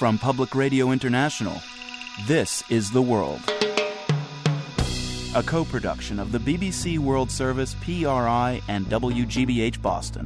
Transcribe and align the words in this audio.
From 0.00 0.16
Public 0.16 0.54
Radio 0.54 0.92
International, 0.92 1.60
this 2.26 2.64
is 2.70 2.90
The 2.90 3.02
World. 3.02 3.42
A 5.34 5.42
co 5.42 5.62
production 5.62 6.18
of 6.18 6.32
the 6.32 6.38
BBC 6.38 6.98
World 6.98 7.30
Service, 7.30 7.76
PRI, 7.82 8.62
and 8.66 8.86
WGBH 8.86 9.82
Boston. 9.82 10.24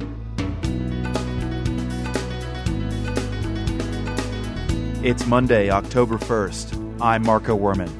It's 5.03 5.25
Monday, 5.25 5.69
October 5.69 6.19
1st. 6.19 7.01
I'm 7.01 7.23
Marco 7.23 7.57
Werman. 7.57 7.91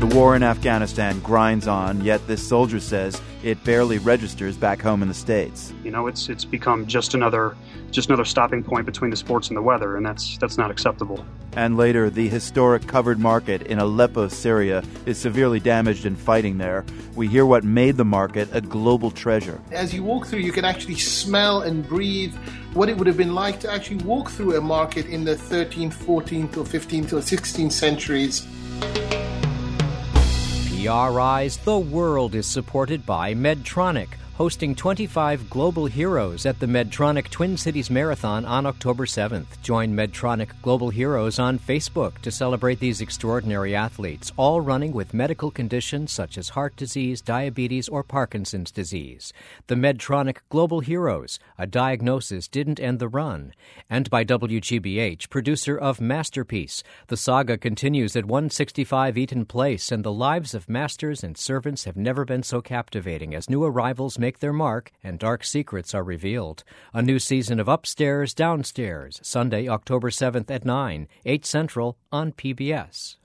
The 0.00 0.16
war 0.16 0.34
in 0.34 0.42
Afghanistan 0.42 1.20
grinds 1.20 1.68
on, 1.68 2.00
yet 2.00 2.26
this 2.26 2.44
soldier 2.44 2.80
says 2.80 3.22
it 3.42 3.62
barely 3.64 3.98
registers 3.98 4.56
back 4.56 4.80
home 4.80 5.02
in 5.02 5.08
the 5.08 5.14
states. 5.14 5.72
You 5.82 5.90
know, 5.90 6.06
it's 6.06 6.28
it's 6.28 6.44
become 6.44 6.86
just 6.86 7.14
another 7.14 7.56
just 7.90 8.08
another 8.08 8.24
stopping 8.24 8.62
point 8.62 8.86
between 8.86 9.10
the 9.10 9.16
sports 9.16 9.48
and 9.48 9.56
the 9.56 9.62
weather, 9.62 9.96
and 9.96 10.04
that's 10.04 10.36
that's 10.38 10.58
not 10.58 10.70
acceptable. 10.70 11.24
And 11.56 11.76
later, 11.76 12.10
the 12.10 12.28
historic 12.28 12.86
covered 12.86 13.18
market 13.18 13.62
in 13.62 13.78
Aleppo, 13.78 14.28
Syria, 14.28 14.84
is 15.06 15.18
severely 15.18 15.58
damaged 15.58 16.06
in 16.06 16.14
fighting 16.14 16.58
there. 16.58 16.84
We 17.16 17.26
hear 17.26 17.44
what 17.44 17.64
made 17.64 17.96
the 17.96 18.04
market 18.04 18.48
a 18.52 18.60
global 18.60 19.10
treasure. 19.10 19.60
As 19.72 19.92
you 19.92 20.04
walk 20.04 20.26
through, 20.26 20.40
you 20.40 20.52
can 20.52 20.64
actually 20.64 20.96
smell 20.96 21.62
and 21.62 21.86
breathe 21.86 22.34
what 22.74 22.88
it 22.88 22.96
would 22.96 23.06
have 23.08 23.16
been 23.16 23.34
like 23.34 23.58
to 23.60 23.72
actually 23.72 24.04
walk 24.04 24.30
through 24.30 24.56
a 24.56 24.60
market 24.60 25.06
in 25.06 25.24
the 25.24 25.34
13th, 25.34 25.94
14th, 25.94 26.56
or 26.56 26.64
15th, 26.64 27.12
or 27.12 27.16
16th 27.16 27.72
centuries. 27.72 28.46
PRI's 30.82 31.58
The 31.58 31.78
World 31.78 32.34
is 32.34 32.46
supported 32.46 33.04
by 33.04 33.34
Medtronic 33.34 34.08
hosting 34.40 34.74
25 34.74 35.50
global 35.50 35.84
heroes 35.84 36.46
at 36.46 36.58
the 36.58 36.66
Medtronic 36.66 37.28
Twin 37.28 37.58
Cities 37.58 37.90
Marathon 37.90 38.46
on 38.46 38.64
October 38.64 39.04
7th. 39.04 39.60
Join 39.60 39.94
Medtronic 39.94 40.48
Global 40.62 40.88
Heroes 40.88 41.38
on 41.38 41.58
Facebook 41.58 42.16
to 42.20 42.30
celebrate 42.30 42.80
these 42.80 43.02
extraordinary 43.02 43.76
athletes, 43.76 44.32
all 44.38 44.62
running 44.62 44.94
with 44.94 45.12
medical 45.12 45.50
conditions 45.50 46.10
such 46.10 46.38
as 46.38 46.48
heart 46.48 46.74
disease, 46.76 47.20
diabetes, 47.20 47.86
or 47.86 48.02
Parkinson's 48.02 48.70
disease. 48.70 49.34
The 49.66 49.74
Medtronic 49.74 50.38
Global 50.48 50.80
Heroes, 50.80 51.38
a 51.58 51.66
diagnosis 51.66 52.48
didn't 52.48 52.80
end 52.80 52.98
the 52.98 53.08
run. 53.08 53.52
And 53.90 54.08
by 54.08 54.24
WGBH, 54.24 55.28
producer 55.28 55.76
of 55.76 56.00
Masterpiece. 56.00 56.82
The 57.08 57.18
saga 57.18 57.58
continues 57.58 58.16
at 58.16 58.24
165 58.24 59.18
Eaton 59.18 59.44
Place, 59.44 59.92
and 59.92 60.02
the 60.02 60.10
lives 60.10 60.54
of 60.54 60.66
masters 60.66 61.22
and 61.22 61.36
servants 61.36 61.84
have 61.84 61.98
never 61.98 62.24
been 62.24 62.42
so 62.42 62.62
captivating 62.62 63.34
as 63.34 63.50
new 63.50 63.62
arrivals 63.62 64.18
make 64.18 64.29
make 64.30 64.38
their 64.38 64.52
mark 64.52 64.92
and 65.02 65.18
dark 65.18 65.42
secrets 65.42 65.92
are 65.92 66.04
revealed. 66.04 66.62
A 66.94 67.02
new 67.02 67.18
season 67.18 67.58
of 67.58 67.66
Upstairs, 67.66 68.32
Downstairs, 68.32 69.18
Sunday, 69.24 69.66
October 69.66 70.08
7th 70.08 70.48
at 70.52 70.64
9, 70.64 71.08
8 71.26 71.44
Central 71.44 71.98
on 72.12 72.30
PBS. 72.30 73.16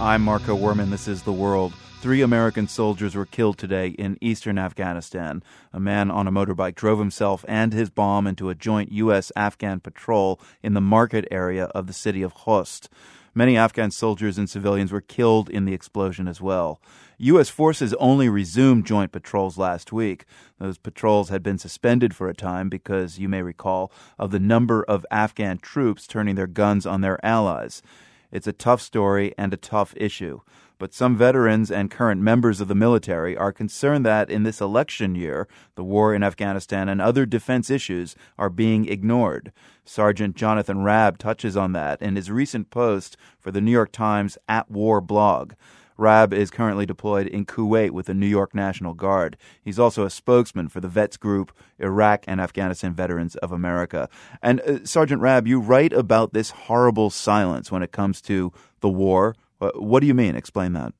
I'm 0.00 0.22
Marco 0.22 0.56
Werman. 0.56 0.88
This 0.88 1.06
is 1.06 1.22
The 1.22 1.34
World. 1.34 1.74
Three 2.00 2.22
American 2.22 2.66
soldiers 2.66 3.14
were 3.14 3.26
killed 3.26 3.58
today 3.58 3.88
in 3.88 4.16
eastern 4.22 4.56
Afghanistan. 4.56 5.42
A 5.74 5.80
man 5.80 6.10
on 6.10 6.26
a 6.26 6.32
motorbike 6.32 6.76
drove 6.76 6.98
himself 6.98 7.44
and 7.46 7.74
his 7.74 7.90
bomb 7.90 8.26
into 8.26 8.48
a 8.48 8.54
joint 8.54 8.90
U.S. 8.92 9.30
Afghan 9.36 9.80
patrol 9.80 10.40
in 10.62 10.72
the 10.72 10.80
market 10.80 11.28
area 11.30 11.64
of 11.74 11.88
the 11.88 11.92
city 11.92 12.22
of 12.22 12.32
Khost. 12.32 12.88
Many 13.36 13.58
Afghan 13.58 13.90
soldiers 13.90 14.38
and 14.38 14.48
civilians 14.48 14.90
were 14.90 15.02
killed 15.02 15.50
in 15.50 15.66
the 15.66 15.74
explosion 15.74 16.26
as 16.26 16.40
well. 16.40 16.80
U.S. 17.18 17.50
forces 17.50 17.92
only 18.00 18.30
resumed 18.30 18.86
joint 18.86 19.12
patrols 19.12 19.58
last 19.58 19.92
week. 19.92 20.24
Those 20.58 20.78
patrols 20.78 21.28
had 21.28 21.42
been 21.42 21.58
suspended 21.58 22.16
for 22.16 22.30
a 22.30 22.34
time 22.34 22.70
because, 22.70 23.18
you 23.18 23.28
may 23.28 23.42
recall, 23.42 23.92
of 24.18 24.30
the 24.30 24.40
number 24.40 24.82
of 24.84 25.04
Afghan 25.10 25.58
troops 25.58 26.06
turning 26.06 26.34
their 26.34 26.46
guns 26.46 26.86
on 26.86 27.02
their 27.02 27.22
allies. 27.22 27.82
It's 28.32 28.46
a 28.46 28.54
tough 28.54 28.80
story 28.80 29.34
and 29.36 29.52
a 29.52 29.58
tough 29.58 29.92
issue. 29.98 30.40
But 30.78 30.92
some 30.92 31.16
veterans 31.16 31.70
and 31.70 31.90
current 31.90 32.20
members 32.20 32.60
of 32.60 32.68
the 32.68 32.74
military 32.74 33.36
are 33.36 33.52
concerned 33.52 34.04
that 34.04 34.28
in 34.28 34.42
this 34.42 34.60
election 34.60 35.14
year, 35.14 35.48
the 35.74 35.84
war 35.84 36.14
in 36.14 36.22
Afghanistan 36.22 36.88
and 36.88 37.00
other 37.00 37.24
defense 37.24 37.70
issues 37.70 38.14
are 38.36 38.50
being 38.50 38.86
ignored. 38.86 39.52
Sergeant 39.84 40.36
Jonathan 40.36 40.82
Rabb 40.82 41.16
touches 41.18 41.56
on 41.56 41.72
that 41.72 42.02
in 42.02 42.16
his 42.16 42.30
recent 42.30 42.70
post 42.70 43.16
for 43.38 43.50
the 43.50 43.60
New 43.60 43.70
York 43.70 43.90
Times 43.92 44.36
At 44.48 44.70
War 44.70 45.00
blog. 45.00 45.54
Rabb 45.98 46.34
is 46.34 46.50
currently 46.50 46.84
deployed 46.84 47.26
in 47.26 47.46
Kuwait 47.46 47.90
with 47.90 48.06
the 48.06 48.14
New 48.14 48.26
York 48.26 48.54
National 48.54 48.92
Guard. 48.92 49.36
He's 49.62 49.78
also 49.78 50.04
a 50.04 50.10
spokesman 50.10 50.68
for 50.68 50.80
the 50.80 50.88
Vets 50.88 51.16
Group, 51.16 51.52
Iraq 51.78 52.24
and 52.26 52.40
Afghanistan 52.40 52.92
Veterans 52.92 53.36
of 53.36 53.50
America. 53.50 54.08
And 54.42 54.60
uh, 54.60 54.84
Sergeant 54.84 55.22
Rabb, 55.22 55.46
you 55.46 55.58
write 55.58 55.92
about 55.92 56.32
this 56.34 56.50
horrible 56.50 57.08
silence 57.08 57.72
when 57.72 57.82
it 57.82 57.92
comes 57.92 58.20
to 58.22 58.52
the 58.80 58.90
war, 58.90 59.34
what 59.58 60.00
do 60.00 60.06
you 60.06 60.14
mean? 60.14 60.34
Explain 60.34 60.72
that. 60.74 60.92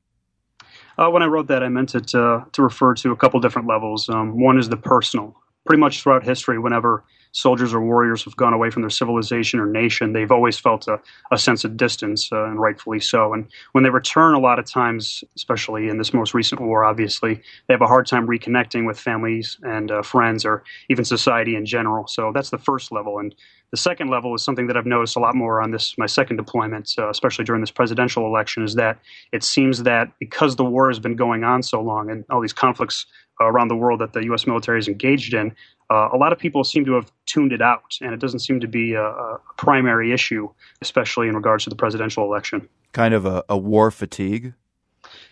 Uh, 0.97 1.09
when 1.09 1.21
I 1.21 1.27
wrote 1.27 1.47
that, 1.47 1.63
I 1.63 1.69
meant 1.69 1.93
it 1.95 2.07
to, 2.07 2.45
to 2.51 2.61
refer 2.61 2.95
to 2.95 3.11
a 3.11 3.15
couple 3.15 3.39
different 3.39 3.67
levels. 3.67 4.09
Um, 4.09 4.39
one 4.39 4.57
is 4.57 4.69
the 4.69 4.77
personal. 4.77 5.35
Pretty 5.65 5.79
much 5.79 6.01
throughout 6.01 6.23
history, 6.23 6.57
whenever 6.57 7.03
soldiers 7.37 7.71
or 7.71 7.79
warriors 7.79 8.23
have 8.23 8.35
gone 8.35 8.53
away 8.53 8.71
from 8.71 8.81
their 8.81 8.89
civilization 8.89 9.59
or 9.59 9.67
nation, 9.67 10.13
they've 10.13 10.31
always 10.31 10.57
felt 10.57 10.87
a, 10.87 10.99
a 11.31 11.37
sense 11.37 11.63
of 11.63 11.77
distance, 11.77 12.29
uh, 12.31 12.45
and 12.45 12.59
rightfully 12.59 12.99
so. 12.99 13.31
And 13.31 13.47
when 13.73 13.83
they 13.83 13.91
return, 13.91 14.33
a 14.33 14.39
lot 14.39 14.57
of 14.57 14.65
times, 14.65 15.23
especially 15.35 15.87
in 15.87 15.99
this 15.99 16.15
most 16.15 16.33
recent 16.33 16.59
war, 16.59 16.83
obviously, 16.83 17.35
they 17.67 17.73
have 17.75 17.81
a 17.81 17.87
hard 17.87 18.07
time 18.07 18.25
reconnecting 18.27 18.87
with 18.87 18.99
families 18.99 19.59
and 19.61 19.91
uh, 19.91 20.01
friends 20.01 20.45
or 20.45 20.63
even 20.89 21.05
society 21.05 21.55
in 21.55 21.63
general. 21.65 22.07
So 22.07 22.31
that's 22.33 22.49
the 22.49 22.57
first 22.57 22.91
level. 22.91 23.19
And 23.19 23.35
the 23.69 23.77
second 23.77 24.09
level 24.09 24.33
is 24.33 24.43
something 24.43 24.65
that 24.67 24.77
I've 24.77 24.87
noticed 24.87 25.15
a 25.15 25.19
lot 25.19 25.35
more 25.35 25.61
on 25.61 25.69
this 25.69 25.95
my 25.95 26.07
second 26.07 26.37
deployment, 26.37 26.93
uh, 26.97 27.09
especially 27.09 27.45
during 27.45 27.61
this 27.61 27.69
presidential 27.69 28.25
election, 28.25 28.63
is 28.63 28.73
that 28.75 28.97
it 29.31 29.43
seems 29.43 29.83
that 29.83 30.11
because 30.19 30.55
the 30.55 30.65
war 30.65 30.87
has 30.87 30.99
been 30.99 31.15
going 31.15 31.43
on 31.43 31.61
so 31.61 31.81
long 31.81 32.09
and 32.09 32.25
all 32.31 32.41
these 32.41 32.53
conflicts 32.53 33.05
around 33.39 33.67
the 33.67 33.75
world 33.75 34.01
that 34.01 34.13
the 34.13 34.23
U.S. 34.25 34.47
military 34.47 34.79
is 34.79 34.87
engaged 34.87 35.33
in, 35.33 35.55
uh, 35.89 36.09
a 36.11 36.17
lot 36.17 36.33
of 36.33 36.39
people 36.39 36.63
seem 36.63 36.85
to 36.85 36.93
have 36.93 37.11
tuned 37.25 37.53
it 37.53 37.61
out, 37.61 37.97
and 38.01 38.13
it 38.13 38.19
doesn't 38.19 38.39
seem 38.39 38.59
to 38.59 38.67
be 38.67 38.93
a, 38.93 39.03
a 39.03 39.39
primary 39.57 40.11
issue, 40.11 40.49
especially 40.81 41.27
in 41.27 41.35
regards 41.35 41.63
to 41.63 41.69
the 41.69 41.75
presidential 41.75 42.23
election. 42.23 42.67
Kind 42.91 43.13
of 43.13 43.25
a, 43.25 43.43
a 43.47 43.57
war 43.57 43.89
fatigue. 43.91 44.53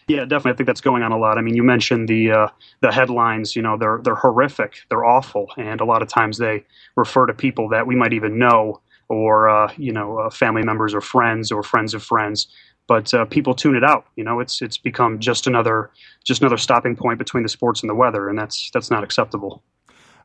Yeah, 0.08 0.22
definitely. 0.22 0.52
I 0.52 0.56
think 0.56 0.68
that's 0.68 0.82
going 0.82 1.04
on 1.04 1.12
a 1.12 1.18
lot. 1.18 1.38
I 1.38 1.42
mean, 1.42 1.56
you 1.56 1.64
mentioned 1.64 2.08
the 2.08 2.32
uh, 2.32 2.48
the 2.82 2.92
headlines. 2.92 3.56
You 3.56 3.62
know, 3.64 3.76
they're 3.78 4.00
they're 4.04 4.16
horrific. 4.16 4.78
They're 4.90 5.04
awful, 5.04 5.48
and 5.58 5.82
a 5.82 5.86
lot 5.86 6.02
of 6.02 6.08
times 6.08 6.38
they 6.38 6.64
refer 6.96 7.26
to 7.26 7.34
people 7.34 7.68
that 7.70 7.88
we 7.88 7.96
might 7.96 8.14
even 8.14 8.38
know, 8.38 8.82
or 9.10 9.50
uh, 9.50 9.74
you 9.78 9.92
know, 9.92 10.20
uh, 10.20 10.30
family 10.30 10.64
members 10.64 10.94
or 10.94 11.02
friends 11.02 11.52
or 11.52 11.64
friends 11.64 11.94
of 11.94 12.04
friends. 12.04 12.48
But 12.88 13.12
uh, 13.16 13.26
people 13.26 13.56
tune 13.56 13.76
it 13.76 13.84
out. 13.84 14.06
You 14.16 14.24
know, 14.24 14.40
it's 14.40 14.62
it's 14.62 14.78
become 14.78 15.20
just 15.20 15.48
another 15.48 15.90
just 16.24 16.42
another 16.42 16.58
stopping 16.58 16.96
point 16.96 17.18
between 17.18 17.42
the 17.44 17.50
sports 17.50 17.82
and 17.82 17.90
the 17.90 17.96
weather, 17.96 18.30
and 18.30 18.38
that's 18.38 18.70
that's 18.74 18.92
not 18.92 19.04
acceptable. 19.04 19.64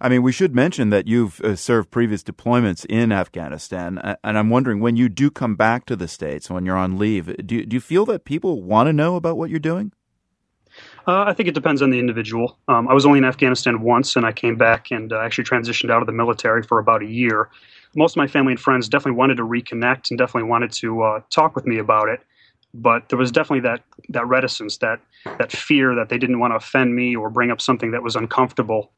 I 0.01 0.09
mean, 0.09 0.23
we 0.23 0.33
should 0.33 0.55
mention 0.55 0.91
that 0.91 1.07
you've 1.07 1.41
uh, 1.43 1.57
served 1.57 1.91
previous 1.91 2.23
deployments 2.23 2.87
in 2.89 3.13
Afghanistan, 3.13 4.17
and 4.25 4.39
I'm 4.39 4.49
wondering 4.49 4.81
when 4.81 4.97
you 4.97 5.09
do 5.11 5.31
come 5.31 5.57
back 5.57 5.85
to 5.87 5.97
the 5.97 6.09
states 6.09 6.49
when 6.49 6.65
you're 6.65 6.77
on 6.77 6.99
leave, 6.99 7.27
do 7.47 7.65
do 7.67 7.77
you 7.77 7.81
feel 7.81 8.07
that 8.07 8.25
people 8.25 8.63
want 8.63 8.87
to 8.87 8.93
know 8.93 9.17
about 9.17 9.37
what 9.37 9.51
you're 9.51 9.59
doing? 9.59 9.93
Uh, 11.07 11.25
I 11.25 11.35
think 11.35 11.49
it 11.49 11.55
depends 11.55 11.83
on 11.83 11.91
the 11.91 11.99
individual. 11.99 12.59
Um, 12.69 12.89
I 12.89 12.95
was 12.95 13.05
only 13.05 13.19
in 13.19 13.25
Afghanistan 13.25 13.83
once, 13.83 14.17
and 14.17 14.25
I 14.25 14.33
came 14.33 14.57
back 14.57 14.91
and 14.91 15.13
uh, 15.13 15.19
actually 15.19 15.45
transitioned 15.45 15.91
out 15.91 16.01
of 16.01 16.07
the 16.07 16.13
military 16.13 16.63
for 16.63 16.79
about 16.79 17.03
a 17.03 17.07
year. 17.07 17.51
Most 17.95 18.13
of 18.13 18.19
my 18.19 18.27
family 18.27 18.53
and 18.53 18.61
friends 18.61 18.89
definitely 18.89 19.19
wanted 19.19 19.37
to 19.37 19.43
reconnect 19.43 20.11
and 20.11 20.19
definitely 20.19 20.49
wanted 20.49 20.73
to 20.73 21.03
uh, 21.03 21.21
talk 21.31 21.55
with 21.57 21.67
me 21.67 21.79
about 21.79 22.09
it 22.09 22.21
but 22.73 23.09
there 23.09 23.19
was 23.19 23.33
definitely 23.33 23.69
that 23.69 23.83
that 24.11 24.27
reticence, 24.27 24.79
that 24.79 25.01
that 25.25 25.51
fear 25.53 25.95
that 25.95 26.09
they 26.09 26.19
didn't 26.19 26.39
want 26.39 26.53
to 26.53 26.57
offend 26.57 26.95
me 26.95 27.17
or 27.17 27.31
bring 27.31 27.51
up 27.51 27.61
something 27.61 27.91
that 27.91 28.03
was 28.03 28.17
uncomfortable. 28.17 28.93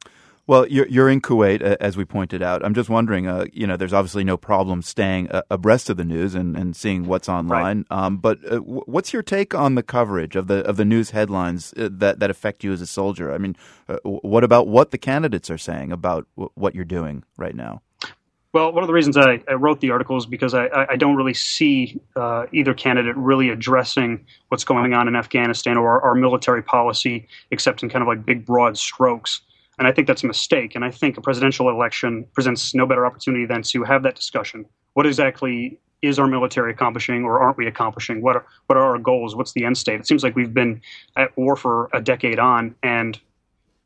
Well, 0.49 0.67
you're, 0.67 0.89
you're 0.89 1.09
in 1.09 1.21
Kuwait, 1.21 1.63
as 1.63 1.97
we 1.97 2.05
pointed 2.05 2.43
out. 2.43 2.65
I'm 2.65 2.75
just 2.75 2.91
wondering, 2.91 3.29
uh, 3.29 3.45
you 3.53 3.65
know, 3.65 3.77
there's 3.77 3.93
obviously 3.93 4.25
no 4.25 4.37
problem 4.37 4.83
staying 4.83 5.31
uh, 5.31 5.43
abreast 5.51 5.89
of 5.89 5.97
the 5.97 6.05
news 6.05 6.35
and, 6.35 6.57
and 6.57 6.75
seeing 6.75 7.07
what's 7.07 7.29
online. 7.29 7.87
Right. 7.89 7.97
Um, 7.97 8.17
but 8.17 8.39
uh, 8.51 8.59
what's 8.59 9.13
your 9.13 9.23
take 9.23 9.55
on 9.55 9.77
the 9.77 9.85
coverage 9.85 10.35
of 10.35 10.49
the 10.49 10.67
of 10.67 10.77
the 10.77 10.85
news 10.85 11.11
headlines 11.11 11.73
uh, 11.77 11.89
that 11.93 12.19
that 12.19 12.29
affect 12.29 12.65
you 12.65 12.73
as 12.73 12.81
a 12.81 12.89
soldier? 12.89 13.33
I 13.33 13.39
mean, 13.39 13.55
uh, 13.89 13.99
what 14.03 14.43
about 14.43 14.67
what 14.67 14.91
the 14.91 14.99
candidates 14.99 15.49
are 15.49 15.59
saying 15.59 15.93
about 15.93 16.27
w- 16.37 16.51
what 16.55 16.75
you're 16.75 16.85
doing 16.85 17.23
right 17.37 17.55
now? 17.55 17.83
Well, 18.53 18.73
one 18.73 18.83
of 18.83 18.89
the 18.89 18.93
reasons 18.93 19.17
I, 19.17 19.43
I 19.49 19.55
wrote 19.55 19.81
the 19.81 19.93
article 19.93 20.19
is 20.19 20.27
because 20.27 20.55
I, 20.55 20.69
I 20.91 20.97
don't 20.97 21.17
really 21.17 21.33
see 21.35 22.01
uh, 22.17 22.47
either 22.53 22.75
candidate 22.75 23.17
really 23.17 23.49
addressing 23.49 24.27
what's 24.49 24.65
going 24.65 24.93
on 24.93 25.09
in 25.09 25.17
Afghanistan 25.17 25.79
or 25.79 25.89
our, 25.89 26.03
our 26.03 26.15
military 26.15 26.63
policy, 26.63 27.29
except 27.51 27.83
in 27.83 27.89
kind 27.89 28.03
of 28.03 28.09
like 28.09 28.27
big, 28.27 28.45
broad 28.45 28.77
strokes. 28.77 29.41
And 29.83 29.89
I 29.89 29.93
think 29.93 30.07
that's 30.07 30.23
a 30.23 30.29
mistake. 30.29 30.77
And 30.77 30.85
I 30.85 30.93
think 30.93 31.19
a 31.19 31.21
presidential 31.21 31.69
election 31.69 32.25
presents 32.35 32.73
no 32.73 32.87
better 32.87 33.05
opportunity 33.05 33.47
than 33.47 33.63
to 33.63 33.83
have 33.83 34.05
that 34.05 34.15
discussion. 34.15 34.65
What 34.93 35.07
exactly 35.07 35.77
is 36.03 36.21
our 36.21 36.29
military 36.29 36.71
accomplishing 36.71 37.25
or 37.25 37.43
aren't 37.43 37.57
we 37.57 37.67
accomplishing? 37.67 38.23
What 38.23 38.37
are, 38.37 38.47
what 38.67 38.77
are 38.77 38.93
our 38.93 38.99
goals? 38.99 39.35
What's 39.35 39.55
the 39.55 39.65
end 39.65 39.77
state? 39.77 39.99
It 39.99 40.07
seems 40.07 40.23
like 40.23 40.37
we've 40.37 40.55
been 40.55 40.81
at 41.17 41.37
war 41.37 41.57
for 41.57 41.91
a 41.93 42.01
decade 42.01 42.39
on, 42.39 42.77
and 42.85 43.19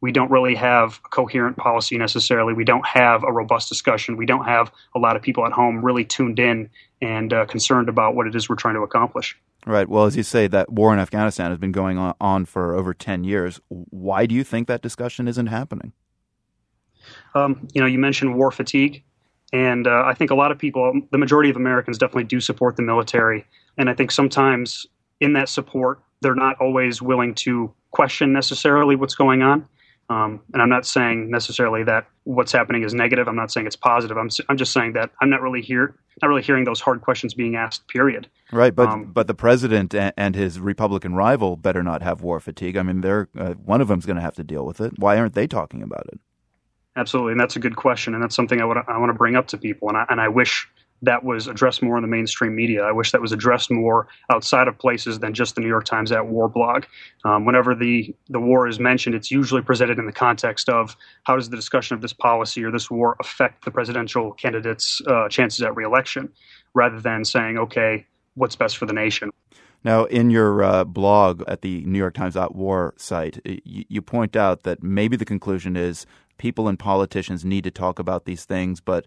we 0.02 0.12
don't 0.12 0.30
really 0.30 0.54
have 0.54 1.00
a 1.06 1.08
coherent 1.08 1.56
policy 1.56 1.96
necessarily. 1.96 2.52
We 2.52 2.64
don't 2.64 2.86
have 2.86 3.24
a 3.24 3.32
robust 3.32 3.70
discussion. 3.70 4.18
We 4.18 4.26
don't 4.26 4.44
have 4.44 4.70
a 4.94 4.98
lot 4.98 5.16
of 5.16 5.22
people 5.22 5.46
at 5.46 5.52
home 5.52 5.82
really 5.82 6.04
tuned 6.04 6.38
in 6.38 6.68
and 7.00 7.32
uh, 7.32 7.46
concerned 7.46 7.88
about 7.88 8.14
what 8.14 8.26
it 8.26 8.34
is 8.34 8.48
we're 8.48 8.56
trying 8.56 8.74
to 8.74 8.82
accomplish. 8.82 9.36
Right. 9.66 9.88
Well, 9.88 10.04
as 10.04 10.16
you 10.16 10.22
say, 10.22 10.46
that 10.46 10.70
war 10.72 10.92
in 10.92 11.00
Afghanistan 11.00 11.50
has 11.50 11.58
been 11.58 11.72
going 11.72 11.98
on 11.98 12.44
for 12.44 12.74
over 12.74 12.94
10 12.94 13.24
years. 13.24 13.60
Why 13.68 14.26
do 14.26 14.34
you 14.34 14.44
think 14.44 14.68
that 14.68 14.80
discussion 14.80 15.26
isn't 15.26 15.48
happening? 15.48 15.92
Um, 17.34 17.66
you 17.74 17.80
know, 17.80 17.86
you 17.86 17.98
mentioned 17.98 18.36
war 18.36 18.50
fatigue. 18.50 19.02
And 19.52 19.86
uh, 19.86 20.04
I 20.04 20.14
think 20.14 20.30
a 20.30 20.34
lot 20.34 20.52
of 20.52 20.58
people, 20.58 21.00
the 21.10 21.18
majority 21.18 21.50
of 21.50 21.56
Americans, 21.56 21.98
definitely 21.98 22.24
do 22.24 22.40
support 22.40 22.76
the 22.76 22.82
military. 22.82 23.44
And 23.76 23.90
I 23.90 23.94
think 23.94 24.10
sometimes 24.10 24.86
in 25.20 25.32
that 25.34 25.48
support, 25.48 26.00
they're 26.20 26.34
not 26.34 26.56
always 26.60 27.02
willing 27.02 27.34
to 27.34 27.72
question 27.90 28.32
necessarily 28.32 28.96
what's 28.96 29.14
going 29.14 29.42
on. 29.42 29.66
Um, 30.08 30.40
and 30.52 30.62
I'm 30.62 30.68
not 30.68 30.86
saying 30.86 31.30
necessarily 31.30 31.82
that 31.84 32.06
what's 32.24 32.52
happening 32.52 32.84
is 32.84 32.94
negative. 32.94 33.26
I'm 33.26 33.34
not 33.34 33.50
saying 33.50 33.66
it's 33.66 33.76
positive. 33.76 34.16
I'm, 34.16 34.28
I'm 34.48 34.56
just 34.56 34.72
saying 34.72 34.92
that 34.92 35.10
I'm 35.20 35.28
not 35.28 35.42
really 35.42 35.62
here, 35.62 35.96
not 36.22 36.28
really 36.28 36.42
hearing 36.42 36.64
those 36.64 36.80
hard 36.80 37.00
questions 37.00 37.34
being 37.34 37.56
asked. 37.56 37.88
Period. 37.88 38.28
Right, 38.52 38.74
but 38.74 38.88
um, 38.88 39.12
but 39.12 39.26
the 39.26 39.34
president 39.34 39.94
and, 39.94 40.36
his 40.36 40.60
Republican 40.60 41.14
rival 41.14 41.56
better 41.56 41.82
not 41.82 42.02
have 42.02 42.22
war 42.22 42.38
fatigue. 42.38 42.76
I 42.76 42.82
mean, 42.82 43.00
they're 43.00 43.28
uh, 43.36 43.54
one 43.54 43.80
of 43.80 43.88
them's 43.88 44.06
going 44.06 44.16
to 44.16 44.22
have 44.22 44.36
to 44.36 44.44
deal 44.44 44.64
with 44.64 44.80
it. 44.80 44.92
Why 44.98 45.18
aren't 45.18 45.34
they 45.34 45.48
talking 45.48 45.82
about 45.82 46.06
it? 46.12 46.20
Absolutely, 46.94 47.32
and 47.32 47.40
that's 47.40 47.56
a 47.56 47.60
good 47.60 47.76
question, 47.76 48.14
and 48.14 48.22
that's 48.22 48.34
something 48.34 48.60
I, 48.60 48.64
would, 48.64 48.78
I 48.88 48.96
want 48.98 49.10
to 49.10 49.14
bring 49.14 49.36
up 49.36 49.48
to 49.48 49.58
people, 49.58 49.88
and 49.88 49.98
I, 49.98 50.06
and 50.08 50.20
I 50.20 50.28
wish 50.28 50.66
that 51.02 51.24
was 51.24 51.46
addressed 51.46 51.82
more 51.82 51.96
in 51.96 52.02
the 52.02 52.08
mainstream 52.08 52.54
media. 52.54 52.82
I 52.82 52.92
wish 52.92 53.12
that 53.12 53.20
was 53.20 53.32
addressed 53.32 53.70
more 53.70 54.08
outside 54.30 54.66
of 54.66 54.78
places 54.78 55.18
than 55.18 55.34
just 55.34 55.54
the 55.54 55.60
New 55.60 55.68
York 55.68 55.84
Times 55.84 56.10
at 56.10 56.26
War 56.26 56.48
blog. 56.48 56.84
Um, 57.24 57.44
whenever 57.44 57.74
the, 57.74 58.14
the 58.28 58.40
war 58.40 58.66
is 58.66 58.80
mentioned, 58.80 59.14
it's 59.14 59.30
usually 59.30 59.62
presented 59.62 59.98
in 59.98 60.06
the 60.06 60.12
context 60.12 60.68
of 60.68 60.96
how 61.24 61.36
does 61.36 61.50
the 61.50 61.56
discussion 61.56 61.94
of 61.94 62.00
this 62.00 62.12
policy 62.12 62.64
or 62.64 62.70
this 62.70 62.90
war 62.90 63.16
affect 63.20 63.64
the 63.64 63.70
presidential 63.70 64.32
candidate's 64.32 65.02
uh, 65.06 65.28
chances 65.28 65.62
at 65.62 65.76
reelection, 65.76 66.32
rather 66.74 67.00
than 67.00 67.24
saying, 67.24 67.58
okay, 67.58 68.06
what's 68.34 68.56
best 68.56 68.76
for 68.76 68.86
the 68.86 68.92
nation. 68.92 69.30
Now, 69.84 70.04
in 70.06 70.30
your 70.30 70.64
uh, 70.64 70.84
blog 70.84 71.42
at 71.46 71.62
the 71.62 71.84
New 71.84 71.98
York 71.98 72.14
Times 72.14 72.36
War 72.50 72.94
site, 72.96 73.40
you, 73.44 73.84
you 73.88 74.02
point 74.02 74.34
out 74.34 74.62
that 74.64 74.82
maybe 74.82 75.16
the 75.16 75.24
conclusion 75.24 75.76
is 75.76 76.06
people 76.38 76.68
and 76.68 76.78
politicians 76.78 77.44
need 77.44 77.64
to 77.64 77.70
talk 77.70 77.98
about 77.98 78.24
these 78.24 78.44
things, 78.44 78.80
but 78.80 79.06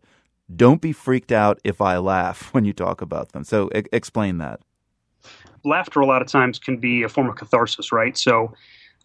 don't 0.55 0.81
be 0.81 0.91
freaked 0.91 1.31
out 1.31 1.59
if 1.63 1.81
I 1.81 1.97
laugh 1.97 2.49
when 2.53 2.65
you 2.65 2.73
talk 2.73 3.01
about 3.01 3.31
them. 3.31 3.43
So 3.43 3.69
explain 3.73 4.37
that. 4.39 4.61
Laughter, 5.65 5.99
a 5.99 6.05
lot 6.05 6.21
of 6.21 6.27
times, 6.27 6.57
can 6.57 6.77
be 6.77 7.03
a 7.03 7.09
form 7.09 7.27
of 7.29 7.35
catharsis, 7.35 7.91
right? 7.91 8.17
So 8.17 8.53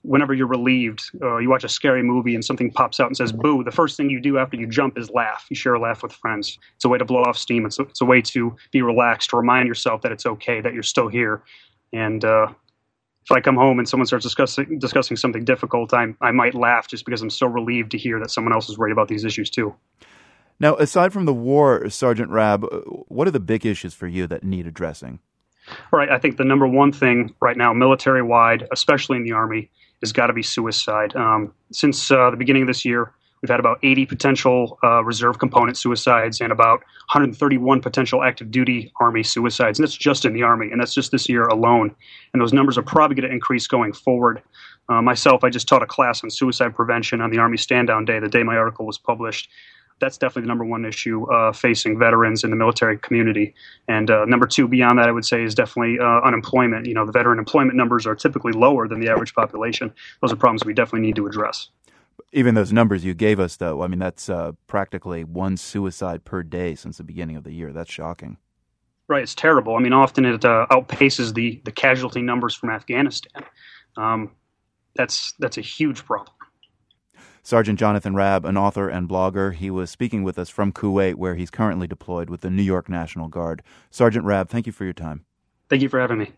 whenever 0.02 0.34
you're 0.34 0.46
relieved, 0.46 1.10
uh, 1.22 1.38
you 1.38 1.48
watch 1.48 1.64
a 1.64 1.68
scary 1.68 2.02
movie 2.02 2.34
and 2.34 2.44
something 2.44 2.70
pops 2.70 3.00
out 3.00 3.06
and 3.06 3.16
says 3.16 3.32
boo, 3.32 3.64
the 3.64 3.72
first 3.72 3.96
thing 3.96 4.10
you 4.10 4.20
do 4.20 4.38
after 4.38 4.56
you 4.56 4.66
jump 4.66 4.96
is 4.98 5.10
laugh. 5.10 5.46
You 5.50 5.56
share 5.56 5.74
a 5.74 5.80
laugh 5.80 6.02
with 6.02 6.12
friends. 6.12 6.58
It's 6.76 6.84
a 6.84 6.88
way 6.88 6.98
to 6.98 7.04
blow 7.04 7.22
off 7.22 7.36
steam. 7.36 7.66
It's 7.66 7.78
a, 7.78 7.82
it's 7.82 8.00
a 8.00 8.04
way 8.04 8.20
to 8.22 8.54
be 8.70 8.82
relaxed, 8.82 9.30
to 9.30 9.36
remind 9.36 9.66
yourself 9.66 10.02
that 10.02 10.12
it's 10.12 10.26
okay, 10.26 10.60
that 10.60 10.74
you're 10.74 10.82
still 10.82 11.08
here. 11.08 11.42
And 11.92 12.24
uh, 12.24 12.48
if 13.24 13.32
I 13.32 13.40
come 13.40 13.56
home 13.56 13.78
and 13.78 13.88
someone 13.88 14.06
starts 14.06 14.24
discussing 14.24 14.78
discussing 14.78 15.16
something 15.16 15.44
difficult, 15.44 15.94
I 15.94 16.14
I 16.20 16.30
might 16.30 16.54
laugh 16.54 16.86
just 16.86 17.06
because 17.06 17.22
I'm 17.22 17.30
so 17.30 17.46
relieved 17.46 17.90
to 17.92 17.98
hear 17.98 18.20
that 18.20 18.30
someone 18.30 18.52
else 18.52 18.68
is 18.68 18.76
worried 18.76 18.92
about 18.92 19.08
these 19.08 19.24
issues 19.24 19.48
too. 19.48 19.74
Now, 20.60 20.76
aside 20.76 21.12
from 21.12 21.24
the 21.24 21.34
war, 21.34 21.88
Sergeant 21.90 22.30
Rabb, 22.30 22.64
what 23.08 23.26
are 23.26 23.32
the 23.32 23.40
big 23.40 23.66
issues 23.66 23.94
for 23.94 24.06
you 24.06 24.26
that 24.28 24.44
need 24.44 24.66
addressing? 24.66 25.18
Right. 25.92 26.10
I 26.10 26.18
think 26.18 26.36
the 26.36 26.44
number 26.44 26.66
one 26.66 26.92
thing 26.92 27.34
right 27.40 27.56
now, 27.56 27.72
military 27.72 28.22
wide, 28.22 28.68
especially 28.70 29.16
in 29.16 29.24
the 29.24 29.32
Army, 29.32 29.70
has 30.02 30.12
got 30.12 30.26
to 30.26 30.32
be 30.32 30.42
suicide. 30.42 31.16
Um, 31.16 31.52
since 31.72 32.10
uh, 32.10 32.30
the 32.30 32.36
beginning 32.36 32.62
of 32.62 32.68
this 32.68 32.84
year, 32.84 33.12
We've 33.44 33.50
had 33.50 33.60
about 33.60 33.78
80 33.82 34.06
potential 34.06 34.78
uh, 34.82 35.04
reserve 35.04 35.38
component 35.38 35.76
suicides 35.76 36.40
and 36.40 36.50
about 36.50 36.78
131 37.12 37.82
potential 37.82 38.22
active 38.22 38.50
duty 38.50 38.90
Army 38.98 39.22
suicides. 39.22 39.78
And 39.78 39.86
that's 39.86 39.94
just 39.94 40.24
in 40.24 40.32
the 40.32 40.42
Army, 40.42 40.70
and 40.72 40.80
that's 40.80 40.94
just 40.94 41.12
this 41.12 41.28
year 41.28 41.42
alone. 41.42 41.94
And 42.32 42.40
those 42.40 42.54
numbers 42.54 42.78
are 42.78 42.82
probably 42.82 43.16
going 43.16 43.28
to 43.28 43.34
increase 43.34 43.66
going 43.66 43.92
forward. 43.92 44.40
Uh, 44.88 45.02
myself, 45.02 45.44
I 45.44 45.50
just 45.50 45.68
taught 45.68 45.82
a 45.82 45.86
class 45.86 46.24
on 46.24 46.30
suicide 46.30 46.74
prevention 46.74 47.20
on 47.20 47.30
the 47.30 47.36
Army 47.36 47.58
Stand 47.58 47.88
Down 47.88 48.06
Day, 48.06 48.18
the 48.18 48.30
day 48.30 48.42
my 48.42 48.56
article 48.56 48.86
was 48.86 48.96
published. 48.96 49.50
That's 50.00 50.18
definitely 50.18 50.42
the 50.42 50.48
number 50.48 50.64
one 50.64 50.84
issue 50.84 51.24
uh, 51.32 51.52
facing 51.52 51.98
veterans 51.98 52.44
in 52.44 52.50
the 52.50 52.56
military 52.56 52.98
community. 52.98 53.54
And 53.88 54.10
uh, 54.10 54.24
number 54.24 54.46
two, 54.46 54.66
beyond 54.68 54.98
that, 54.98 55.08
I 55.08 55.12
would 55.12 55.24
say 55.24 55.42
is 55.42 55.54
definitely 55.54 55.98
uh, 55.98 56.20
unemployment. 56.24 56.86
You 56.86 56.94
know, 56.94 57.06
the 57.06 57.12
veteran 57.12 57.38
employment 57.38 57.76
numbers 57.76 58.06
are 58.06 58.14
typically 58.14 58.52
lower 58.52 58.88
than 58.88 59.00
the 59.00 59.08
average 59.08 59.34
population. 59.34 59.92
Those 60.20 60.32
are 60.32 60.36
problems 60.36 60.64
we 60.64 60.74
definitely 60.74 61.06
need 61.06 61.16
to 61.16 61.26
address. 61.26 61.68
Even 62.32 62.54
those 62.54 62.72
numbers 62.72 63.04
you 63.04 63.14
gave 63.14 63.38
us, 63.38 63.56
though, 63.56 63.82
I 63.82 63.86
mean, 63.86 64.00
that's 64.00 64.28
uh, 64.28 64.52
practically 64.66 65.22
one 65.22 65.56
suicide 65.56 66.24
per 66.24 66.42
day 66.42 66.74
since 66.74 66.98
the 66.98 67.04
beginning 67.04 67.36
of 67.36 67.44
the 67.44 67.52
year. 67.52 67.72
That's 67.72 67.92
shocking. 67.92 68.38
Right, 69.06 69.22
it's 69.22 69.34
terrible. 69.34 69.76
I 69.76 69.80
mean, 69.80 69.92
often 69.92 70.24
it 70.24 70.44
uh, 70.44 70.66
outpaces 70.70 71.34
the 71.34 71.60
the 71.64 71.72
casualty 71.72 72.22
numbers 72.22 72.54
from 72.54 72.70
Afghanistan. 72.70 73.44
Um, 73.96 74.32
that's 74.96 75.34
that's 75.38 75.58
a 75.58 75.60
huge 75.60 76.04
problem. 76.04 76.33
Sergeant 77.46 77.78
Jonathan 77.78 78.14
Rabb, 78.14 78.46
an 78.46 78.56
author 78.56 78.88
and 78.88 79.06
blogger, 79.06 79.52
he 79.52 79.68
was 79.70 79.90
speaking 79.90 80.22
with 80.22 80.38
us 80.38 80.48
from 80.48 80.72
Kuwait, 80.72 81.16
where 81.16 81.34
he's 81.34 81.50
currently 81.50 81.86
deployed 81.86 82.30
with 82.30 82.40
the 82.40 82.48
New 82.48 82.62
York 82.62 82.88
National 82.88 83.28
Guard. 83.28 83.62
Sergeant 83.90 84.24
Rabb, 84.24 84.48
thank 84.48 84.64
you 84.64 84.72
for 84.72 84.84
your 84.84 84.94
time. 84.94 85.26
Thank 85.68 85.82
you 85.82 85.90
for 85.90 86.00
having 86.00 86.16
me. 86.16 86.32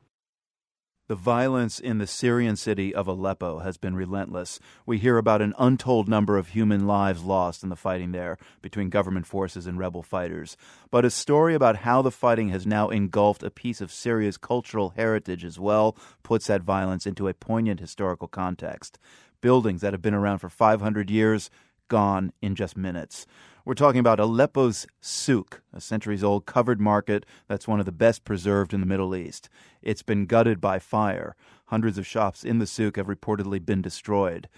The 1.09 1.15
violence 1.15 1.79
in 1.79 1.99
the 1.99 2.09
Syrian 2.09 2.57
city 2.57 2.93
of 2.93 3.07
Aleppo 3.07 3.61
has 3.61 3.77
been 3.77 3.95
relentless. 3.95 4.59
We 4.85 4.99
hear 4.99 5.19
about 5.19 5.41
an 5.41 5.55
untold 5.57 6.09
number 6.09 6.37
of 6.37 6.49
human 6.49 6.89
lives 6.89 7.23
lost 7.23 7.63
in 7.63 7.69
the 7.69 7.77
fighting 7.77 8.11
there 8.11 8.37
between 8.61 8.91
government 8.91 9.29
forces 9.29 9.69
and 9.69 9.79
rebel 9.79 10.03
fighters. 10.03 10.57
But 10.91 11.05
a 11.05 11.11
story 11.11 11.55
about 11.55 11.77
how 11.77 12.03
the 12.03 12.11
fighting 12.11 12.49
has 12.49 12.67
now 12.67 12.89
engulfed 12.89 13.45
a 13.45 13.51
piece 13.53 13.81
of 13.81 13.93
Syria's 13.93 14.37
cultural 14.37 14.95
heritage 14.97 15.45
as 15.45 15.61
well 15.61 15.97
puts 16.25 16.49
that 16.49 16.63
violence 16.63 17.07
into 17.07 17.29
a 17.29 17.35
poignant 17.35 17.79
historical 17.79 18.27
context. 18.27 18.99
Buildings 19.47 19.81
that 19.83 19.95
have 19.95 20.03
been 20.03 20.13
around 20.13 20.39
for 20.41 20.49
500 20.49 21.09
years 21.09 21.51
gone 21.87 22.33
in 22.43 22.57
just 22.57 22.77
minutes. 22.77 23.29
We're 23.65 23.75
talking 23.75 24.01
about 24.01 24.19
Aleppo's 24.19 24.89
souk, 25.01 25.63
a 25.73 25.81
centuries 25.81 26.25
old 26.25 26.47
covered 26.47 26.81
market 26.81 27.25
that's 27.47 27.69
one 27.69 27.79
of 27.79 27.87
the 27.87 27.93
best 27.93 28.25
preserved 28.25 28.75
in 28.75 28.81
the 28.81 28.89
Middle 28.89 29.15
East. 29.15 29.49
It's 29.83 30.03
been 30.03 30.27
gutted 30.27 30.61
by 30.61 30.81
fire. 30.81 31.37
Hundreds 31.67 31.97
of 31.97 32.09
shops 32.09 32.43
in 32.43 32.59
the 32.59 32.67
souk 32.67 32.97
have 32.97 33.07
reportedly 33.07 33.65
been 33.65 33.81
destroyed. 33.81 34.49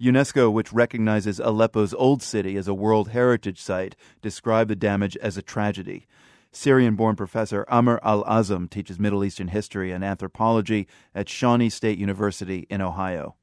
UNESCO, 0.00 0.52
which 0.52 0.72
recognizes 0.72 1.40
Aleppo's 1.40 1.92
old 1.94 2.22
city 2.22 2.56
as 2.56 2.68
a 2.68 2.72
World 2.72 3.08
Heritage 3.08 3.60
Site, 3.60 3.96
described 4.22 4.70
the 4.70 4.76
damage 4.76 5.16
as 5.16 5.36
a 5.36 5.42
tragedy. 5.42 6.06
Syrian 6.52 6.94
born 6.94 7.16
professor 7.16 7.64
Amr 7.68 7.98
Al 8.04 8.22
Azm 8.22 8.70
teaches 8.70 9.00
Middle 9.00 9.24
Eastern 9.24 9.48
history 9.48 9.90
and 9.90 10.04
anthropology 10.04 10.86
at 11.16 11.28
Shawnee 11.28 11.68
State 11.68 11.98
University 11.98 12.68
in 12.70 12.80
Ohio 12.80 13.34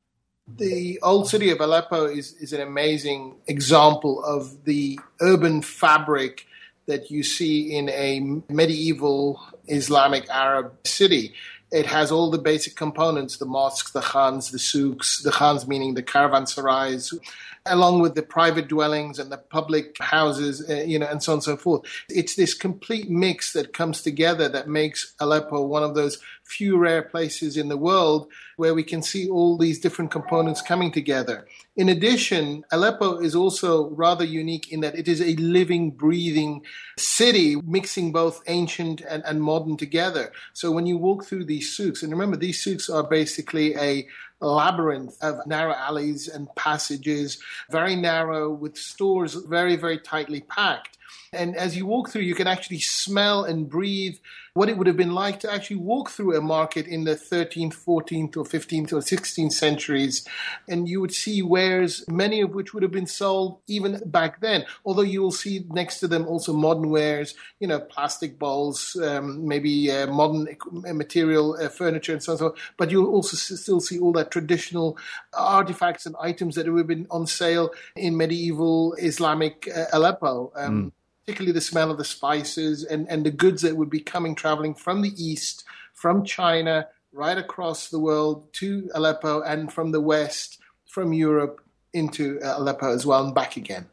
the 0.48 1.00
old 1.02 1.30
city 1.30 1.52
of 1.52 1.62
Aleppo 1.62 2.06
is, 2.06 2.34
is 2.34 2.54
an 2.54 2.62
amazing 2.62 3.36
example 3.48 4.24
of 4.24 4.66
the 4.66 5.00
urban 5.22 5.62
fabric 5.62 6.46
that 6.86 7.10
you 7.10 7.24
see 7.24 7.76
in 7.76 7.90
a 7.90 8.20
medieval 8.52 9.42
Islamic 9.68 10.30
Arab 10.30 10.74
city. 10.86 11.34
It 11.72 11.86
has 11.86 12.12
all 12.12 12.30
the 12.30 12.38
basic 12.38 12.76
components 12.76 13.38
the 13.38 13.46
mosques, 13.46 13.92
the 13.92 14.02
khans, 14.02 14.52
the 14.52 14.60
souks, 14.60 15.24
the 15.24 15.32
khans 15.32 15.68
meaning 15.68 15.94
the 15.94 16.04
caravanserais, 16.04 17.18
along 17.66 18.02
with 18.02 18.16
the 18.16 18.22
private 18.22 18.68
dwellings 18.68 19.20
and 19.20 19.32
the 19.32 19.38
public 19.38 19.98
houses, 20.00 20.70
uh, 20.70 20.84
you 20.86 21.00
know, 21.00 21.08
and 21.08 21.24
so 21.24 21.32
on 21.32 21.38
and 21.38 21.44
so 21.44 21.56
forth. 21.56 21.82
It's 22.10 22.36
this 22.36 22.54
complete 22.54 23.10
mix 23.10 23.54
that 23.54 23.74
comes 23.74 24.02
together 24.02 24.50
that 24.50 24.68
makes 24.68 25.14
Aleppo 25.22 25.62
one 25.62 25.84
of 25.84 25.96
those 25.96 26.18
few 26.44 26.78
rare 26.78 27.02
places 27.02 27.56
in 27.56 27.70
the 27.70 27.78
world 27.78 28.28
where 28.58 28.74
we 28.74 28.84
can 28.84 29.02
see 29.02 29.30
all 29.30 29.58
these 29.58 29.80
different 29.80 30.12
components 30.12 30.62
coming 30.62 30.92
together. 30.92 31.48
In 31.78 31.88
addition, 31.88 32.66
Aleppo 32.72 33.20
is 33.20 33.34
also 33.34 33.90
rather 33.92 34.26
unique 34.26 34.72
in 34.72 34.82
that 34.82 34.98
it 34.98 35.08
is 35.08 35.22
a 35.22 35.36
living, 35.38 35.92
breathing 35.92 36.64
city, 36.98 37.56
mixing 37.64 38.12
both 38.12 38.44
ancient 38.48 39.02
and, 39.02 39.24
and 39.26 39.42
modern 39.42 39.78
together. 39.78 40.34
So 40.52 40.70
when 40.70 40.86
you 40.86 40.98
walk 40.98 41.24
through 41.24 41.46
these 41.46 41.76
souks, 41.76 42.04
and 42.04 42.12
remember, 42.12 42.36
these 42.36 42.62
souks 42.62 42.90
are 42.90 43.04
basically 43.04 43.74
a 43.76 44.06
labyrinth 44.48 45.18
of 45.22 45.46
narrow 45.48 45.74
alleys 45.74 46.28
and 46.28 46.48
passages, 46.56 47.40
very 47.70 47.96
narrow, 47.96 48.52
with 48.52 48.78
stores 48.78 49.34
very, 49.34 49.76
very 49.76 50.00
tightly 50.00 50.42
packed. 50.42 50.98
And 51.34 51.56
as 51.56 51.76
you 51.76 51.86
walk 51.86 52.10
through, 52.10 52.22
you 52.22 52.36
can 52.36 52.48
actually 52.48 52.80
smell 52.80 53.44
and 53.44 53.68
breathe 53.68 54.18
what 54.54 54.70
it 54.70 54.78
would 54.78 54.86
have 54.86 54.98
been 54.98 55.16
like 55.16 55.40
to 55.40 55.52
actually 55.52 55.78
walk 55.78 56.12
through 56.12 56.38
a 56.38 56.42
market 56.42 56.86
in 56.86 57.06
the 57.06 57.16
13th, 57.16 57.74
14th, 57.74 58.38
or 58.38 58.44
15th 58.44 58.94
or 58.94 58.98
16th 58.98 59.52
centuries. 59.52 60.28
And 60.70 60.88
you 60.88 61.02
would 61.02 61.14
see 61.14 61.42
wares, 61.42 62.06
many 62.08 62.42
of 62.42 62.54
which 62.54 62.74
would 62.74 62.84
have 62.84 62.92
been 62.92 63.08
sold 63.08 63.60
even 63.68 64.00
back 64.06 64.42
then. 64.42 64.66
Although 64.86 65.02
you 65.02 65.24
will 65.24 65.32
see 65.32 65.66
next 65.70 66.00
to 66.02 66.08
them 66.08 66.28
also 66.28 66.54
modern 66.54 66.90
wares, 66.92 67.34
you 67.60 67.68
know, 67.68 67.80
plastic 67.80 68.38
bowls, 68.38 68.96
um, 69.02 69.48
maybe 69.48 69.92
uh, 69.92 70.06
modern 70.08 70.48
material 70.72 71.58
uh, 71.60 71.70
furniture, 71.70 72.14
and 72.14 72.22
so 72.22 72.34
on. 72.34 72.38
So, 72.38 72.56
but 72.78 72.92
you'll 72.92 73.12
also 73.12 73.36
still 73.36 73.80
see 73.80 74.00
all 74.00 74.12
that 74.14 74.30
traditional 74.30 74.98
artifacts 75.34 76.06
and 76.06 76.16
items 76.20 76.56
that 76.56 76.72
would 76.72 76.78
have 76.78 76.88
been 76.88 77.08
on 77.10 77.26
sale 77.26 77.72
in 77.96 78.16
medieval 78.18 78.94
Islamic 79.00 79.68
uh, 79.76 79.86
Aleppo. 79.94 80.52
Um, 80.56 80.84
mm. 80.84 80.92
Particularly 81.26 81.54
the 81.54 81.62
smell 81.62 81.90
of 81.90 81.98
the 81.98 82.04
spices 82.04 82.84
and, 82.84 83.10
and 83.10 83.26
the 83.26 83.32
goods 83.32 83.62
that 83.62 83.78
would 83.78 83.90
be 83.90 84.00
coming 84.00 84.36
traveling 84.36 84.74
from 84.74 85.02
the 85.02 85.14
east, 85.18 85.64
from 85.94 86.26
China, 86.26 86.88
right 87.14 87.38
across 87.38 87.90
the 87.90 88.00
world 88.00 88.52
to 88.54 88.90
Aleppo, 88.94 89.42
and 89.42 89.72
from 89.72 89.92
the 89.92 90.02
west, 90.02 90.60
from 90.88 91.14
Europe 91.14 91.62
into 91.94 92.40
uh, 92.42 92.56
Aleppo 92.58 92.94
as 92.94 93.06
well, 93.06 93.24
and 93.24 93.34
back 93.34 93.56
again. 93.56 93.88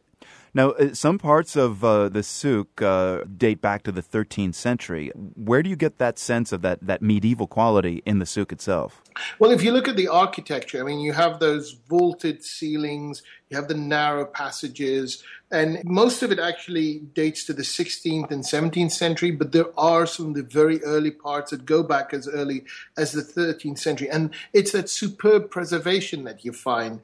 Now, 0.53 0.71
uh, 0.71 0.95
some 0.95 1.19
parts 1.19 1.55
of 1.55 1.85
uh, 1.85 2.09
the 2.09 2.23
souk 2.23 2.83
uh, 2.83 3.21
date 3.25 3.61
back 3.61 3.85
to 3.85 3.93
the 3.93 4.03
13th 4.03 4.55
century. 4.55 5.13
Where 5.15 5.63
do 5.63 5.71
you 5.71 5.77
get 5.77 5.99
that 5.99 6.19
sense 6.19 6.51
of 6.51 6.63
that, 6.63 6.81
that 6.83 7.03
medieval 7.03 7.47
quality 7.47 8.03
in 8.05 8.19
the 8.19 8.27
souk 8.27 8.51
itself? 8.51 9.03
Well, 9.39 9.53
if 9.53 9.63
you 9.63 9.71
look 9.71 9.87
at 9.87 9.97
the 9.97 10.09
architecture, 10.09 10.81
I 10.81 10.85
mean, 10.85 10.99
you 11.01 11.13
have 11.13 11.39
those 11.39 11.79
vaulted 11.89 12.45
ceilings, 12.45 13.23
you 13.51 13.57
have 13.57 13.69
the 13.69 13.75
narrow 13.75 14.25
passages, 14.25 15.23
and 15.53 15.85
most 15.85 16.23
of 16.23 16.31
it 16.31 16.39
actually 16.39 16.99
dates 17.15 17.45
to 17.45 17.53
the 17.53 17.63
16th 17.63 18.31
and 18.31 18.45
17th 18.45 18.93
century, 18.93 19.33
but 19.33 19.51
there 19.51 19.67
are 19.77 20.07
some 20.07 20.29
of 20.29 20.35
the 20.35 20.45
very 20.45 20.81
early 20.85 21.11
parts 21.11 21.51
that 21.51 21.65
go 21.67 21.83
back 21.83 22.15
as 22.15 22.29
early 22.29 22.63
as 22.97 23.13
the 23.13 23.23
13th 23.23 23.79
century. 23.79 24.09
And 24.09 24.31
it's 24.53 24.71
that 24.73 24.89
superb 24.89 25.51
preservation 25.51 26.23
that 26.23 26.45
you 26.45 26.53
find. 26.53 27.01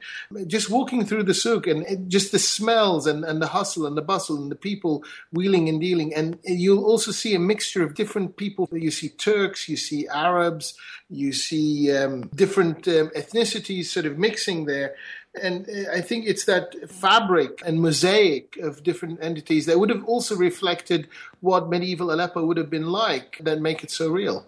Just 0.47 0.69
walking 0.69 1.05
through 1.05 1.23
the 1.23 1.33
souk 1.33 1.67
and 1.67 1.85
it, 1.87 2.07
just 2.07 2.31
the 2.31 2.39
smells 2.39 3.05
and, 3.05 3.25
and 3.25 3.41
the 3.41 3.47
hustle 3.47 3.85
and 3.85 3.97
the 3.97 4.01
bustle 4.01 4.37
and 4.37 4.49
the 4.49 4.55
people 4.55 5.03
wheeling 5.33 5.67
and 5.67 5.81
dealing. 5.81 6.13
And 6.13 6.39
you'll 6.45 6.85
also 6.85 7.11
see 7.11 7.35
a 7.35 7.39
mixture 7.39 7.83
of 7.83 7.95
different 7.95 8.37
people. 8.37 8.69
You 8.71 8.91
see 8.91 9.09
Turks, 9.09 9.67
you 9.67 9.75
see 9.75 10.07
Arabs, 10.07 10.73
you 11.09 11.33
see 11.33 11.93
um, 11.93 12.29
different 12.29 12.87
um, 12.87 13.09
ethnicities 13.09 13.85
sort 13.85 14.05
of 14.05 14.17
mixing 14.17 14.65
there. 14.65 14.95
And 15.41 15.67
uh, 15.69 15.91
I 15.91 16.01
think 16.01 16.25
it's 16.25 16.45
that 16.45 16.89
fabric 16.89 17.61
and 17.65 17.81
mosaic 17.81 18.57
of 18.57 18.83
different 18.83 19.19
entities 19.21 19.65
that 19.65 19.79
would 19.79 19.89
have 19.89 20.03
also 20.05 20.35
reflected 20.35 21.07
what 21.41 21.69
medieval 21.69 22.11
Aleppo 22.11 22.45
would 22.45 22.57
have 22.57 22.69
been 22.69 22.87
like 22.87 23.39
that 23.41 23.61
make 23.61 23.83
it 23.83 23.91
so 23.91 24.09
real. 24.09 24.45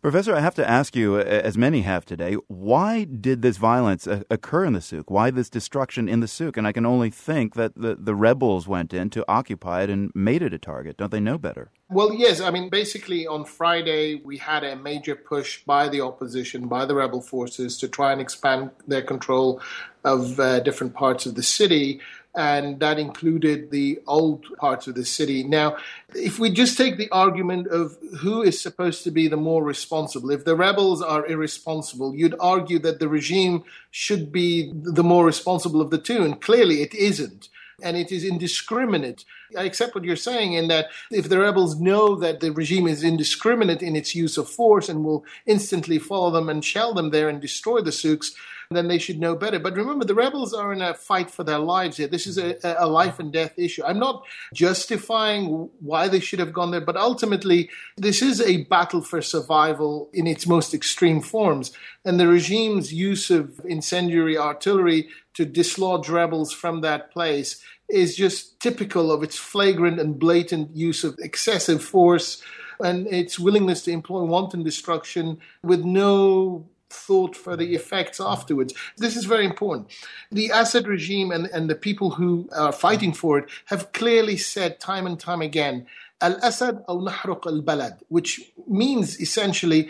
Professor, 0.00 0.32
I 0.32 0.40
have 0.40 0.54
to 0.54 0.68
ask 0.68 0.94
you, 0.94 1.18
as 1.18 1.58
many 1.58 1.80
have 1.80 2.04
today, 2.04 2.36
why 2.46 3.02
did 3.02 3.42
this 3.42 3.56
violence 3.56 4.06
occur 4.06 4.64
in 4.64 4.72
the 4.72 4.80
souk? 4.80 5.10
Why 5.10 5.32
this 5.32 5.50
destruction 5.50 6.08
in 6.08 6.20
the 6.20 6.28
souk? 6.28 6.56
And 6.56 6.68
I 6.68 6.72
can 6.72 6.86
only 6.86 7.10
think 7.10 7.54
that 7.54 7.74
the, 7.74 7.96
the 7.96 8.14
rebels 8.14 8.68
went 8.68 8.94
in 8.94 9.10
to 9.10 9.24
occupy 9.26 9.82
it 9.82 9.90
and 9.90 10.12
made 10.14 10.40
it 10.40 10.54
a 10.54 10.58
target. 10.58 10.98
Don't 10.98 11.10
they 11.10 11.18
know 11.18 11.36
better? 11.36 11.72
Well, 11.90 12.14
yes. 12.14 12.40
I 12.40 12.52
mean, 12.52 12.68
basically, 12.68 13.26
on 13.26 13.44
Friday, 13.44 14.14
we 14.14 14.36
had 14.36 14.62
a 14.62 14.76
major 14.76 15.16
push 15.16 15.64
by 15.64 15.88
the 15.88 16.00
opposition, 16.00 16.68
by 16.68 16.86
the 16.86 16.94
rebel 16.94 17.20
forces, 17.20 17.76
to 17.78 17.88
try 17.88 18.12
and 18.12 18.20
expand 18.20 18.70
their 18.86 19.02
control 19.02 19.60
of 20.04 20.38
uh, 20.38 20.60
different 20.60 20.94
parts 20.94 21.26
of 21.26 21.34
the 21.34 21.42
city 21.42 22.00
and 22.38 22.78
that 22.78 23.00
included 23.00 23.72
the 23.72 23.98
old 24.06 24.46
parts 24.58 24.86
of 24.86 24.94
the 24.94 25.04
city. 25.04 25.42
Now, 25.42 25.76
if 26.14 26.38
we 26.38 26.50
just 26.50 26.78
take 26.78 26.96
the 26.96 27.10
argument 27.10 27.66
of 27.66 27.98
who 28.20 28.42
is 28.42 28.60
supposed 28.60 29.02
to 29.04 29.10
be 29.10 29.26
the 29.26 29.36
more 29.36 29.64
responsible, 29.64 30.30
if 30.30 30.44
the 30.44 30.54
rebels 30.54 31.02
are 31.02 31.26
irresponsible, 31.26 32.14
you'd 32.14 32.36
argue 32.38 32.78
that 32.78 33.00
the 33.00 33.08
regime 33.08 33.64
should 33.90 34.30
be 34.30 34.72
the 34.72 35.02
more 35.02 35.24
responsible 35.24 35.80
of 35.80 35.90
the 35.90 35.98
two, 35.98 36.24
and 36.24 36.40
clearly 36.40 36.80
it 36.80 36.94
isn't. 36.94 37.48
And 37.82 37.96
it 37.96 38.12
is 38.12 38.24
indiscriminate. 38.24 39.24
I 39.56 39.64
accept 39.64 39.94
what 39.94 40.04
you're 40.04 40.16
saying 40.16 40.52
in 40.52 40.68
that 40.68 40.88
if 41.10 41.28
the 41.28 41.38
rebels 41.38 41.80
know 41.80 42.14
that 42.16 42.40
the 42.40 42.52
regime 42.52 42.86
is 42.86 43.02
indiscriminate 43.02 43.82
in 43.82 43.96
its 43.96 44.14
use 44.14 44.36
of 44.36 44.48
force 44.48 44.88
and 44.88 45.04
will 45.04 45.24
instantly 45.46 45.98
follow 45.98 46.30
them 46.30 46.48
and 46.48 46.64
shell 46.64 46.94
them 46.94 47.10
there 47.10 47.28
and 47.28 47.40
destroy 47.40 47.80
the 47.80 47.92
souks, 47.92 48.34
then 48.70 48.88
they 48.88 48.98
should 48.98 49.18
know 49.18 49.34
better. 49.34 49.58
But 49.58 49.76
remember, 49.76 50.04
the 50.04 50.14
rebels 50.14 50.52
are 50.52 50.72
in 50.72 50.82
a 50.82 50.92
fight 50.92 51.30
for 51.30 51.42
their 51.42 51.58
lives 51.58 51.96
here. 51.96 52.06
This 52.06 52.26
is 52.26 52.36
a, 52.36 52.56
a 52.62 52.86
life 52.86 53.18
and 53.18 53.32
death 53.32 53.58
issue. 53.58 53.82
I'm 53.84 53.98
not 53.98 54.24
justifying 54.52 55.70
why 55.80 56.08
they 56.08 56.20
should 56.20 56.38
have 56.38 56.52
gone 56.52 56.70
there, 56.70 56.82
but 56.82 56.96
ultimately, 56.96 57.70
this 57.96 58.20
is 58.20 58.42
a 58.42 58.64
battle 58.64 59.00
for 59.00 59.22
survival 59.22 60.10
in 60.12 60.26
its 60.26 60.46
most 60.46 60.74
extreme 60.74 61.22
forms. 61.22 61.72
And 62.04 62.20
the 62.20 62.28
regime's 62.28 62.92
use 62.92 63.30
of 63.30 63.58
incendiary 63.64 64.36
artillery 64.36 65.08
to 65.34 65.46
dislodge 65.46 66.08
rebels 66.08 66.52
from 66.52 66.82
that 66.82 67.10
place 67.10 67.62
is 67.88 68.16
just 68.16 68.60
typical 68.60 69.10
of 69.10 69.22
its 69.22 69.36
flagrant 69.36 69.98
and 69.98 70.18
blatant 70.18 70.74
use 70.76 71.04
of 71.04 71.18
excessive 71.20 71.82
force 71.82 72.42
and 72.80 73.06
its 73.08 73.38
willingness 73.38 73.82
to 73.82 73.90
employ 73.90 74.22
wanton 74.22 74.62
destruction 74.62 75.38
with 75.62 75.84
no 75.84 76.66
thought 76.90 77.36
for 77.36 77.56
the 77.56 77.74
effects 77.74 78.20
afterwards. 78.20 78.72
This 78.96 79.16
is 79.16 79.24
very 79.24 79.44
important. 79.44 79.88
The 80.30 80.50
Assad 80.54 80.86
regime 80.86 81.30
and, 81.30 81.46
and 81.46 81.68
the 81.68 81.74
people 81.74 82.10
who 82.10 82.48
are 82.56 82.72
fighting 82.72 83.12
for 83.12 83.38
it 83.38 83.48
have 83.66 83.92
clearly 83.92 84.36
said 84.36 84.80
time 84.80 85.06
and 85.06 85.18
time 85.18 85.42
again, 85.42 85.86
Al-Assad 86.20 86.84
al 86.88 87.00
nahruq 87.00 87.46
al-balad, 87.46 88.00
which 88.08 88.52
means 88.66 89.20
essentially 89.20 89.88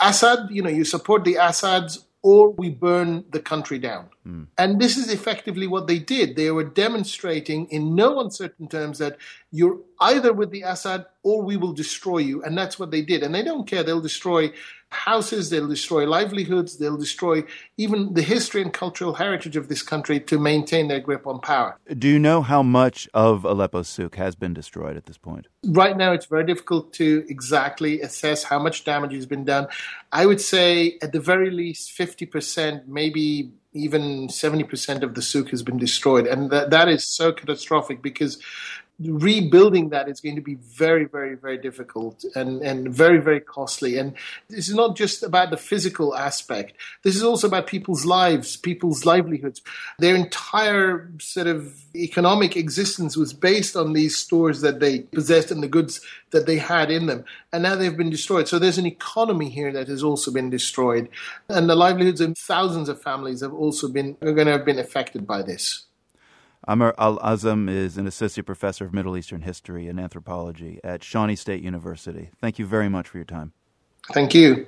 Assad, 0.00 0.48
you 0.50 0.62
know, 0.62 0.70
you 0.70 0.84
support 0.84 1.24
the 1.24 1.38
Assads 1.38 2.04
or 2.30 2.50
we 2.50 2.68
burn 2.68 3.24
the 3.30 3.40
country 3.40 3.78
down. 3.78 4.06
Mm. 4.26 4.48
And 4.58 4.78
this 4.78 4.98
is 4.98 5.10
effectively 5.10 5.66
what 5.66 5.86
they 5.86 5.98
did. 5.98 6.36
They 6.36 6.50
were 6.50 6.62
demonstrating 6.84 7.64
in 7.70 7.94
no 7.94 8.20
uncertain 8.20 8.68
terms 8.68 8.98
that 8.98 9.16
you're 9.50 9.78
either 10.00 10.34
with 10.34 10.50
the 10.50 10.60
Assad 10.60 11.06
or 11.22 11.40
we 11.40 11.56
will 11.56 11.72
destroy 11.72 12.18
you. 12.18 12.42
And 12.44 12.58
that's 12.58 12.78
what 12.78 12.90
they 12.90 13.00
did. 13.00 13.22
And 13.22 13.34
they 13.34 13.42
don't 13.42 13.66
care. 13.66 13.82
They'll 13.82 14.02
destroy 14.02 14.52
houses, 14.90 15.50
they'll 15.50 15.68
destroy 15.68 16.06
livelihoods, 16.06 16.78
they'll 16.78 16.96
destroy 16.96 17.44
even 17.76 18.14
the 18.14 18.22
history 18.22 18.62
and 18.62 18.72
cultural 18.72 19.14
heritage 19.14 19.56
of 19.56 19.68
this 19.68 19.82
country 19.82 20.18
to 20.20 20.38
maintain 20.38 20.88
their 20.88 21.00
grip 21.00 21.26
on 21.26 21.40
power. 21.40 21.78
Do 21.96 22.08
you 22.08 22.18
know 22.18 22.42
how 22.42 22.62
much 22.62 23.08
of 23.12 23.44
Aleppo 23.44 23.82
Souk 23.82 24.16
has 24.16 24.34
been 24.34 24.54
destroyed 24.54 24.96
at 24.96 25.06
this 25.06 25.18
point? 25.18 25.46
Right 25.64 25.96
now, 25.96 26.12
it's 26.12 26.26
very 26.26 26.44
difficult 26.44 26.92
to 26.94 27.24
exactly 27.28 28.00
assess 28.00 28.44
how 28.44 28.58
much 28.58 28.84
damage 28.84 29.12
has 29.12 29.26
been 29.26 29.44
done. 29.44 29.68
I 30.12 30.24
would 30.24 30.40
say, 30.40 30.98
at 31.02 31.12
the 31.12 31.20
very 31.20 31.50
least, 31.50 31.96
50%, 31.96 32.86
maybe 32.86 33.52
even 33.74 34.28
70% 34.28 35.02
of 35.02 35.14
the 35.14 35.22
souk 35.22 35.50
has 35.50 35.62
been 35.62 35.76
destroyed. 35.76 36.26
And 36.26 36.50
that, 36.50 36.70
that 36.70 36.88
is 36.88 37.06
so 37.06 37.32
catastrophic 37.32 38.02
because 38.02 38.38
rebuilding 39.00 39.90
that 39.90 40.08
is 40.08 40.20
going 40.20 40.34
to 40.34 40.42
be 40.42 40.56
very, 40.56 41.04
very, 41.04 41.36
very 41.36 41.56
difficult 41.56 42.24
and, 42.34 42.62
and 42.62 42.92
very, 42.92 43.18
very 43.18 43.40
costly. 43.40 43.96
And 43.96 44.14
this 44.48 44.68
is 44.68 44.74
not 44.74 44.96
just 44.96 45.22
about 45.22 45.50
the 45.50 45.56
physical 45.56 46.16
aspect. 46.16 46.72
This 47.04 47.14
is 47.14 47.22
also 47.22 47.46
about 47.46 47.68
people's 47.68 48.04
lives, 48.04 48.56
people's 48.56 49.06
livelihoods. 49.06 49.62
Their 50.00 50.16
entire 50.16 51.10
sort 51.20 51.46
of 51.46 51.80
economic 51.94 52.56
existence 52.56 53.16
was 53.16 53.32
based 53.32 53.76
on 53.76 53.92
these 53.92 54.16
stores 54.16 54.62
that 54.62 54.80
they 54.80 55.00
possessed 55.00 55.52
and 55.52 55.62
the 55.62 55.68
goods 55.68 56.00
that 56.30 56.46
they 56.46 56.58
had 56.58 56.90
in 56.90 57.06
them. 57.06 57.24
And 57.52 57.62
now 57.62 57.76
they've 57.76 57.96
been 57.96 58.10
destroyed. 58.10 58.48
So 58.48 58.58
there's 58.58 58.78
an 58.78 58.86
economy 58.86 59.48
here 59.48 59.72
that 59.72 59.86
has 59.86 60.02
also 60.02 60.32
been 60.32 60.50
destroyed. 60.50 61.08
And 61.48 61.70
the 61.70 61.76
livelihoods 61.76 62.20
of 62.20 62.36
thousands 62.36 62.88
of 62.88 63.00
families 63.00 63.42
have 63.42 63.54
also 63.54 63.88
been, 63.88 64.16
are 64.22 64.32
going 64.32 64.46
to 64.46 64.52
have 64.52 64.64
been 64.64 64.78
affected 64.80 65.24
by 65.26 65.42
this. 65.42 65.87
Amr 66.68 66.94
Al 66.98 67.18
Azm 67.20 67.66
is 67.70 67.96
an 67.96 68.06
associate 68.06 68.44
professor 68.44 68.84
of 68.84 68.92
Middle 68.92 69.16
Eastern 69.16 69.40
history 69.40 69.88
and 69.88 69.98
anthropology 69.98 70.80
at 70.84 71.02
Shawnee 71.02 71.34
State 71.34 71.62
University. 71.62 72.28
Thank 72.42 72.58
you 72.58 72.66
very 72.66 72.90
much 72.90 73.08
for 73.08 73.16
your 73.16 73.24
time. 73.24 73.54
Thank 74.12 74.34
you. 74.34 74.66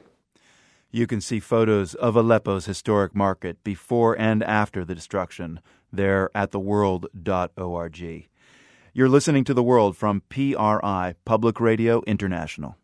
You 0.90 1.06
can 1.06 1.20
see 1.20 1.40
photos 1.40 1.94
of 1.94 2.16
Aleppo's 2.16 2.64
historic 2.64 3.14
market 3.14 3.62
before 3.62 4.18
and 4.18 4.42
after 4.42 4.82
the 4.82 4.94
destruction 4.94 5.60
there 5.92 6.30
at 6.34 6.52
theworld.org. 6.52 8.28
You're 8.94 9.08
listening 9.10 9.44
to 9.44 9.52
The 9.52 9.62
World 9.62 9.94
from 9.94 10.22
PRI, 10.30 11.16
Public 11.26 11.60
Radio 11.60 12.02
International. 12.06 12.76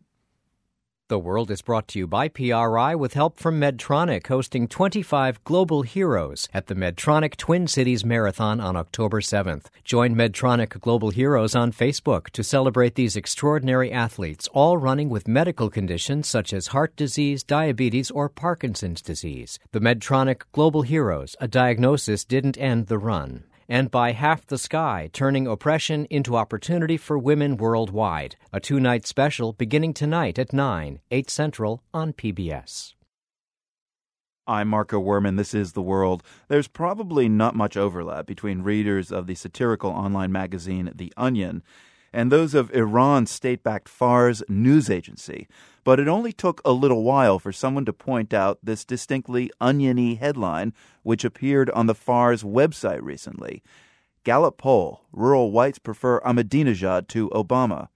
The 1.09 1.17
World 1.17 1.51
is 1.51 1.61
brought 1.61 1.87
to 1.89 1.99
you 1.99 2.05
by 2.05 2.27
PRI 2.27 2.93
with 2.93 3.13
help 3.13 3.39
from 3.39 3.61
Medtronic, 3.61 4.27
hosting 4.27 4.67
25 4.67 5.41
global 5.45 5.83
heroes 5.83 6.49
at 6.53 6.67
the 6.67 6.75
Medtronic 6.75 7.37
Twin 7.37 7.65
Cities 7.65 8.03
Marathon 8.03 8.59
on 8.59 8.75
October 8.75 9.21
7th. 9.21 9.67
Join 9.85 10.15
Medtronic 10.15 10.81
Global 10.81 11.11
Heroes 11.11 11.55
on 11.55 11.71
Facebook 11.71 12.31
to 12.31 12.43
celebrate 12.43 12.95
these 12.95 13.15
extraordinary 13.15 13.89
athletes, 13.89 14.49
all 14.51 14.75
running 14.75 15.07
with 15.07 15.29
medical 15.29 15.69
conditions 15.69 16.27
such 16.27 16.51
as 16.51 16.67
heart 16.67 16.93
disease, 16.97 17.41
diabetes, 17.41 18.11
or 18.11 18.27
Parkinson's 18.27 19.01
disease. 19.01 19.59
The 19.71 19.79
Medtronic 19.79 20.41
Global 20.51 20.81
Heroes, 20.81 21.37
a 21.39 21.47
diagnosis 21.47 22.25
didn't 22.25 22.57
end 22.57 22.87
the 22.87 22.97
run 22.97 23.45
and 23.69 23.91
by 23.91 24.11
Half 24.13 24.45
the 24.47 24.57
Sky, 24.57 25.09
turning 25.13 25.47
oppression 25.47 26.05
into 26.09 26.35
opportunity 26.35 26.97
for 26.97 27.17
women 27.17 27.57
worldwide. 27.57 28.35
A 28.53 28.59
two 28.59 28.79
night 28.79 29.05
special 29.05 29.53
beginning 29.53 29.93
tonight 29.93 30.39
at 30.39 30.53
9, 30.53 30.99
8 31.11 31.29
Central 31.29 31.83
on 31.93 32.13
PBS. 32.13 32.93
I'm 34.49 34.69
Marco 34.69 35.01
Werman. 35.01 35.35
This 35.35 35.53
is 35.53 35.73
The 35.73 35.81
World. 35.81 36.23
There's 36.47 36.69
probably 36.69 37.27
not 37.27 37.53
much 37.53 37.75
overlap 37.75 38.25
between 38.25 38.61
readers 38.61 39.11
of 39.11 39.27
the 39.27 39.35
satirical 39.35 39.91
online 39.91 40.31
magazine 40.31 40.89
The 40.95 41.11
Onion 41.17 41.63
and 42.13 42.31
those 42.31 42.53
of 42.53 42.73
Iran's 42.73 43.31
state 43.31 43.63
backed 43.63 43.89
Fars 43.89 44.43
news 44.47 44.89
agency. 44.89 45.47
But 45.83 45.99
it 45.99 46.07
only 46.07 46.33
took 46.33 46.61
a 46.65 46.71
little 46.71 47.03
while 47.03 47.39
for 47.39 47.51
someone 47.51 47.85
to 47.85 47.93
point 47.93 48.33
out 48.33 48.59
this 48.61 48.83
distinctly 48.83 49.51
oniony 49.61 50.15
headline, 50.15 50.73
which 51.03 51.23
appeared 51.23 51.69
on 51.69 51.85
the 51.85 51.95
Fars 51.95 52.43
website 52.43 53.01
recently. 53.01 53.63
Gallup 54.23 54.57
poll 54.57 55.05
Rural 55.13 55.51
whites 55.51 55.79
prefer 55.79 56.19
Ahmadinejad 56.19 57.07
to 57.07 57.29
Obama. 57.29 57.87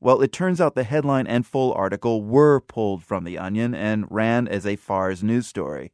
Well, 0.00 0.20
it 0.20 0.32
turns 0.32 0.60
out 0.60 0.74
the 0.74 0.84
headline 0.84 1.26
and 1.26 1.46
full 1.46 1.72
article 1.72 2.22
were 2.22 2.60
pulled 2.60 3.02
from 3.02 3.24
The 3.24 3.38
Onion 3.38 3.74
and 3.74 4.04
ran 4.10 4.46
as 4.46 4.66
a 4.66 4.76
Fars 4.76 5.22
news 5.22 5.46
story. 5.46 5.92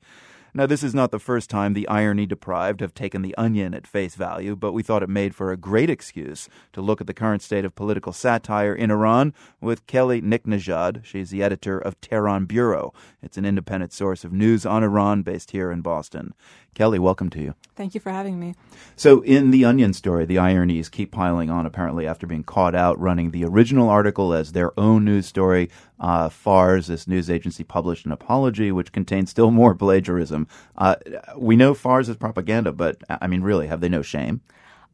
Now, 0.53 0.67
this 0.67 0.83
is 0.83 0.95
not 0.95 1.13
the 1.13 1.21
first 1.21 1.49
time 1.49 1.75
the 1.75 1.87
irony 1.87 2.27
deprived 2.27 2.81
have 2.81 2.93
taken 2.93 3.23
the 3.23 3.37
onion 3.37 3.73
at 3.73 3.87
face 3.87 4.17
value, 4.17 4.57
but 4.57 4.73
we 4.73 4.83
thought 4.83 5.03
it 5.03 5.09
made 5.09 5.35
for 5.35 5.53
a 5.53 5.57
great 5.57 5.89
excuse 5.89 6.49
to 6.73 6.81
look 6.81 7.01
at 7.01 7.07
the 7.07 7.15
current 7.15 7.43
state 7.43 7.65
of 7.65 7.77
political 7.77 8.13
satire 8.13 8.75
in 8.75 8.91
Iran 8.91 9.33
with 9.61 9.87
Kelly 9.87 10.21
Niknejad. 10.21 11.05
She's 11.05 11.31
the 11.31 11.43
editor 11.43 11.79
of 11.79 12.01
Tehran 12.01 12.47
Bureau. 12.47 12.93
It's 13.23 13.39
an 13.39 13.45
independent 13.45 13.93
source 13.93 14.25
of 14.25 14.33
news 14.33 14.67
on 14.67 14.83
Iran 14.83 15.23
based 15.23 15.53
here 15.53 15.71
in 15.71 15.83
Boston. 15.83 16.35
Kelly, 16.75 16.99
welcome 16.99 17.31
to 17.31 17.41
you. 17.41 17.55
Thank 17.75 17.95
you 17.95 18.01
for 18.01 18.11
having 18.11 18.39
me. 18.39 18.55
So, 18.95 19.23
in 19.23 19.51
the 19.51 19.65
Onion 19.65 19.93
story, 19.93 20.25
the 20.25 20.39
ironies 20.39 20.89
keep 20.89 21.11
piling 21.11 21.51
on, 21.51 21.67
apparently, 21.67 22.07
after 22.07 22.27
being 22.27 22.45
caught 22.45 22.75
out 22.75 22.99
running 23.01 23.33
the 23.33 23.45
original 23.45 23.89
article 23.89 24.33
as 24.33 24.53
their 24.53 24.79
own 24.79 25.05
news 25.05 25.27
story. 25.27 25.69
Uh, 26.01 26.31
FARS, 26.31 26.87
this 26.87 27.07
news 27.07 27.29
agency, 27.29 27.63
published 27.63 28.07
an 28.07 28.13
apology 28.13 28.73
which 28.73 28.91
contains 28.91 29.31
still 29.31 29.51
more 29.51 29.75
plagiarism. 29.77 30.49
Uh, 30.77 30.97
we 31.37 31.57
know 31.57 31.75
FARS 31.75 32.09
is 32.09 32.17
propaganda, 32.17 32.73
but 32.73 33.03
I 33.09 33.27
mean, 33.27 33.43
really, 33.43 33.67
have 33.67 33.81
they 33.81 33.89
no 33.89 34.03
shame? 34.03 34.41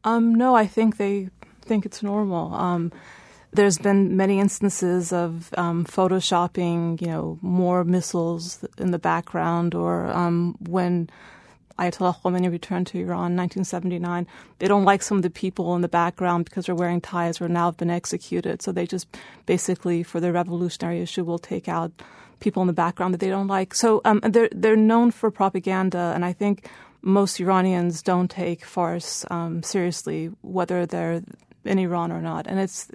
Um, 0.03 0.35
no, 0.35 0.55
I 0.55 0.67
think 0.67 0.97
they 0.97 1.29
think 1.61 1.85
it's 1.85 2.03
normal. 2.03 2.53
Um, 2.53 2.91
there's 3.53 3.77
been 3.77 4.15
many 4.17 4.39
instances 4.39 5.11
of 5.13 5.53
um, 5.57 5.85
photoshopping, 5.85 7.01
you 7.01 7.07
know, 7.07 7.39
more 7.41 7.83
missiles 7.83 8.65
in 8.77 8.91
the 8.91 8.99
background, 8.99 9.73
or 9.73 10.07
um, 10.07 10.55
when 10.59 11.09
Ayatollah 11.79 12.21
Khomeini 12.21 12.51
returned 12.51 12.87
to 12.87 12.99
Iran 12.99 13.31
in 13.31 13.37
1979. 13.37 14.27
They 14.59 14.67
don't 14.67 14.85
like 14.85 15.01
some 15.01 15.17
of 15.17 15.23
the 15.23 15.29
people 15.29 15.75
in 15.75 15.81
the 15.81 15.87
background 15.87 16.45
because 16.45 16.65
they're 16.65 16.75
wearing 16.75 17.01
ties 17.01 17.39
or 17.39 17.47
now 17.47 17.65
have 17.65 17.77
been 17.77 17.89
executed. 17.89 18.61
So 18.61 18.71
they 18.71 18.87
just 18.87 19.07
basically, 19.45 20.03
for 20.03 20.19
their 20.19 20.33
revolutionary 20.33 21.01
issue, 21.01 21.23
will 21.23 21.39
take 21.39 21.67
out 21.67 21.91
people 22.39 22.61
in 22.61 22.67
the 22.67 22.73
background 22.73 23.13
that 23.13 23.19
they 23.19 23.29
don't 23.29 23.47
like. 23.47 23.73
So 23.73 24.01
um, 24.05 24.19
they're 24.23 24.49
they're 24.51 24.75
known 24.75 25.11
for 25.11 25.31
propaganda, 25.31 26.11
and 26.15 26.25
I 26.25 26.33
think 26.33 26.67
most 27.01 27.39
Iranians 27.39 28.01
don't 28.01 28.29
take 28.29 28.65
Fars 28.65 29.25
um, 29.29 29.63
seriously, 29.63 30.31
whether 30.41 30.85
they're 30.85 31.21
in 31.63 31.79
Iran 31.79 32.11
or 32.11 32.21
not. 32.21 32.47
And 32.47 32.59
it's 32.59 32.89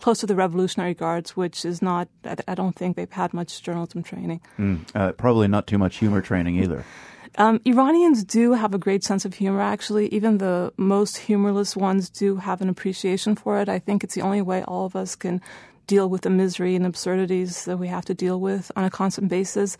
close 0.00 0.20
to 0.20 0.26
the 0.26 0.34
Revolutionary 0.34 0.94
Guards, 0.94 1.36
which 1.36 1.64
is 1.64 1.82
not, 1.82 2.08
I 2.48 2.54
don't 2.54 2.74
think 2.74 2.96
they've 2.96 3.10
had 3.10 3.34
much 3.34 3.62
journalism 3.62 4.02
training. 4.02 4.40
Mm, 4.58 4.80
uh, 4.94 5.12
probably 5.12 5.48
not 5.48 5.66
too 5.66 5.78
much 5.78 5.96
humor 5.96 6.20
training 6.20 6.56
either. 6.56 6.84
Um, 7.38 7.60
Iranians 7.64 8.24
do 8.24 8.52
have 8.52 8.74
a 8.74 8.78
great 8.78 9.02
sense 9.04 9.24
of 9.24 9.34
humor, 9.34 9.60
actually. 9.60 10.08
Even 10.08 10.38
the 10.38 10.72
most 10.76 11.16
humorless 11.16 11.74
ones 11.74 12.10
do 12.10 12.36
have 12.36 12.60
an 12.60 12.68
appreciation 12.68 13.34
for 13.36 13.58
it. 13.58 13.68
I 13.68 13.78
think 13.78 14.04
it's 14.04 14.14
the 14.14 14.20
only 14.22 14.42
way 14.42 14.62
all 14.64 14.84
of 14.84 14.94
us 14.94 15.16
can 15.16 15.40
deal 15.86 16.08
with 16.08 16.22
the 16.22 16.30
misery 16.30 16.76
and 16.76 16.86
absurdities 16.86 17.64
that 17.64 17.78
we 17.78 17.88
have 17.88 18.04
to 18.04 18.14
deal 18.14 18.38
with 18.40 18.70
on 18.76 18.84
a 18.84 18.90
constant 18.90 19.28
basis. 19.28 19.78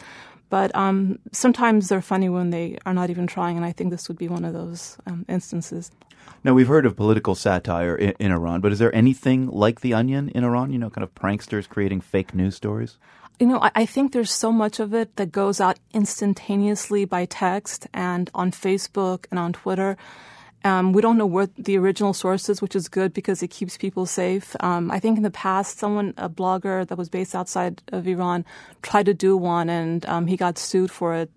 But 0.49 0.75
um, 0.75 1.19
sometimes 1.33 1.89
they're 1.89 2.03
funny 2.03 2.29
when 2.29 2.51
they 2.51 2.79
are 2.85 2.93
not 2.93 3.11
even 3.11 3.27
trying, 3.27 3.57
and 3.57 3.65
I 3.65 3.73
think 3.73 3.91
this 3.91 4.09
would 4.09 4.19
be 4.19 4.29
one 4.29 4.45
of 4.45 4.53
those 4.53 4.99
um, 5.07 5.25
instances. 5.29 5.91
Now, 6.45 6.55
we've 6.55 6.69
heard 6.69 6.87
of 6.87 6.97
political 6.97 7.35
satire 7.35 7.97
in, 7.97 8.15
in 8.19 8.33
Iran, 8.33 8.61
but 8.61 8.73
is 8.73 8.79
there 8.79 8.95
anything 8.95 9.49
like 9.49 9.81
The 9.81 9.95
Onion 9.95 10.29
in 10.31 10.45
Iran? 10.45 10.73
You 10.73 10.79
know, 10.79 10.91
kind 10.91 11.05
of 11.05 11.15
pranksters 11.15 11.69
creating 11.69 12.01
fake 12.01 12.35
news 12.35 12.57
stories? 12.57 12.99
You 13.39 13.47
know, 13.47 13.61
I, 13.75 13.87
think 13.87 14.13
there's 14.13 14.31
so 14.31 14.53
much 14.53 14.79
of 14.79 14.95
it 14.95 15.17
that 15.17 15.33
goes 15.33 15.61
out 15.61 15.79
instantaneously 15.93 17.05
by 17.05 17.25
text 17.25 17.89
and 17.93 18.31
on 18.35 18.53
Facebook 18.53 19.27
and 19.31 19.39
on 19.41 19.53
Twitter. 19.53 19.97
Um, 20.65 20.93
we 20.93 21.03
don't 21.03 21.19
know 21.19 21.27
what 21.27 21.51
the 21.57 21.77
original 21.77 22.15
source 22.15 22.49
is, 22.49 22.63
which 22.63 22.77
is 22.77 22.89
good 22.89 23.13
because 23.13 23.43
it 23.43 23.49
keeps 23.49 23.77
people 23.77 24.07
safe. 24.07 24.55
Um, 24.61 24.93
I 24.93 25.01
think 25.01 25.17
in 25.17 25.25
the 25.25 25.31
past, 25.31 25.79
someone, 25.79 26.15
a 26.17 26.29
blogger 26.29 26.87
that 26.87 26.97
was 26.97 27.09
based 27.09 27.35
outside 27.35 27.83
of 27.89 28.07
Iran, 28.07 28.45
tried 28.81 29.07
to 29.07 29.15
do 29.15 29.37
one, 29.37 29.69
and 29.69 30.07
um, 30.07 30.29
he 30.29 30.37
got 30.37 30.59
sued 30.59 30.91
for 30.91 31.15
it 31.15 31.31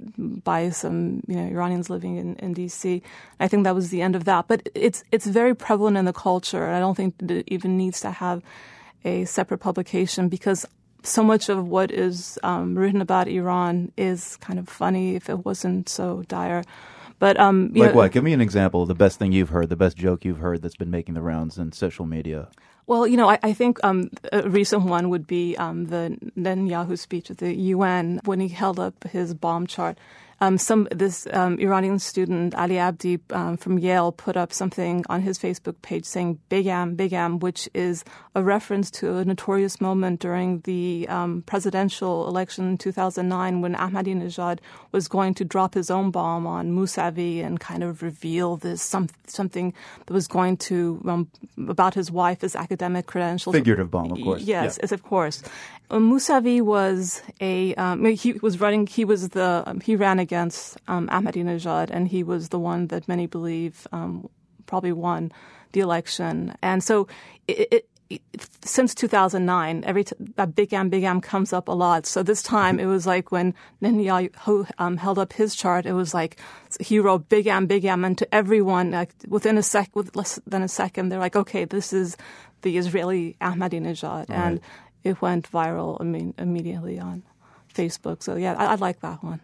by 0.43 0.69
some 0.69 1.23
you 1.27 1.37
know 1.37 1.47
Iranians 1.47 1.89
living 1.89 2.17
in, 2.17 2.35
in 2.35 2.53
D.C. 2.53 3.01
I 3.39 3.47
think 3.47 3.63
that 3.63 3.73
was 3.73 3.89
the 3.89 4.03
end 4.03 4.15
of 4.15 4.25
that. 4.25 4.47
But 4.47 4.69
it's 4.75 5.03
it's 5.11 5.25
very 5.25 5.55
prevalent 5.55 5.97
in 5.97 6.05
the 6.05 6.13
culture, 6.13 6.69
I 6.69 6.79
don't 6.79 6.95
think 6.95 7.15
it 7.19 7.45
even 7.47 7.77
needs 7.77 8.01
to 8.01 8.11
have 8.11 8.43
a 9.03 9.25
separate 9.25 9.59
publication 9.59 10.29
because 10.29 10.67
so 11.05 11.23
much 11.23 11.49
of 11.49 11.67
what 11.67 11.91
is 11.91 12.37
um, 12.43 12.77
written 12.77 13.01
about 13.01 13.27
Iran 13.27 13.91
is 13.97 14.37
kind 14.37 14.59
of 14.59 14.67
funny 14.67 15.15
if 15.15 15.29
it 15.29 15.45
wasn't 15.45 15.89
so 15.89 16.23
dire. 16.27 16.63
But 17.19 17.39
um, 17.39 17.71
like 17.73 17.91
know, 17.91 17.95
what? 17.95 18.11
Give 18.11 18.23
me 18.23 18.33
an 18.33 18.41
example 18.41 18.81
of 18.81 18.87
the 18.87 18.95
best 18.95 19.19
thing 19.19 19.31
you've 19.31 19.49
heard, 19.49 19.69
the 19.69 19.75
best 19.75 19.95
joke 19.95 20.25
you've 20.25 20.39
heard 20.39 20.61
that's 20.61 20.75
been 20.75 20.91
making 20.91 21.13
the 21.13 21.21
rounds 21.21 21.57
in 21.57 21.71
social 21.71 22.05
media. 22.05 22.49
Well, 22.87 23.07
you 23.07 23.17
know, 23.17 23.29
I, 23.29 23.39
I 23.41 23.53
think 23.53 23.83
um, 23.83 24.11
a 24.31 24.47
recent 24.47 24.83
one 24.83 25.09
would 25.09 25.25
be 25.25 25.55
um, 25.57 25.87
the 25.87 26.17
Netanyahu 26.37 26.99
speech 26.99 27.31
at 27.31 27.39
the 27.39 27.53
UN 27.55 28.19
when 28.25 28.39
he 28.39 28.47
held 28.47 28.79
up 28.79 29.05
his 29.05 29.33
bomb 29.33 29.65
chart 29.65 29.97
um, 30.41 30.57
some 30.57 30.87
this 30.91 31.27
um, 31.31 31.57
Iranian 31.59 31.99
student 31.99 32.55
Ali 32.55 32.77
Abdi 32.77 33.19
um, 33.31 33.57
from 33.57 33.79
Yale 33.79 34.11
put 34.11 34.35
up 34.35 34.51
something 34.51 35.05
on 35.09 35.21
his 35.21 35.39
Facebook 35.39 35.81
page 35.81 36.05
saying 36.05 36.39
"Begam, 36.49 36.95
Begam," 36.95 37.39
which 37.39 37.69
is 37.73 38.03
a 38.35 38.43
reference 38.43 38.91
to 38.91 39.15
a 39.15 39.25
notorious 39.25 39.79
moment 39.79 40.19
during 40.19 40.59
the 40.61 41.07
um, 41.07 41.43
presidential 41.45 42.27
election 42.27 42.67
in 42.67 42.77
2009 42.77 43.61
when 43.61 43.75
Ahmadinejad 43.75 44.59
was 44.91 45.07
going 45.07 45.33
to 45.35 45.45
drop 45.45 45.73
his 45.73 45.89
own 45.89 46.11
bomb 46.11 46.45
on 46.45 46.71
Mousavi 46.71 47.43
and 47.43 47.59
kind 47.59 47.83
of 47.83 48.01
reveal 48.01 48.57
this 48.57 48.81
some, 48.81 49.07
something 49.27 49.73
that 50.05 50.13
was 50.13 50.27
going 50.27 50.57
to 50.57 51.01
um, 51.07 51.29
about 51.69 51.93
his 51.93 52.11
wife, 52.11 52.41
his 52.41 52.55
academic 52.55 53.05
credentials. 53.05 53.55
Figurative 53.55 53.89
bomb, 53.89 54.11
of 54.11 54.21
course. 54.21 54.41
Yes, 54.41 54.47
yeah. 54.77 54.81
yes 54.83 54.91
of 54.91 55.03
course. 55.03 55.41
Uh, 55.89 55.97
Mousavi 55.97 56.61
was 56.61 57.21
a 57.39 57.75
um, 57.75 58.05
he 58.05 58.33
was 58.33 58.59
running. 58.59 58.87
He 58.87 59.05
was 59.05 59.29
the 59.29 59.79
he 59.83 59.95
ran 59.95 60.19
against 60.19 60.77
um, 60.87 61.07
Ahmadinejad, 61.09 61.89
and 61.91 62.07
he 62.07 62.23
was 62.23 62.49
the 62.49 62.59
one 62.59 62.87
that 62.87 63.07
many 63.07 63.27
believe 63.27 63.87
um, 63.91 64.29
probably 64.65 64.91
won 64.91 65.31
the 65.73 65.81
election. 65.81 66.55
And 66.61 66.83
so, 66.83 67.07
it, 67.47 67.85
it, 68.09 68.21
since 68.63 68.93
2009, 68.95 69.83
every 69.85 70.03
t- 70.03 70.15
that 70.35 70.55
Big 70.55 70.73
Am 70.73 70.89
Big 70.89 71.03
Am 71.03 71.21
comes 71.21 71.53
up 71.53 71.67
a 71.67 71.71
lot. 71.71 72.05
So 72.05 72.23
this 72.23 72.41
time, 72.41 72.79
it 72.79 72.85
was 72.85 73.05
like 73.05 73.31
when 73.31 73.53
Netanyahu 73.81 74.69
um, 74.77 74.97
held 74.97 75.19
up 75.19 75.33
his 75.33 75.55
chart, 75.55 75.85
it 75.85 75.93
was 75.93 76.13
like 76.13 76.39
he 76.79 76.99
wrote 76.99 77.29
Big 77.29 77.47
Am 77.47 77.65
Big 77.67 77.85
Am, 77.85 78.05
and 78.05 78.17
to 78.17 78.33
everyone, 78.33 78.91
like 78.91 79.13
within 79.27 79.57
a 79.57 79.63
sec, 79.63 79.95
with 79.95 80.15
less 80.15 80.39
than 80.47 80.63
a 80.63 80.67
second, 80.67 81.09
they're 81.09 81.19
like, 81.19 81.35
okay, 81.35 81.65
this 81.65 81.93
is 81.93 82.17
the 82.61 82.77
Israeli 82.77 83.37
Ahmadinejad, 83.41 84.29
right. 84.29 84.29
and 84.29 84.61
it 85.05 85.21
went 85.21 85.49
viral. 85.49 85.97
I 86.01 86.03
mean, 86.03 86.33
immediately 86.37 86.99
on 86.99 87.23
Facebook. 87.73 88.23
So 88.23 88.35
yeah, 88.35 88.55
I, 88.57 88.73
I 88.73 88.75
like 88.75 88.99
that 89.01 89.23
one. 89.23 89.39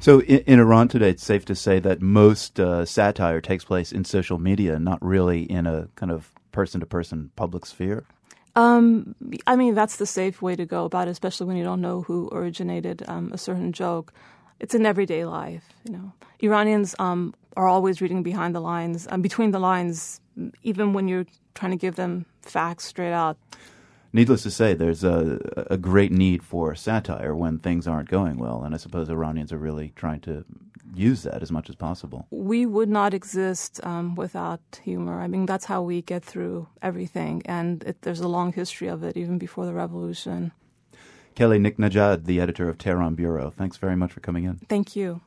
So 0.00 0.20
in, 0.22 0.38
in, 0.46 0.60
Iran 0.60 0.88
today, 0.88 1.10
it's 1.10 1.24
safe 1.24 1.44
to 1.46 1.54
say 1.54 1.80
that 1.80 2.00
most 2.00 2.60
uh, 2.60 2.84
satire 2.84 3.40
takes 3.40 3.64
place 3.64 3.92
in 3.92 4.04
social 4.04 4.38
media, 4.38 4.78
not 4.78 5.04
really 5.04 5.42
in 5.42 5.66
a 5.66 5.88
kind 5.96 6.12
of 6.12 6.30
person-to-person 6.52 7.32
public 7.34 7.66
sphere. 7.66 8.04
Um, 8.54 9.14
I 9.46 9.56
mean, 9.56 9.74
that's 9.74 9.96
the 9.96 10.06
safe 10.06 10.40
way 10.40 10.54
to 10.56 10.64
go 10.64 10.84
about 10.84 11.08
it, 11.08 11.10
especially 11.10 11.46
when 11.46 11.56
you 11.56 11.64
don't 11.64 11.80
know 11.80 12.02
who 12.02 12.30
originated 12.32 13.02
um, 13.08 13.30
a 13.32 13.38
certain 13.38 13.72
joke. 13.72 14.14
It's 14.60 14.74
in 14.74 14.86
everyday 14.86 15.26
life, 15.26 15.64
you 15.84 15.92
know. 15.92 16.12
Iranians 16.40 16.94
um, 16.98 17.34
are 17.56 17.68
always 17.68 18.00
reading 18.00 18.22
behind 18.22 18.54
the 18.54 18.60
lines, 18.60 19.06
um, 19.10 19.20
between 19.20 19.50
the 19.50 19.58
lines, 19.58 20.20
even 20.62 20.92
when 20.94 21.08
you're 21.08 21.26
trying 21.54 21.72
to 21.72 21.76
give 21.76 21.96
them 21.96 22.24
facts 22.42 22.84
straight 22.84 23.12
out 23.12 23.36
needless 24.16 24.42
to 24.42 24.50
say, 24.50 24.74
there's 24.74 25.04
a, 25.04 25.38
a 25.70 25.76
great 25.76 26.10
need 26.10 26.42
for 26.42 26.74
satire 26.74 27.36
when 27.36 27.58
things 27.58 27.86
aren't 27.86 28.08
going 28.08 28.38
well, 28.38 28.62
and 28.64 28.74
I 28.74 28.78
suppose 28.78 29.08
Iranians 29.08 29.52
are 29.52 29.58
really 29.58 29.92
trying 29.94 30.20
to 30.22 30.44
use 30.94 31.22
that 31.22 31.42
as 31.42 31.52
much 31.52 31.68
as 31.68 31.76
possible. 31.76 32.26
We 32.30 32.64
would 32.64 32.88
not 32.88 33.12
exist 33.12 33.80
um, 33.84 34.14
without 34.14 34.80
humor. 34.82 35.20
I 35.20 35.28
mean, 35.28 35.44
that's 35.46 35.66
how 35.66 35.82
we 35.82 36.00
get 36.02 36.24
through 36.24 36.66
everything, 36.82 37.42
and 37.44 37.84
it, 37.84 38.02
there's 38.02 38.20
a 38.20 38.28
long 38.28 38.52
history 38.52 38.88
of 38.88 39.04
it, 39.04 39.16
even 39.16 39.38
before 39.38 39.66
the 39.66 39.74
revolution. 39.74 40.52
Kelly 41.36 41.58
Niknejad, 41.58 42.24
the 42.24 42.40
editor 42.40 42.68
of 42.70 42.78
Tehran 42.78 43.14
Bureau, 43.14 43.50
thanks 43.50 43.76
very 43.76 43.94
much 43.94 44.12
for 44.12 44.20
coming 44.20 44.44
in. 44.44 44.56
Thank 44.68 44.96
you. 44.96 45.20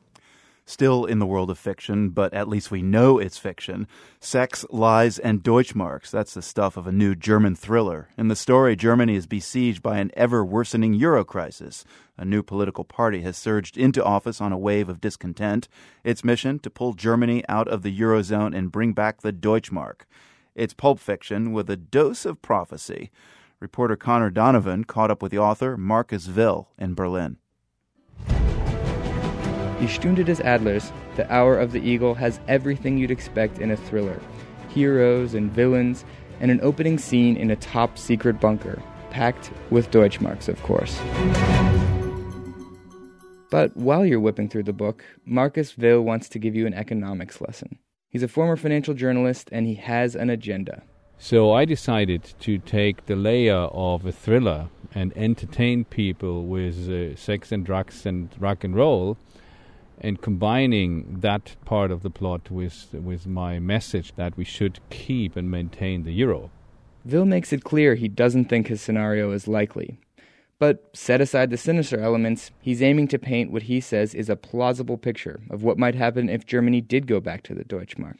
Still 0.70 1.04
in 1.04 1.18
the 1.18 1.26
world 1.26 1.50
of 1.50 1.58
fiction, 1.58 2.10
but 2.10 2.32
at 2.32 2.46
least 2.46 2.70
we 2.70 2.80
know 2.80 3.18
it's 3.18 3.38
fiction. 3.38 3.88
Sex, 4.20 4.64
Lies, 4.70 5.18
and 5.18 5.42
Deutschmarks. 5.42 6.12
That's 6.12 6.32
the 6.32 6.42
stuff 6.42 6.76
of 6.76 6.86
a 6.86 6.92
new 6.92 7.16
German 7.16 7.56
thriller. 7.56 8.10
In 8.16 8.28
the 8.28 8.36
story, 8.36 8.76
Germany 8.76 9.16
is 9.16 9.26
besieged 9.26 9.82
by 9.82 9.98
an 9.98 10.12
ever 10.16 10.44
worsening 10.44 10.94
Euro 10.94 11.24
crisis. 11.24 11.84
A 12.16 12.24
new 12.24 12.44
political 12.44 12.84
party 12.84 13.22
has 13.22 13.36
surged 13.36 13.76
into 13.76 14.04
office 14.04 14.40
on 14.40 14.52
a 14.52 14.58
wave 14.58 14.88
of 14.88 15.00
discontent. 15.00 15.66
Its 16.04 16.22
mission 16.22 16.60
to 16.60 16.70
pull 16.70 16.92
Germany 16.92 17.42
out 17.48 17.66
of 17.66 17.82
the 17.82 17.98
Eurozone 17.98 18.56
and 18.56 18.70
bring 18.70 18.92
back 18.92 19.22
the 19.22 19.32
Deutschmark. 19.32 20.02
It's 20.54 20.72
pulp 20.72 21.00
fiction 21.00 21.52
with 21.52 21.68
a 21.68 21.76
dose 21.76 22.24
of 22.24 22.42
prophecy. 22.42 23.10
Reporter 23.58 23.96
Connor 23.96 24.30
Donovan 24.30 24.84
caught 24.84 25.10
up 25.10 25.20
with 25.20 25.32
the 25.32 25.38
author 25.38 25.76
Marcus 25.76 26.28
Will 26.28 26.68
in 26.78 26.94
Berlin. 26.94 27.38
Die 29.80 29.86
Stunde 29.86 30.24
des 30.26 30.42
Adlers, 30.42 30.92
The 31.16 31.26
Hour 31.32 31.58
of 31.58 31.72
the 31.72 31.80
Eagle, 31.80 32.14
has 32.14 32.38
everything 32.48 32.98
you'd 32.98 33.10
expect 33.10 33.58
in 33.58 33.70
a 33.70 33.76
thriller 33.76 34.20
heroes 34.70 35.34
and 35.34 35.50
villains, 35.50 36.04
and 36.40 36.50
an 36.50 36.60
opening 36.62 36.98
scene 36.98 37.36
in 37.36 37.50
a 37.50 37.56
top 37.56 37.98
secret 37.98 38.40
bunker, 38.40 38.82
packed 39.10 39.50
with 39.70 39.90
Deutschmarks, 39.90 40.48
of 40.48 40.62
course. 40.62 41.00
But 43.50 43.76
while 43.76 44.06
you're 44.06 44.20
whipping 44.20 44.48
through 44.48 44.64
the 44.64 44.72
book, 44.72 45.04
Marcus 45.24 45.76
Will 45.76 46.02
wants 46.02 46.28
to 46.28 46.38
give 46.38 46.54
you 46.54 46.66
an 46.66 46.74
economics 46.74 47.40
lesson. 47.40 47.78
He's 48.08 48.22
a 48.22 48.28
former 48.28 48.56
financial 48.56 48.94
journalist 48.94 49.48
and 49.50 49.66
he 49.66 49.74
has 49.74 50.14
an 50.14 50.30
agenda. 50.30 50.82
So 51.18 51.52
I 51.52 51.64
decided 51.64 52.22
to 52.40 52.58
take 52.58 53.06
the 53.06 53.16
layer 53.16 53.54
of 53.54 54.06
a 54.06 54.12
thriller 54.12 54.68
and 54.94 55.12
entertain 55.16 55.84
people 55.84 56.46
with 56.46 56.88
uh, 56.88 57.16
sex 57.16 57.52
and 57.52 57.64
drugs 57.64 58.06
and 58.06 58.30
rock 58.38 58.64
and 58.64 58.74
roll 58.74 59.18
and 60.00 60.22
combining 60.22 61.20
that 61.20 61.56
part 61.64 61.90
of 61.90 62.02
the 62.02 62.10
plot 62.10 62.50
with 62.50 62.88
with 62.92 63.26
my 63.26 63.58
message 63.58 64.14
that 64.16 64.36
we 64.36 64.44
should 64.44 64.80
keep 64.90 65.36
and 65.36 65.50
maintain 65.50 66.04
the 66.04 66.12
euro. 66.12 66.50
Will 67.04 67.24
makes 67.24 67.52
it 67.52 67.64
clear 67.64 67.94
he 67.94 68.08
doesn't 68.08 68.46
think 68.46 68.66
his 68.66 68.80
scenario 68.80 69.32
is 69.32 69.48
likely. 69.48 69.98
But 70.58 70.90
set 70.92 71.22
aside 71.22 71.48
the 71.48 71.56
sinister 71.56 71.98
elements, 71.98 72.50
he's 72.60 72.82
aiming 72.82 73.08
to 73.08 73.18
paint 73.18 73.50
what 73.50 73.62
he 73.62 73.80
says 73.80 74.14
is 74.14 74.28
a 74.28 74.36
plausible 74.36 74.98
picture 74.98 75.40
of 75.48 75.62
what 75.62 75.78
might 75.78 75.94
happen 75.94 76.28
if 76.28 76.44
Germany 76.44 76.82
did 76.82 77.06
go 77.06 77.18
back 77.18 77.42
to 77.44 77.54
the 77.54 77.64
Deutschmark. 77.64 78.18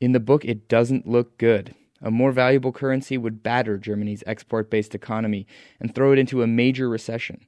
In 0.00 0.12
the 0.12 0.20
book, 0.20 0.44
it 0.44 0.68
doesn't 0.68 1.08
look 1.08 1.36
good. 1.36 1.74
A 2.00 2.10
more 2.10 2.30
valuable 2.30 2.72
currency 2.72 3.18
would 3.18 3.42
batter 3.42 3.76
Germany's 3.76 4.22
export 4.24 4.70
based 4.70 4.94
economy 4.94 5.46
and 5.80 5.92
throw 5.92 6.12
it 6.12 6.18
into 6.18 6.42
a 6.42 6.46
major 6.46 6.88
recession. 6.88 7.44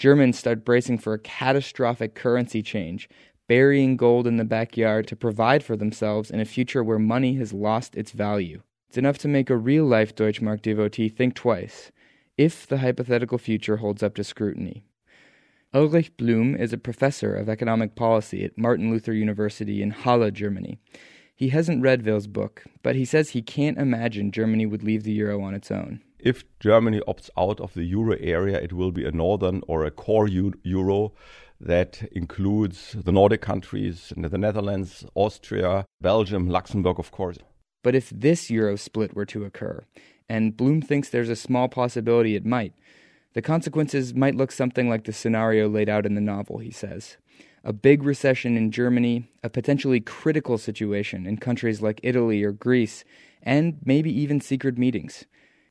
Germans 0.00 0.38
start 0.38 0.64
bracing 0.64 0.96
for 0.96 1.12
a 1.12 1.18
catastrophic 1.18 2.14
currency 2.14 2.62
change, 2.62 3.06
burying 3.46 3.98
gold 3.98 4.26
in 4.26 4.38
the 4.38 4.46
backyard 4.46 5.06
to 5.08 5.14
provide 5.14 5.62
for 5.62 5.76
themselves 5.76 6.30
in 6.30 6.40
a 6.40 6.46
future 6.46 6.82
where 6.82 6.98
money 6.98 7.34
has 7.34 7.52
lost 7.52 7.94
its 7.94 8.12
value. 8.12 8.62
It's 8.88 8.96
enough 8.96 9.18
to 9.18 9.28
make 9.28 9.50
a 9.50 9.58
real 9.58 9.84
life 9.84 10.14
Deutschmark 10.14 10.62
devotee 10.62 11.10
think 11.10 11.34
twice 11.34 11.92
if 12.38 12.66
the 12.66 12.78
hypothetical 12.78 13.36
future 13.36 13.76
holds 13.76 14.02
up 14.02 14.14
to 14.14 14.24
scrutiny. 14.24 14.84
Ulrich 15.74 16.16
Blum 16.16 16.56
is 16.56 16.72
a 16.72 16.78
professor 16.78 17.34
of 17.34 17.50
economic 17.50 17.94
policy 17.94 18.42
at 18.42 18.56
Martin 18.56 18.90
Luther 18.90 19.12
University 19.12 19.82
in 19.82 19.90
Halle, 19.90 20.30
Germany. 20.30 20.78
He 21.36 21.50
hasn't 21.50 21.82
read 21.82 22.06
Will's 22.06 22.26
book, 22.26 22.64
but 22.82 22.96
he 22.96 23.04
says 23.04 23.30
he 23.30 23.42
can't 23.42 23.76
imagine 23.76 24.32
Germany 24.32 24.64
would 24.64 24.82
leave 24.82 25.02
the 25.02 25.12
euro 25.12 25.42
on 25.42 25.52
its 25.52 25.70
own. 25.70 26.00
If 26.22 26.44
Germany 26.60 27.00
opts 27.08 27.30
out 27.36 27.60
of 27.60 27.74
the 27.74 27.84
euro 27.84 28.16
area, 28.20 28.60
it 28.60 28.72
will 28.72 28.92
be 28.92 29.04
a 29.06 29.10
northern 29.10 29.62
or 29.66 29.84
a 29.84 29.90
core 29.90 30.28
euro 30.28 31.12
that 31.60 32.02
includes 32.12 32.96
the 33.04 33.12
Nordic 33.12 33.40
countries, 33.40 34.12
the 34.16 34.38
Netherlands, 34.38 35.04
Austria, 35.14 35.86
Belgium, 36.00 36.48
Luxembourg, 36.48 36.98
of 36.98 37.10
course. 37.10 37.38
But 37.82 37.94
if 37.94 38.10
this 38.10 38.50
euro 38.50 38.76
split 38.76 39.14
were 39.14 39.26
to 39.26 39.44
occur, 39.44 39.84
and 40.28 40.56
Blum 40.56 40.82
thinks 40.82 41.08
there's 41.08 41.28
a 41.30 41.36
small 41.36 41.68
possibility 41.68 42.34
it 42.34 42.46
might. 42.46 42.74
The 43.32 43.42
consequences 43.42 44.14
might 44.14 44.34
look 44.34 44.52
something 44.52 44.88
like 44.88 45.04
the 45.04 45.12
scenario 45.12 45.68
laid 45.68 45.88
out 45.88 46.06
in 46.06 46.14
the 46.14 46.20
novel, 46.20 46.58
he 46.58 46.70
says. 46.70 47.16
A 47.64 47.72
big 47.72 48.02
recession 48.02 48.56
in 48.56 48.70
Germany, 48.70 49.30
a 49.42 49.50
potentially 49.50 50.00
critical 50.00 50.58
situation 50.58 51.26
in 51.26 51.36
countries 51.36 51.82
like 51.82 52.00
Italy 52.02 52.42
or 52.42 52.52
Greece, 52.52 53.04
and 53.42 53.78
maybe 53.84 54.12
even 54.12 54.40
secret 54.40 54.78
meetings. 54.78 55.24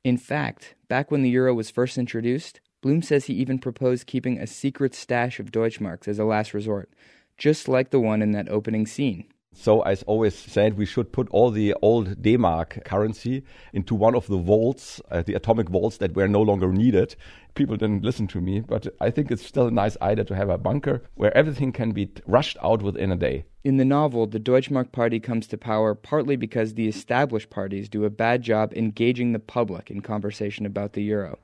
In 0.03 0.17
fact, 0.17 0.75
back 0.87 1.11
when 1.11 1.21
the 1.21 1.29
euro 1.29 1.53
was 1.53 1.69
first 1.69 1.97
introduced, 1.97 2.61
Blum 2.81 3.01
says 3.01 3.25
he 3.25 3.33
even 3.33 3.59
proposed 3.59 4.07
keeping 4.07 4.37
a 4.37 4.47
secret 4.47 4.95
stash 4.95 5.39
of 5.39 5.51
Deutschmarks 5.51 6.07
as 6.07 6.19
a 6.19 6.23
last 6.23 6.53
resort, 6.53 6.89
just 7.37 7.67
like 7.67 7.89
the 7.89 7.99
one 7.99 8.21
in 8.21 8.31
that 8.31 8.49
opening 8.49 8.85
scene. 8.85 9.25
So 9.61 9.83
I 9.83 9.95
always 10.07 10.35
said 10.35 10.77
we 10.77 10.85
should 10.85 11.11
put 11.11 11.27
all 11.31 11.51
the 11.51 11.75
old 11.81 12.21
D-Mark 12.21 12.85
currency 12.85 13.43
into 13.73 13.93
one 13.93 14.15
of 14.15 14.25
the 14.27 14.37
vaults, 14.37 15.01
uh, 15.11 15.21
the 15.21 15.33
atomic 15.33 15.67
vaults 15.67 15.97
that 15.97 16.15
were 16.15 16.29
no 16.29 16.41
longer 16.41 16.71
needed. 16.71 17.17
People 17.55 17.75
didn't 17.75 18.05
listen 18.05 18.25
to 18.27 18.39
me, 18.39 18.61
but 18.61 18.87
I 19.01 19.09
think 19.09 19.29
it's 19.29 19.45
still 19.45 19.67
a 19.67 19.71
nice 19.71 19.97
idea 20.01 20.23
to 20.23 20.35
have 20.35 20.49
a 20.49 20.57
bunker 20.57 21.03
where 21.15 21.35
everything 21.35 21.73
can 21.73 21.91
be 21.91 22.09
rushed 22.25 22.55
out 22.63 22.81
within 22.81 23.11
a 23.11 23.17
day. 23.17 23.43
In 23.65 23.75
the 23.75 23.83
novel, 23.83 24.27
the 24.27 24.39
Deutschmark 24.39 24.93
Party 24.93 25.19
comes 25.19 25.45
to 25.47 25.57
power 25.57 25.93
partly 25.93 26.37
because 26.37 26.75
the 26.75 26.87
established 26.87 27.49
parties 27.49 27.89
do 27.89 28.05
a 28.05 28.09
bad 28.09 28.43
job 28.43 28.71
engaging 28.77 29.33
the 29.33 29.39
public 29.39 29.91
in 29.91 29.99
conversation 29.99 30.65
about 30.65 30.93
the 30.93 31.03
euro. 31.03 31.37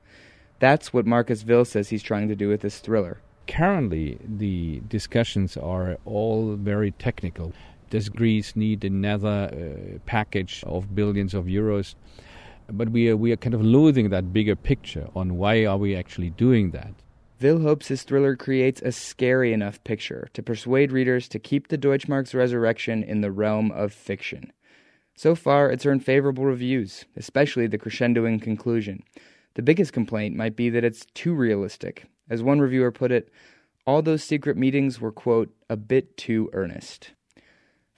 That's 0.58 0.90
what 0.90 1.06
Marcus 1.06 1.44
Will 1.44 1.66
says 1.66 1.90
he's 1.90 2.02
trying 2.02 2.28
to 2.28 2.34
do 2.34 2.48
with 2.48 2.62
this 2.62 2.78
thriller. 2.78 3.20
Currently, 3.46 4.18
the 4.26 4.80
discussions 4.88 5.56
are 5.56 5.98
all 6.06 6.56
very 6.56 6.92
technical. 6.92 7.52
Does 7.90 8.08
Greece 8.08 8.56
need 8.56 8.84
another 8.84 9.50
uh, 9.52 9.98
package 10.06 10.64
of 10.66 10.94
billions 10.94 11.34
of 11.34 11.44
euros? 11.44 11.94
But 12.68 12.88
we 12.88 13.08
are, 13.10 13.16
we 13.16 13.30
are 13.32 13.36
kind 13.36 13.54
of 13.54 13.62
losing 13.62 14.10
that 14.10 14.32
bigger 14.32 14.56
picture 14.56 15.08
on 15.14 15.36
why 15.36 15.64
are 15.64 15.78
we 15.78 15.94
actually 15.94 16.30
doing 16.30 16.72
that. 16.72 16.92
Will 17.40 17.60
hopes 17.60 17.88
his 17.88 18.02
thriller 18.02 18.34
creates 18.34 18.82
a 18.82 18.90
scary 18.90 19.52
enough 19.52 19.82
picture 19.84 20.28
to 20.32 20.42
persuade 20.42 20.90
readers 20.90 21.28
to 21.28 21.38
keep 21.38 21.68
the 21.68 21.78
Deutschmark's 21.78 22.34
resurrection 22.34 23.02
in 23.02 23.20
the 23.20 23.30
realm 23.30 23.70
of 23.70 23.92
fiction. 23.92 24.52
So 25.14 25.34
far, 25.34 25.70
it's 25.70 25.86
earned 25.86 26.04
favorable 26.04 26.44
reviews, 26.44 27.04
especially 27.14 27.66
the 27.66 27.78
crescendoing 27.78 28.42
conclusion. 28.42 29.02
The 29.54 29.62
biggest 29.62 29.92
complaint 29.92 30.34
might 30.34 30.56
be 30.56 30.70
that 30.70 30.84
it's 30.84 31.06
too 31.14 31.34
realistic. 31.34 32.06
As 32.28 32.42
one 32.42 32.58
reviewer 32.58 32.90
put 32.90 33.12
it, 33.12 33.30
all 33.86 34.02
those 34.02 34.24
secret 34.24 34.56
meetings 34.56 35.00
were, 35.00 35.12
quote, 35.12 35.54
a 35.70 35.76
bit 35.76 36.16
too 36.16 36.50
earnest. 36.52 37.12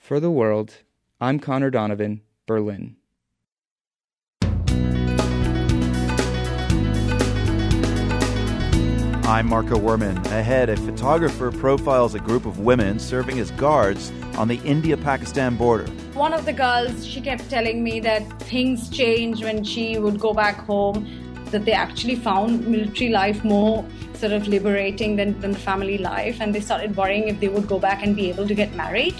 For 0.08 0.20
the 0.20 0.30
World, 0.30 0.72
I'm 1.20 1.38
Connor 1.38 1.68
Donovan, 1.68 2.22
Berlin. 2.46 2.96
I'm 9.26 9.46
Marco 9.46 9.78
Werman. 9.78 10.16
Ahead, 10.32 10.70
a 10.70 10.78
photographer 10.78 11.52
profiles 11.52 12.14
a 12.14 12.20
group 12.20 12.46
of 12.46 12.60
women 12.60 12.98
serving 12.98 13.38
as 13.38 13.50
guards 13.50 14.10
on 14.38 14.48
the 14.48 14.56
India 14.64 14.96
Pakistan 14.96 15.56
border. 15.56 15.84
One 16.14 16.32
of 16.32 16.46
the 16.46 16.54
girls, 16.54 17.06
she 17.06 17.20
kept 17.20 17.50
telling 17.50 17.84
me 17.84 18.00
that 18.00 18.22
things 18.44 18.88
changed 18.88 19.44
when 19.44 19.62
she 19.62 19.98
would 19.98 20.18
go 20.18 20.32
back 20.32 20.56
home, 20.56 21.06
that 21.50 21.66
they 21.66 21.72
actually 21.72 22.16
found 22.16 22.66
military 22.66 23.10
life 23.10 23.44
more 23.44 23.84
sort 24.14 24.32
of 24.32 24.48
liberating 24.48 25.16
than, 25.16 25.38
than 25.42 25.52
family 25.52 25.98
life, 25.98 26.40
and 26.40 26.54
they 26.54 26.60
started 26.60 26.96
worrying 26.96 27.28
if 27.28 27.38
they 27.40 27.48
would 27.48 27.68
go 27.68 27.78
back 27.78 28.02
and 28.02 28.16
be 28.16 28.30
able 28.30 28.48
to 28.48 28.54
get 28.54 28.74
married. 28.74 29.14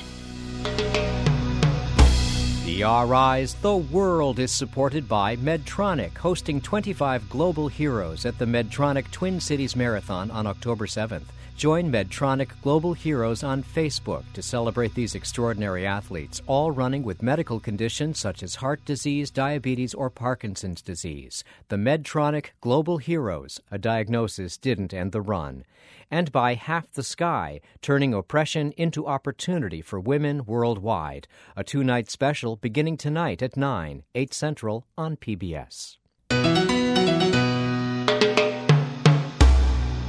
PRI's 2.79 3.55
The 3.55 3.77
World 3.77 4.38
is 4.38 4.53
supported 4.53 5.09
by 5.09 5.37
Medtronic, 5.37 6.16
hosting 6.18 6.61
25 6.61 7.29
global 7.29 7.68
heroes 7.68 8.25
at 8.25 8.38
the 8.38 8.44
Medtronic 8.44 9.11
Twin 9.11 9.40
Cities 9.40 9.75
Marathon 9.75 10.31
on 10.31 10.47
October 10.47 10.87
7th. 10.87 11.27
Join 11.59 11.90
Medtronic 11.90 12.51
Global 12.62 12.94
Heroes 12.94 13.42
on 13.42 13.64
Facebook 13.64 14.23
to 14.35 14.42
celebrate 14.42 14.94
these 14.94 15.16
extraordinary 15.16 15.85
athletes, 15.85 16.40
all 16.47 16.71
running 16.71 17.03
with 17.03 17.21
medical 17.21 17.59
conditions 17.59 18.21
such 18.21 18.44
as 18.44 18.55
heart 18.55 18.85
disease, 18.85 19.29
diabetes, 19.33 19.92
or 19.92 20.09
Parkinson's 20.09 20.81
disease. 20.81 21.42
The 21.66 21.75
Medtronic 21.75 22.51
Global 22.61 22.99
Heroes, 22.99 23.61
a 23.73 23.77
diagnosis 23.77 24.57
didn't 24.57 24.94
end 24.94 25.11
the 25.11 25.21
run. 25.21 25.64
And 26.12 26.31
by 26.31 26.55
Half 26.55 26.92
the 26.92 27.03
Sky, 27.03 27.61
turning 27.83 28.14
oppression 28.14 28.71
into 28.77 29.09
opportunity 29.09 29.83
for 29.83 29.99
women 29.99 30.44
worldwide. 30.47 31.27
A 31.57 31.64
two 31.64 31.83
night 31.83 32.09
special 32.09 32.55
beginning 32.55 32.97
tonight 32.97 33.42
at 33.42 33.57
9, 33.57 34.05
8 34.14 34.33
Central 34.33 34.87
on 34.97 35.16
PBS. 35.16 35.97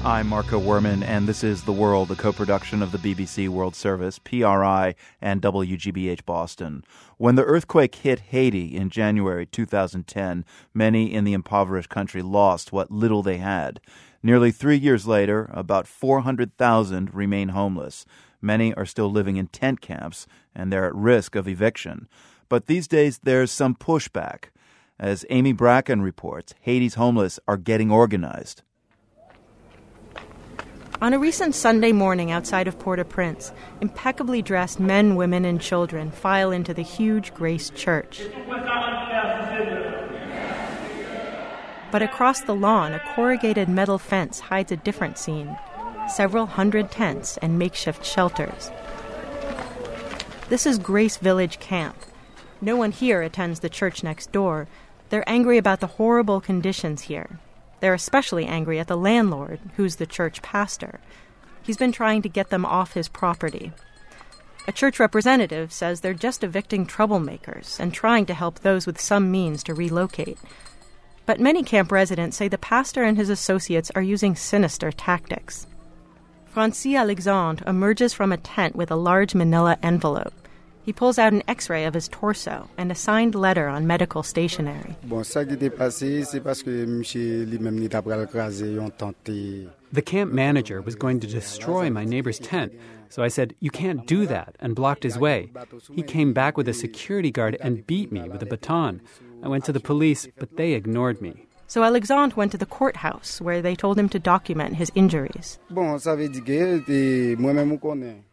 I'm 0.05 0.29
Marco 0.29 0.61
Werman, 0.61 1.03
and 1.03 1.27
this 1.27 1.43
is 1.43 1.63
The 1.63 1.73
World, 1.73 2.09
a 2.09 2.15
co 2.15 2.31
production 2.31 2.81
of 2.81 2.93
the 2.93 2.97
BBC 2.97 3.49
World 3.49 3.75
Service, 3.75 4.17
PRI, 4.17 4.95
and 5.21 5.41
WGBH 5.41 6.25
Boston. 6.25 6.85
When 7.17 7.35
the 7.35 7.43
earthquake 7.43 7.95
hit 7.95 8.21
Haiti 8.21 8.77
in 8.77 8.89
January 8.89 9.45
2010, 9.45 10.45
many 10.73 11.13
in 11.13 11.25
the 11.25 11.33
impoverished 11.33 11.89
country 11.89 12.21
lost 12.21 12.71
what 12.71 12.89
little 12.89 13.21
they 13.21 13.39
had. 13.39 13.81
Nearly 14.23 14.51
three 14.51 14.77
years 14.77 15.05
later, 15.05 15.49
about 15.53 15.85
400,000 15.85 17.13
remain 17.13 17.49
homeless. 17.49 18.05
Many 18.41 18.73
are 18.75 18.85
still 18.85 19.11
living 19.11 19.35
in 19.35 19.47
tent 19.47 19.81
camps, 19.81 20.27
and 20.55 20.71
they're 20.71 20.87
at 20.87 20.95
risk 20.95 21.35
of 21.35 21.45
eviction. 21.45 22.07
But 22.47 22.67
these 22.67 22.87
days, 22.87 23.19
there's 23.21 23.51
some 23.51 23.75
pushback. 23.75 24.45
As 24.97 25.25
Amy 25.29 25.51
Bracken 25.51 26.01
reports, 26.01 26.55
Haiti's 26.61 26.95
homeless 26.95 27.37
are 27.49 27.57
getting 27.57 27.91
organized. 27.91 28.63
On 31.01 31.13
a 31.13 31.19
recent 31.19 31.55
Sunday 31.55 31.93
morning 31.93 32.29
outside 32.29 32.67
of 32.67 32.77
Port 32.77 32.99
au 32.99 33.05
Prince, 33.05 33.53
impeccably 33.79 34.41
dressed 34.41 34.81
men, 34.81 35.15
women, 35.15 35.45
and 35.45 35.61
children 35.61 36.11
file 36.11 36.51
into 36.51 36.73
the 36.73 36.81
huge 36.81 37.33
Grace 37.33 37.69
Church. 37.69 38.23
But 41.89 42.01
across 42.01 42.41
the 42.41 42.53
lawn, 42.53 42.91
a 42.91 42.99
corrugated 43.15 43.69
metal 43.69 43.97
fence 43.97 44.41
hides 44.41 44.73
a 44.73 44.77
different 44.77 45.17
scene 45.17 45.57
several 46.09 46.47
hundred 46.47 46.91
tents 46.91 47.37
and 47.37 47.57
makeshift 47.57 48.03
shelters. 48.03 48.69
This 50.49 50.65
is 50.65 50.79
Grace 50.79 51.15
Village 51.15 51.59
Camp. 51.59 51.95
No 52.59 52.75
one 52.75 52.91
here 52.91 53.21
attends 53.21 53.61
the 53.61 53.69
church 53.69 54.03
next 54.03 54.33
door. 54.33 54.67
They're 55.09 55.29
angry 55.29 55.57
about 55.57 55.79
the 55.79 55.87
horrible 55.87 56.41
conditions 56.41 57.03
here. 57.03 57.39
They're 57.79 57.93
especially 57.93 58.45
angry 58.45 58.79
at 58.79 58.87
the 58.87 58.97
landlord, 58.97 59.59
who's 59.75 59.97
the 59.97 60.05
church 60.05 60.41
pastor. 60.41 60.99
He's 61.61 61.77
been 61.77 61.91
trying 61.91 62.21
to 62.23 62.29
get 62.29 62.49
them 62.49 62.65
off 62.65 62.93
his 62.93 63.07
property. 63.07 63.71
A 64.67 64.71
church 64.71 64.99
representative 64.99 65.71
says 65.71 66.01
they're 66.01 66.13
just 66.13 66.43
evicting 66.43 66.85
troublemakers 66.85 67.79
and 67.79 67.93
trying 67.93 68.25
to 68.27 68.33
help 68.33 68.59
those 68.59 68.85
with 68.85 68.99
some 69.01 69.31
means 69.31 69.63
to 69.63 69.73
relocate. 69.73 70.37
But 71.25 71.39
many 71.39 71.63
camp 71.63 71.91
residents 71.91 72.37
say 72.37 72.47
the 72.47 72.57
pastor 72.57 73.03
and 73.03 73.17
his 73.17 73.29
associates 73.29 73.91
are 73.95 74.01
using 74.01 74.35
sinister 74.35 74.91
tactics. 74.91 75.67
Francis 76.45 76.95
Alexandre 76.95 77.63
emerges 77.67 78.13
from 78.13 78.31
a 78.31 78.37
tent 78.37 78.75
with 78.75 78.91
a 78.91 78.95
large 78.95 79.35
manila 79.35 79.77
envelope. 79.81 80.33
He 80.89 80.93
pulls 80.93 81.19
out 81.19 81.33
an 81.33 81.43
x 81.47 81.69
ray 81.69 81.85
of 81.85 81.93
his 81.93 82.07
torso 82.07 82.67
and 82.75 82.91
a 82.91 82.95
signed 82.95 83.35
letter 83.35 83.67
on 83.67 83.85
medical 83.85 84.23
stationery. 84.23 84.95
The 89.91 90.01
camp 90.03 90.33
manager 90.33 90.81
was 90.81 90.95
going 90.95 91.19
to 91.19 91.27
destroy 91.27 91.91
my 91.91 92.05
neighbor's 92.05 92.39
tent, 92.39 92.73
so 93.07 93.21
I 93.21 93.27
said, 93.27 93.53
You 93.59 93.69
can't 93.69 94.07
do 94.07 94.25
that, 94.25 94.55
and 94.59 94.73
blocked 94.73 95.03
his 95.03 95.19
way. 95.19 95.51
He 95.93 96.01
came 96.01 96.33
back 96.33 96.57
with 96.57 96.67
a 96.67 96.73
security 96.73 97.29
guard 97.29 97.55
and 97.61 97.85
beat 97.85 98.11
me 98.11 98.27
with 98.27 98.41
a 98.41 98.47
baton. 98.47 99.01
I 99.43 99.47
went 99.47 99.65
to 99.65 99.71
the 99.71 99.79
police, 99.79 100.27
but 100.39 100.57
they 100.57 100.73
ignored 100.73 101.21
me. 101.21 101.45
So 101.69 101.83
Alexandre 101.83 102.35
went 102.35 102.51
to 102.53 102.57
the 102.57 102.65
courthouse 102.65 103.39
where 103.39 103.61
they 103.61 103.75
told 103.75 103.99
him 103.99 104.09
to 104.09 104.17
document 104.17 104.75
his 104.75 104.91
injuries. 104.95 105.59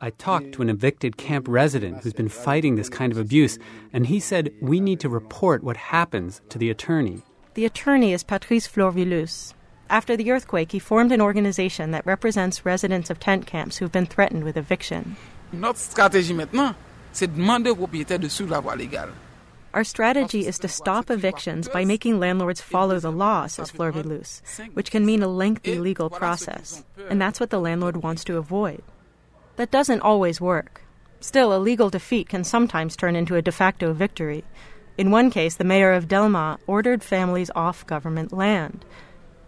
I 0.01 0.11
talked 0.17 0.53
to 0.53 0.63
an 0.63 0.71
evicted 0.71 1.19
camp 1.19 1.47
resident 1.47 2.03
who's 2.03 2.15
been 2.15 2.31
fighting 2.31 2.77
this 2.77 2.89
kind 2.89 3.13
of 3.13 3.19
abuse, 3.19 3.59
and 3.93 4.07
he 4.07 4.21
said 4.21 4.55
we 4.63 4.81
need 4.81 5.01
to 5.01 5.11
report 5.11 5.63
what 5.63 5.77
happens 5.77 6.41
to 6.49 6.57
the 6.57 6.71
attorney. 6.71 7.21
The 7.53 7.67
attorney 7.67 8.15
is 8.15 8.25
Patrice 8.25 8.67
Florvilus. 8.67 9.53
After 9.91 10.17
the 10.17 10.31
earthquake, 10.31 10.73
he 10.73 10.79
formed 10.79 11.13
an 11.13 11.21
organization 11.21 11.91
that 11.91 12.07
represents 12.07 12.65
residents 12.65 13.11
of 13.11 13.21
tent 13.21 13.45
camps 13.45 13.77
who've 13.77 13.93
been 13.93 14.07
threatened 14.07 14.45
with 14.45 14.57
eviction. 14.57 15.15
Notre 15.53 15.79
stratégie 15.79 16.35
maintenant, 16.35 16.75
c'est 17.13 17.31
demander 17.31 17.69
aux 17.69 17.77
propriétaires 17.77 18.19
de 18.19 18.29
suivre 18.29 18.53
la 18.53 18.61
voie 18.61 18.77
légale. 18.77 19.13
Our 19.77 19.85
strategy 19.85 20.47
is 20.47 20.59
to 20.61 20.69
stop 20.69 21.11
evictions 21.11 21.69
by 21.69 21.85
making 21.85 22.19
landlords 22.19 22.63
follow 22.63 22.99
the 22.99 23.13
law, 23.13 23.47
says 23.47 23.71
Florvilus, 23.71 24.41
which 24.73 24.91
can 24.91 25.05
mean 25.05 25.23
a 25.23 25.29
lengthy 25.29 25.79
legal 25.79 26.09
process. 26.09 26.83
And 27.11 27.21
that's 27.21 27.39
what 27.39 27.51
the 27.51 27.61
landlord 27.61 27.99
wants 27.99 28.25
to 28.25 28.39
avoid. 28.39 28.83
That 29.57 29.71
doesn't 29.71 30.01
always 30.01 30.41
work. 30.41 30.81
Still, 31.21 31.55
a 31.55 31.61
legal 31.61 31.91
defeat 31.91 32.27
can 32.27 32.43
sometimes 32.43 32.97
turn 32.97 33.17
into 33.17 33.37
a 33.37 33.43
de 33.43 33.53
facto 33.53 33.93
victory. 33.93 34.45
In 34.97 35.11
one 35.11 35.29
case, 35.31 35.57
the 35.57 35.63
mayor 35.63 35.93
of 35.93 36.09
Delmas 36.09 36.57
ordered 36.67 37.05
families 37.05 37.51
off 37.55 37.87
government 37.87 38.33
land. 38.33 38.83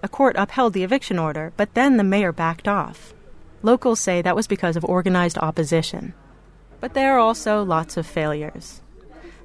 A 0.02 0.08
court 0.08 0.36
upheld 0.36 0.74
the 0.74 0.84
eviction 0.84 1.18
order, 1.18 1.54
but 1.56 1.72
then 1.72 1.96
the 1.96 2.04
mayor 2.04 2.32
backed 2.32 2.68
off. 2.68 3.14
Locals 3.62 3.98
say 3.98 4.20
that 4.20 4.36
was 4.36 4.46
because 4.46 4.76
of 4.76 4.84
organized 4.84 5.38
opposition. 5.38 6.12
But 6.80 6.92
there 6.92 7.16
are 7.16 7.18
also 7.18 7.62
lots 7.62 7.96
of 7.96 8.06
failures. 8.06 8.82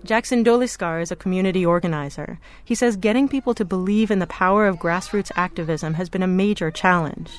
Jackson 0.05 0.43
Doliskar 0.43 1.01
is 1.01 1.11
a 1.11 1.15
community 1.15 1.65
organizer. 1.65 2.37
He 2.65 2.75
says 2.75 2.97
getting 2.97 3.29
people 3.29 3.53
to 3.53 3.63
believe 3.63 4.11
in 4.11 4.19
the 4.19 4.27
power 4.27 4.67
of 4.67 4.75
grassroots 4.75 5.31
activism 5.37 5.93
has 5.93 6.09
been 6.09 6.21
a 6.21 6.27
major 6.27 6.69
challenge. 6.71 7.31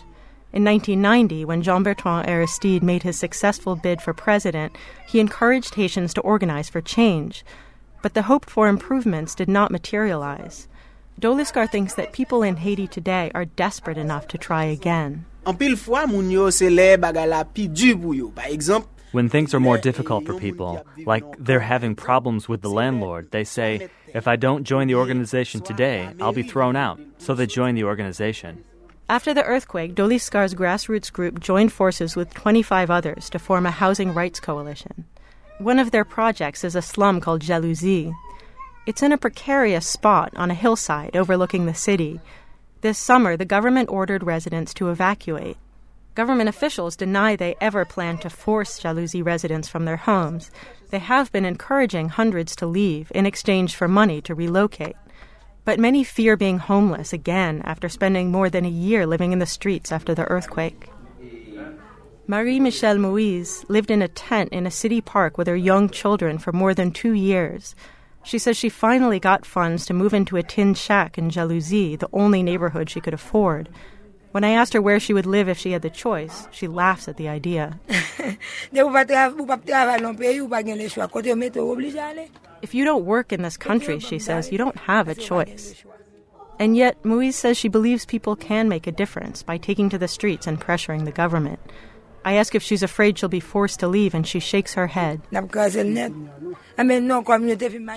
In 0.51 0.65
1990, 0.65 1.45
when 1.45 1.61
Jean 1.61 1.83
Bertrand 1.83 2.27
Aristide 2.27 2.83
made 2.83 3.03
his 3.03 3.19
successful 3.19 3.77
bid 3.77 4.01
for 4.01 4.15
president, 4.15 4.75
he 5.07 5.21
encouraged 5.21 5.75
Haitians 5.75 6.15
to 6.15 6.23
organize 6.23 6.71
for 6.71 6.81
change. 6.81 7.45
But 8.01 8.15
the 8.15 8.23
hoped 8.23 8.49
for 8.49 8.67
improvements 8.67 9.35
did 9.35 9.49
not 9.49 9.71
materialize. 9.71 10.67
Doliskar 11.21 11.71
thinks 11.71 11.95
that 11.97 12.15
people 12.15 12.43
in 12.43 12.57
Haiti 12.57 12.87
today 12.87 13.31
are 13.35 13.45
desperate 13.45 13.99
enough 13.99 14.27
to 14.29 14.39
try 14.39 14.65
again. 14.65 15.27
Moun 15.45 16.31
yo 16.31 16.49
se 16.49 16.71
le 16.71 16.97
pi 16.97 17.67
du 17.67 18.13
yo. 18.15 18.31
Par 18.31 18.47
when 19.15 19.29
things 19.29 19.55
are 19.55 19.61
more 19.61 19.79
difficult 19.79 20.27
for 20.27 20.35
people, 20.35 20.85
like 21.07 21.25
they're 21.39 21.61
having 21.61 21.95
problems 21.95 22.49
with 22.49 22.63
the 22.63 22.69
landlord, 22.69 23.31
they 23.31 23.45
say, 23.45 23.89
if 24.13 24.27
I 24.27 24.35
don't 24.35 24.65
join 24.65 24.89
the 24.89 24.97
organization 24.97 25.61
today, 25.61 26.11
I'll 26.21 26.33
be 26.33 26.43
thrown 26.43 26.75
out. 26.75 27.01
So 27.19 27.33
they 27.33 27.47
join 27.47 27.77
the 27.77 27.85
organization. 27.85 28.65
After 29.09 29.33
the 29.33 29.45
earthquake, 29.45 29.95
Doliskar's 29.95 30.55
grassroots 30.55 31.13
group 31.13 31.39
joined 31.39 31.73
forces 31.73 32.17
with 32.17 32.35
25 32.35 32.91
others 32.91 33.31
to 33.31 33.39
form 33.39 33.67
a 33.67 33.71
housing 33.71 34.13
rights 34.13 34.41
coalition. 34.41 35.05
One 35.59 35.79
of 35.79 35.93
their 35.93 36.05
projects 36.05 36.65
is 36.65 36.75
a 36.75 36.83
slum 36.83 37.21
called 37.21 37.43
Jalousie. 37.43 38.13
It's 38.85 39.03
in 39.03 39.13
a 39.13 39.19
precarious 39.19 39.87
spot 39.87 40.33
on 40.35 40.51
a 40.51 40.55
hillside 40.55 41.17
overlooking 41.17 41.67
the 41.67 41.75
city. 41.75 42.21
This 42.81 42.99
summer, 42.99 43.37
the 43.37 43.45
government 43.45 43.91
ordered 43.91 44.25
residents 44.25 44.75
to 44.75 44.91
evacuate. 44.91 45.57
Government 46.15 46.49
officials 46.49 46.95
deny 46.95 47.35
they 47.35 47.57
ever 47.61 47.85
plan 47.85 48.19
to 48.19 48.31
force 48.31 48.81
Jalousie 48.81 49.25
residents 49.25 49.69
from 49.69 49.85
their 49.85 49.97
homes. 49.97 50.51
They 50.91 51.01
have 51.01 51.33
been 51.33 51.45
encouraging 51.45 52.11
hundreds 52.11 52.55
to 52.57 52.67
leave 52.67 53.11
in 53.15 53.27
exchange 53.27 53.75
for 53.75 53.89
money 53.89 54.21
to 54.23 54.35
relocate. 54.35 54.95
But 55.65 55.81
many 55.81 56.05
fear 56.05 56.37
being 56.37 56.59
homeless 56.59 57.13
again 57.13 57.63
after 57.65 57.89
spending 57.89 58.31
more 58.31 58.49
than 58.49 58.65
a 58.65 58.69
year 58.69 59.07
living 59.07 59.33
in 59.33 59.41
the 59.41 59.47
streets 59.47 59.91
after 59.91 60.15
the 60.15 60.27
earthquake. 60.27 60.89
Marie 62.29 62.61
Michelle 62.61 62.99
Moise 62.99 63.65
lived 63.69 63.91
in 63.91 64.01
a 64.01 64.09
tent 64.09 64.51
in 64.53 64.67
a 64.67 64.71
city 64.71 65.01
park 65.01 65.37
with 65.37 65.49
her 65.49 65.57
young 65.57 65.91
children 65.91 66.39
for 66.39 66.53
more 66.53 66.75
than 66.75 66.93
two 66.93 67.13
years. 67.13 67.75
She 68.23 68.39
says 68.39 68.57
she 68.57 68.69
finally 68.69 69.19
got 69.19 69.45
funds 69.45 69.85
to 69.87 69.93
move 69.93 70.15
into 70.15 70.37
a 70.37 70.43
tin 70.43 70.75
shack 70.75 71.19
in 71.19 71.29
Jalousie, 71.29 71.99
the 71.99 72.09
only 72.13 72.43
neighborhood 72.43 72.89
she 72.89 73.01
could 73.01 73.13
afford. 73.13 73.69
When 74.35 74.43
I 74.43 74.51
asked 74.51 74.73
her 74.73 74.83
where 74.83 74.99
she 74.99 75.15
would 75.15 75.27
live 75.27 75.49
if 75.49 75.59
she 75.59 75.71
had 75.71 75.83
the 75.83 75.91
choice, 75.91 76.49
she 76.51 76.67
laughs 76.67 77.07
at 77.07 77.19
the 77.19 77.29
idea. 77.29 77.79
if 82.63 82.75
you 82.75 82.85
don't 82.85 83.05
work 83.05 83.33
in 83.33 83.43
this 83.43 83.57
country, 83.57 84.01
she 84.01 84.19
says, 84.19 84.51
you 84.51 84.59
don't 84.59 84.77
have 84.77 85.07
a 85.07 85.15
choice. 85.15 85.85
And 86.59 86.77
yet, 86.77 87.05
Moise 87.05 87.37
says 87.37 87.57
she 87.57 87.69
believes 87.69 88.05
people 88.05 88.35
can 88.35 88.69
make 88.69 88.89
a 88.89 88.93
difference 88.93 89.45
by 89.45 89.57
taking 89.57 89.89
to 89.91 89.99
the 89.99 90.09
streets 90.09 90.49
and 90.49 90.61
pressuring 90.61 91.05
the 91.05 91.13
government. 91.13 91.61
I 92.25 92.33
ask 92.33 92.57
if 92.57 92.63
she's 92.65 92.83
afraid 92.83 93.17
she'll 93.17 93.29
be 93.29 93.39
forced 93.39 93.79
to 93.81 93.87
leave, 93.87 94.15
and 94.15 94.27
she 94.27 94.41
shakes 94.41 94.75
her 94.75 94.89
head. 94.89 95.23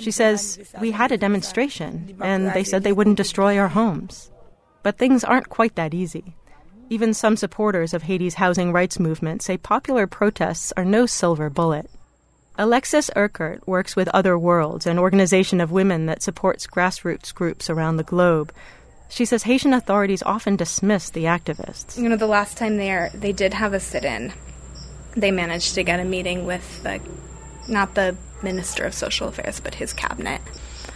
She 0.02 0.12
says, 0.12 0.60
We 0.80 0.91
had 0.91 1.12
a 1.12 1.17
demonstration, 1.17 2.15
and 2.21 2.54
they 2.54 2.63
said 2.63 2.84
they 2.84 2.93
wouldn't 2.93 3.17
destroy 3.17 3.58
our 3.58 3.69
homes. 3.69 4.30
But 4.88 4.97
things 4.97 5.26
aren't 5.26 5.50
quite 5.50 5.76
that 5.76 5.93
easy. 5.93 6.34
Even 6.89 7.13
some 7.13 7.36
supporters 7.36 7.93
of 7.93 8.04
Haiti's 8.04 8.36
housing 8.36 8.71
rights 8.71 9.02
movement 9.02 9.41
say 9.41 9.58
popular 9.58 10.08
protests 10.08 10.71
are 10.78 10.86
no 10.86 11.06
silver 11.06 11.50
bullet. 11.50 11.89
Alexis 12.58 13.12
Urquhart 13.13 13.67
works 13.67 13.97
with 13.97 14.08
Other 14.13 14.39
Worlds, 14.39 14.88
an 14.88 14.97
organization 14.97 15.60
of 15.60 15.73
women 15.73 16.06
that 16.06 16.23
supports 16.23 16.67
grassroots 16.67 17.36
groups 17.36 17.69
around 17.69 17.97
the 17.97 18.06
globe. 18.06 18.54
She 19.10 19.26
says 19.26 19.43
Haitian 19.43 19.73
authorities 19.73 20.23
often 20.23 20.56
dismiss 20.56 21.10
the 21.10 21.26
activists. 21.26 22.02
You 22.02 22.08
know, 22.08 22.15
the 22.15 22.26
last 22.26 22.56
time 22.56 22.78
there, 22.78 23.12
they 23.13 23.34
did 23.34 23.56
have 23.56 23.73
a 23.73 23.82
sit-in. 23.82 24.32
They 25.17 25.32
managed 25.32 25.76
to 25.76 25.84
get 25.84 26.00
a 26.00 26.06
meeting 26.06 26.45
with 26.45 26.82
the, 26.84 27.02
not 27.67 27.95
the 27.95 28.15
Minister 28.41 28.86
of 28.86 28.93
Social 28.93 29.28
Affairs, 29.28 29.60
but 29.60 29.76
his 29.76 29.91
cabinet. 29.91 30.39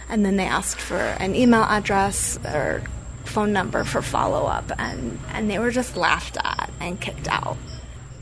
And 0.08 0.24
then 0.24 0.36
they 0.36 0.46
asked 0.46 0.80
for 0.80 0.96
an 0.96 1.34
email 1.34 1.64
address 1.64 2.38
or 2.42 2.82
phone 3.32 3.52
number 3.52 3.82
for 3.84 4.02
follow 4.02 4.46
up, 4.46 4.70
and, 4.78 5.18
and 5.32 5.50
they 5.50 5.58
were 5.58 5.70
just 5.70 5.96
laughed 5.96 6.36
at 6.36 6.70
and 6.80 7.00
kicked 7.00 7.28
out. 7.28 7.56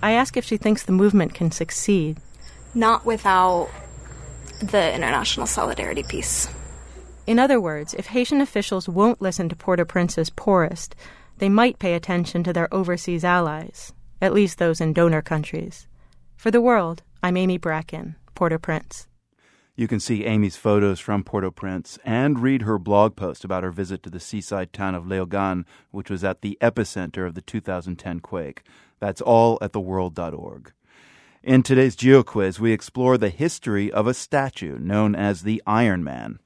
I 0.03 0.13
ask 0.13 0.37
if 0.37 0.45
she 0.45 0.57
thinks 0.57 0.83
the 0.83 0.93
movement 0.93 1.35
can 1.35 1.51
succeed. 1.51 2.19
Not 2.75 3.05
without 3.05 3.69
the 4.63 4.95
international 4.95 5.47
solidarity 5.47 6.05
piece. 6.05 6.49
In 7.27 7.39
other 7.39 7.61
words, 7.61 7.95
if 7.95 8.07
Haitian 8.07 8.41
officials 8.41 8.89
won't 8.89 9.21
listen 9.21 9.49
to 9.49 9.57
Port 9.57 9.81
au 9.81 9.85
Prince's 9.85 10.31
poorest, 10.31 10.95
they 11.39 11.49
might 11.49 11.79
pay 11.79 11.95
attention 11.95 12.45
to 12.45 12.53
their 12.53 12.73
overseas 12.73 13.25
allies, 13.25 13.93
at 14.21 14.33
least 14.33 14.59
those 14.59 14.81
in 14.81 14.93
donor 14.93 15.23
countries. 15.23 15.87
For 16.37 16.51
the 16.51 16.61
world, 16.61 17.03
I'm 17.23 17.37
Amy 17.37 17.59
Bracken, 17.59 18.17
Port 18.35 18.53
au 18.53 18.59
Prince. 18.59 19.07
You 19.81 19.89
can 19.89 19.99
see 19.99 20.27
Amy's 20.27 20.59
photos 20.59 21.01
from 21.01 21.25
Port 21.25 21.43
au 21.43 21.51
Prince 21.51 21.99
and 22.05 22.41
read 22.41 22.61
her 22.61 22.79
blog 22.79 23.17
post 23.17 23.47
about 23.47 23.63
her 23.63 23.71
visit 23.71 24.03
to 24.03 24.11
the 24.11 24.21
seaside 24.21 24.75
town 24.75 24.95
of 24.95 25.05
Léogâne, 25.05 25.65
which 25.91 26.11
was 26.11 26.23
at 26.23 26.43
the 26.43 26.59
epicenter 26.61 27.27
of 27.27 27.35
the 27.35 27.41
2010 27.41 28.21
quake. 28.21 28.63
That's 28.99 29.23
all 29.23 29.57
at 29.63 29.73
theworld.org. 29.73 30.75
In 31.43 31.63
today's 31.63 31.97
GeoQuiz, 31.97 32.59
we 32.59 32.73
explore 32.73 33.17
the 33.17 33.31
history 33.31 33.91
of 33.91 34.07
a 34.07 34.13
statue 34.13 34.79
known 34.79 35.15
as 35.15 35.45
the 35.45 35.63
Iron 35.67 36.05
Man. 36.05 36.41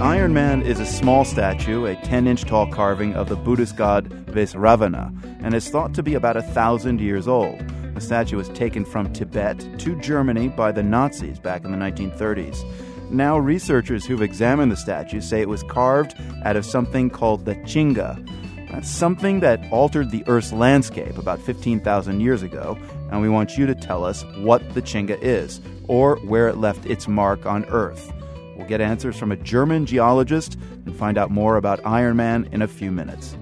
Iron 0.00 0.32
Man 0.32 0.62
is 0.62 0.80
a 0.80 0.86
small 0.86 1.26
statue, 1.26 1.84
a 1.84 1.94
10 1.94 2.26
inch 2.26 2.46
tall 2.46 2.66
carving 2.66 3.14
of 3.14 3.28
the 3.28 3.36
Buddhist 3.36 3.76
god 3.76 4.08
Vaisravana, 4.28 5.12
and 5.44 5.54
is 5.54 5.68
thought 5.68 5.92
to 5.92 6.02
be 6.02 6.14
about 6.14 6.38
a 6.38 6.42
thousand 6.42 7.02
years 7.02 7.28
old. 7.28 7.60
The 7.94 8.00
statue 8.00 8.38
was 8.38 8.48
taken 8.48 8.86
from 8.86 9.12
Tibet 9.12 9.58
to 9.80 10.00
Germany 10.00 10.48
by 10.48 10.72
the 10.72 10.82
Nazis 10.82 11.38
back 11.38 11.66
in 11.66 11.70
the 11.70 11.76
1930s. 11.76 12.64
Now, 13.10 13.36
researchers 13.36 14.06
who've 14.06 14.22
examined 14.22 14.72
the 14.72 14.76
statue 14.78 15.20
say 15.20 15.42
it 15.42 15.50
was 15.50 15.62
carved 15.64 16.14
out 16.46 16.56
of 16.56 16.64
something 16.64 17.10
called 17.10 17.44
the 17.44 17.56
Chinga. 17.56 18.26
That's 18.70 18.88
something 18.88 19.40
that 19.40 19.60
altered 19.70 20.12
the 20.12 20.24
Earth's 20.26 20.54
landscape 20.54 21.18
about 21.18 21.42
15,000 21.42 22.20
years 22.20 22.42
ago, 22.42 22.78
and 23.10 23.20
we 23.20 23.28
want 23.28 23.58
you 23.58 23.66
to 23.66 23.74
tell 23.74 24.06
us 24.06 24.24
what 24.38 24.72
the 24.72 24.80
Chinga 24.80 25.20
is, 25.20 25.60
or 25.88 26.16
where 26.20 26.48
it 26.48 26.56
left 26.56 26.86
its 26.86 27.06
mark 27.06 27.44
on 27.44 27.66
Earth. 27.66 28.10
We'll 28.60 28.68
get 28.68 28.82
answers 28.82 29.16
from 29.16 29.32
a 29.32 29.36
German 29.36 29.86
geologist 29.86 30.58
and 30.84 30.94
find 30.94 31.16
out 31.16 31.30
more 31.30 31.56
about 31.56 31.80
Iron 31.86 32.16
Man 32.18 32.46
in 32.52 32.60
a 32.60 32.68
few 32.68 32.90
minutes. 32.90 33.34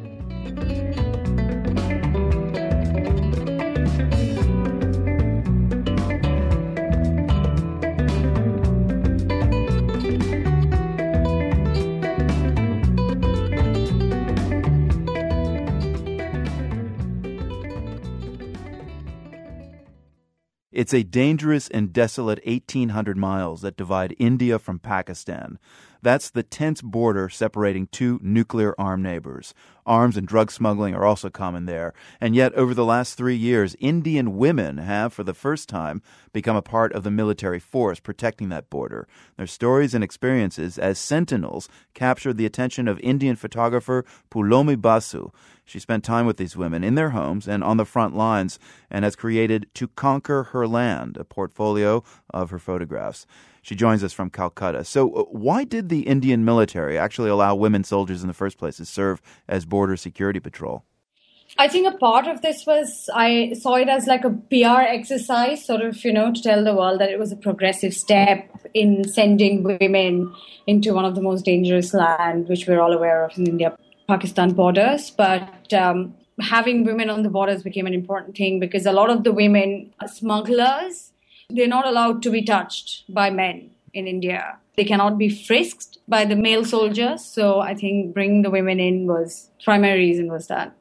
It's 20.88 20.94
a 20.94 21.02
dangerous 21.02 21.68
and 21.68 21.92
desolate 21.92 22.40
1,800 22.46 23.18
miles 23.18 23.60
that 23.60 23.76
divide 23.76 24.16
India 24.18 24.58
from 24.58 24.78
Pakistan. 24.78 25.58
That's 26.02 26.30
the 26.30 26.42
tense 26.42 26.80
border 26.80 27.28
separating 27.28 27.88
two 27.88 28.18
nuclear 28.22 28.74
armed 28.78 29.02
neighbors. 29.02 29.54
Arms 29.86 30.16
and 30.16 30.28
drug 30.28 30.50
smuggling 30.50 30.94
are 30.94 31.06
also 31.06 31.30
common 31.30 31.64
there. 31.64 31.94
And 32.20 32.36
yet, 32.36 32.52
over 32.54 32.74
the 32.74 32.84
last 32.84 33.14
three 33.14 33.36
years, 33.36 33.74
Indian 33.80 34.36
women 34.36 34.78
have, 34.78 35.12
for 35.14 35.24
the 35.24 35.32
first 35.32 35.68
time, 35.68 36.02
become 36.32 36.56
a 36.56 36.62
part 36.62 36.92
of 36.92 37.04
the 37.04 37.10
military 37.10 37.58
force 37.58 37.98
protecting 37.98 38.50
that 38.50 38.68
border. 38.68 39.08
Their 39.36 39.46
stories 39.46 39.94
and 39.94 40.04
experiences 40.04 40.78
as 40.78 40.98
sentinels 40.98 41.68
captured 41.94 42.36
the 42.36 42.46
attention 42.46 42.86
of 42.86 43.00
Indian 43.00 43.34
photographer 43.34 44.04
Poulomi 44.30 44.78
Basu. 44.78 45.30
She 45.64 45.78
spent 45.78 46.04
time 46.04 46.26
with 46.26 46.38
these 46.38 46.56
women 46.56 46.82
in 46.82 46.94
their 46.94 47.10
homes 47.10 47.46
and 47.46 47.62
on 47.62 47.76
the 47.76 47.84
front 47.84 48.16
lines 48.16 48.58
and 48.90 49.04
has 49.04 49.16
created 49.16 49.68
To 49.74 49.88
Conquer 49.88 50.44
Her 50.44 50.66
Land, 50.66 51.16
a 51.16 51.24
portfolio 51.24 52.02
of 52.30 52.50
her 52.50 52.58
photographs. 52.58 53.26
She 53.68 53.74
joins 53.74 54.02
us 54.02 54.14
from 54.14 54.30
Calcutta. 54.30 54.82
So, 54.82 55.12
uh, 55.12 55.24
why 55.24 55.64
did 55.64 55.90
the 55.90 56.00
Indian 56.06 56.42
military 56.42 56.96
actually 56.96 57.28
allow 57.28 57.54
women 57.54 57.84
soldiers 57.84 58.22
in 58.22 58.28
the 58.28 58.32
first 58.32 58.56
place 58.56 58.78
to 58.78 58.86
serve 58.86 59.20
as 59.46 59.66
border 59.66 59.94
security 59.94 60.40
patrol? 60.40 60.84
I 61.58 61.68
think 61.68 61.86
a 61.86 61.94
part 61.98 62.26
of 62.26 62.40
this 62.40 62.64
was 62.66 63.10
I 63.12 63.52
saw 63.60 63.74
it 63.74 63.90
as 63.90 64.06
like 64.06 64.24
a 64.24 64.30
PR 64.30 64.80
exercise, 64.80 65.66
sort 65.66 65.82
of, 65.82 66.02
you 66.02 66.14
know, 66.14 66.32
to 66.32 66.42
tell 66.42 66.64
the 66.64 66.74
world 66.74 66.98
that 67.02 67.10
it 67.10 67.18
was 67.18 67.30
a 67.30 67.36
progressive 67.36 67.92
step 67.92 68.48
in 68.72 69.06
sending 69.06 69.62
women 69.64 70.34
into 70.66 70.94
one 70.94 71.04
of 71.04 71.14
the 71.14 71.20
most 71.20 71.44
dangerous 71.44 71.92
land, 71.92 72.48
which 72.48 72.66
we're 72.66 72.80
all 72.80 72.94
aware 72.94 73.22
of 73.22 73.36
in 73.36 73.46
India, 73.46 73.76
Pakistan 74.06 74.54
borders. 74.54 75.10
But 75.10 75.74
um, 75.74 76.14
having 76.40 76.84
women 76.84 77.10
on 77.10 77.22
the 77.22 77.28
borders 77.28 77.62
became 77.62 77.86
an 77.86 77.92
important 77.92 78.34
thing 78.34 78.60
because 78.60 78.86
a 78.86 78.92
lot 78.92 79.10
of 79.10 79.24
the 79.24 79.32
women 79.32 79.92
are 80.00 80.08
smugglers 80.08 81.12
they're 81.50 81.66
not 81.66 81.86
allowed 81.86 82.22
to 82.22 82.30
be 82.30 82.42
touched 82.42 83.04
by 83.12 83.30
men 83.30 83.70
in 83.94 84.06
India. 84.06 84.58
They 84.76 84.84
cannot 84.84 85.18
be 85.18 85.28
frisked 85.28 85.98
by 86.06 86.24
the 86.24 86.36
male 86.36 86.64
soldiers. 86.64 87.24
So 87.24 87.60
I 87.60 87.74
think 87.74 88.14
bringing 88.14 88.42
the 88.42 88.50
women 88.50 88.78
in 88.78 89.06
was 89.06 89.50
primary 89.64 89.98
reason 89.98 90.30
was 90.30 90.46
that. 90.48 90.74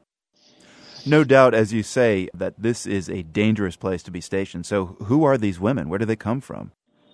No 1.06 1.24
doubt, 1.24 1.54
as 1.54 1.72
you 1.72 1.82
say, 1.82 2.28
that 2.34 2.54
this 2.58 2.84
is 2.84 3.08
a 3.08 3.22
dangerous 3.22 3.76
place 3.76 4.02
to 4.02 4.10
be 4.10 4.20
stationed. 4.20 4.66
So, 4.66 4.96
who 5.04 5.24
are 5.24 5.38
these 5.38 5.58
women? 5.58 5.88
Where 5.88 5.98
do 5.98 6.04
they 6.04 6.16
come 6.16 6.40
from? 6.40 6.72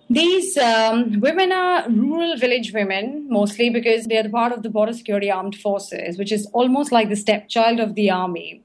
These 0.09 0.57
um, 0.57 1.19
women 1.21 1.51
are 1.51 1.89
rural 1.89 2.35
village 2.35 2.73
women, 2.73 3.27
mostly 3.29 3.69
because 3.69 4.05
they 4.05 4.17
are 4.17 4.27
part 4.27 4.51
of 4.51 4.63
the 4.63 4.69
Border 4.69 4.91
Security 4.91 5.31
Armed 5.31 5.55
Forces, 5.55 6.17
which 6.17 6.31
is 6.31 6.45
almost 6.51 6.91
like 6.91 7.09
the 7.09 7.15
stepchild 7.15 7.79
of 7.79 7.95
the 7.95 8.09
army. 8.09 8.63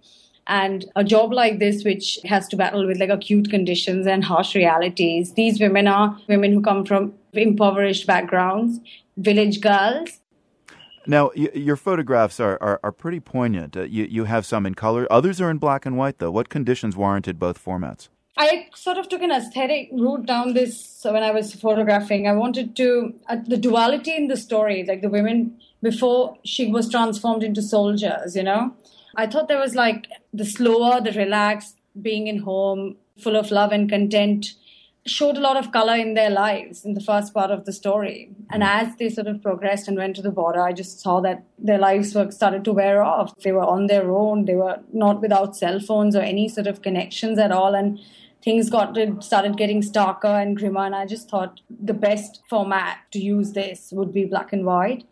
And 0.50 0.84
a 0.96 1.04
job 1.04 1.32
like 1.32 1.60
this, 1.60 1.84
which 1.84 2.18
has 2.24 2.48
to 2.48 2.56
battle 2.56 2.84
with 2.84 2.98
like 2.98 3.08
acute 3.08 3.48
conditions 3.48 4.04
and 4.04 4.24
harsh 4.24 4.56
realities, 4.56 5.34
these 5.34 5.60
women 5.60 5.86
are 5.86 6.18
women 6.28 6.52
who 6.52 6.60
come 6.60 6.84
from 6.84 7.14
impoverished 7.32 8.04
backgrounds, 8.04 8.80
village 9.16 9.60
girls. 9.60 10.18
Now, 11.06 11.30
y- 11.36 11.50
your 11.54 11.76
photographs 11.76 12.40
are, 12.40 12.58
are, 12.60 12.80
are 12.82 12.90
pretty 12.90 13.20
poignant. 13.20 13.76
Uh, 13.76 13.82
you, 13.82 14.04
you 14.04 14.24
have 14.24 14.44
some 14.44 14.66
in 14.66 14.74
color, 14.74 15.06
others 15.08 15.40
are 15.40 15.50
in 15.50 15.58
black 15.58 15.86
and 15.86 15.96
white, 15.96 16.18
though. 16.18 16.32
What 16.32 16.48
conditions 16.48 16.96
warranted 16.96 17.38
both 17.38 17.64
formats? 17.64 18.08
I 18.36 18.68
sort 18.74 18.98
of 18.98 19.08
took 19.08 19.22
an 19.22 19.30
aesthetic 19.30 19.90
route 19.92 20.26
down 20.26 20.54
this 20.54 21.00
when 21.04 21.22
I 21.22 21.30
was 21.30 21.54
photographing. 21.54 22.26
I 22.26 22.32
wanted 22.32 22.74
to, 22.76 23.14
uh, 23.28 23.36
the 23.46 23.56
duality 23.56 24.16
in 24.16 24.26
the 24.26 24.36
story, 24.36 24.84
like 24.86 25.00
the 25.00 25.10
women 25.10 25.60
before 25.80 26.36
she 26.44 26.66
was 26.66 26.90
transformed 26.90 27.44
into 27.44 27.62
soldiers, 27.62 28.34
you 28.34 28.42
know? 28.42 28.74
I 29.16 29.26
thought 29.26 29.48
there 29.48 29.58
was 29.58 29.74
like 29.74 30.06
the 30.32 30.44
slower, 30.44 31.00
the 31.00 31.12
relaxed, 31.12 31.76
being 32.00 32.26
in 32.26 32.38
home, 32.38 32.96
full 33.18 33.36
of 33.36 33.50
love 33.50 33.72
and 33.72 33.88
content, 33.88 34.54
showed 35.06 35.36
a 35.36 35.40
lot 35.40 35.56
of 35.56 35.72
color 35.72 35.94
in 35.94 36.14
their 36.14 36.30
lives 36.30 36.84
in 36.84 36.94
the 36.94 37.00
first 37.00 37.32
part 37.32 37.50
of 37.50 37.64
the 37.64 37.72
story. 37.72 38.30
And 38.50 38.62
mm. 38.62 38.68
as 38.68 38.96
they 38.96 39.08
sort 39.08 39.26
of 39.26 39.42
progressed 39.42 39.88
and 39.88 39.96
went 39.96 40.16
to 40.16 40.22
the 40.22 40.30
border, 40.30 40.60
I 40.60 40.72
just 40.72 41.00
saw 41.00 41.20
that 41.20 41.44
their 41.58 41.78
lives 41.78 42.14
were 42.14 42.30
started 42.30 42.64
to 42.64 42.72
wear 42.72 43.02
off. 43.02 43.34
They 43.42 43.52
were 43.52 43.64
on 43.64 43.86
their 43.86 44.10
own. 44.10 44.44
They 44.44 44.54
were 44.54 44.78
not 44.92 45.20
without 45.20 45.56
cell 45.56 45.80
phones 45.80 46.14
or 46.14 46.20
any 46.20 46.48
sort 46.48 46.66
of 46.66 46.82
connections 46.82 47.38
at 47.38 47.50
all. 47.50 47.74
And 47.74 47.98
things 48.42 48.70
got 48.70 48.96
started 49.22 49.56
getting 49.56 49.82
starker 49.82 50.40
and 50.40 50.56
grimmer. 50.56 50.84
And 50.84 50.94
I 50.94 51.06
just 51.06 51.30
thought 51.30 51.60
the 51.68 51.94
best 51.94 52.42
format 52.48 52.98
to 53.12 53.18
use 53.18 53.52
this 53.52 53.90
would 53.92 54.12
be 54.12 54.26
black 54.26 54.52
and 54.52 54.66
white. 54.66 55.04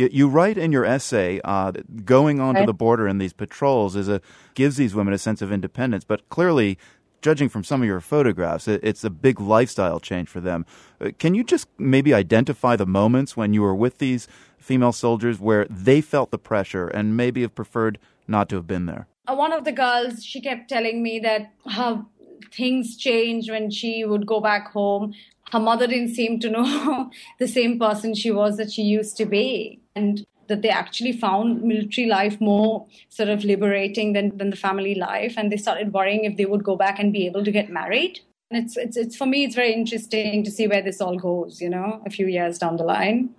You, 0.00 0.08
you 0.10 0.28
write 0.28 0.56
in 0.56 0.72
your 0.72 0.86
essay 0.86 1.42
uh, 1.44 1.72
that 1.72 2.06
going 2.06 2.40
onto 2.40 2.64
the 2.64 2.72
border 2.72 3.06
in 3.06 3.18
these 3.18 3.34
patrols 3.34 3.96
is 3.96 4.08
a 4.08 4.22
gives 4.54 4.78
these 4.78 4.94
women 4.94 5.12
a 5.12 5.18
sense 5.18 5.42
of 5.42 5.52
independence, 5.52 6.04
but 6.04 6.26
clearly, 6.30 6.78
judging 7.20 7.50
from 7.50 7.64
some 7.64 7.82
of 7.82 7.86
your 7.86 8.00
photographs, 8.00 8.66
it, 8.66 8.80
it's 8.82 9.04
a 9.04 9.10
big 9.10 9.38
lifestyle 9.38 10.00
change 10.00 10.26
for 10.30 10.40
them. 10.40 10.64
Uh, 11.02 11.10
can 11.18 11.34
you 11.34 11.44
just 11.44 11.68
maybe 11.76 12.14
identify 12.14 12.76
the 12.76 12.86
moments 12.86 13.36
when 13.36 13.52
you 13.52 13.60
were 13.60 13.74
with 13.74 13.98
these 13.98 14.26
female 14.56 14.92
soldiers 14.92 15.38
where 15.38 15.66
they 15.68 16.00
felt 16.00 16.30
the 16.30 16.38
pressure 16.38 16.88
and 16.88 17.14
maybe 17.14 17.42
have 17.42 17.54
preferred 17.54 17.98
not 18.26 18.48
to 18.48 18.56
have 18.56 18.66
been 18.66 18.86
there? 18.86 19.06
Uh, 19.28 19.34
one 19.34 19.52
of 19.52 19.64
the 19.64 19.72
girls, 19.72 20.24
she 20.24 20.40
kept 20.40 20.70
telling 20.70 21.02
me 21.02 21.18
that 21.18 21.52
how 21.68 22.06
things 22.50 22.96
changed 22.96 23.50
when 23.50 23.70
she 23.70 24.02
would 24.06 24.24
go 24.24 24.40
back 24.40 24.72
home 24.72 25.12
her 25.52 25.58
mother 25.58 25.86
didn't 25.86 26.14
seem 26.14 26.38
to 26.40 26.50
know 26.50 27.10
the 27.38 27.48
same 27.48 27.78
person 27.78 28.14
she 28.14 28.30
was 28.30 28.56
that 28.56 28.70
she 28.70 28.82
used 28.82 29.16
to 29.16 29.26
be. 29.26 29.79
And 30.00 30.26
that 30.48 30.62
they 30.62 30.70
actually 30.70 31.12
found 31.12 31.62
military 31.62 32.08
life 32.08 32.40
more 32.40 32.86
sort 33.08 33.28
of 33.28 33.44
liberating 33.44 34.14
than, 34.14 34.36
than 34.36 34.50
the 34.50 34.56
family 34.56 34.94
life. 34.96 35.34
And 35.36 35.52
they 35.52 35.56
started 35.56 35.92
worrying 35.92 36.24
if 36.24 36.36
they 36.36 36.46
would 36.46 36.64
go 36.64 36.74
back 36.74 36.98
and 36.98 37.12
be 37.12 37.26
able 37.26 37.44
to 37.44 37.52
get 37.52 37.70
married. 37.70 38.18
And 38.50 38.64
it's, 38.64 38.76
it's, 38.76 38.96
it's 38.96 39.16
for 39.16 39.26
me, 39.26 39.44
it's 39.44 39.54
very 39.54 39.72
interesting 39.72 40.42
to 40.42 40.50
see 40.50 40.66
where 40.66 40.82
this 40.82 41.00
all 41.00 41.16
goes, 41.16 41.60
you 41.60 41.70
know, 41.70 42.02
a 42.04 42.10
few 42.10 42.26
years 42.26 42.58
down 42.58 42.78
the 42.78 42.82
line. 42.82 43.30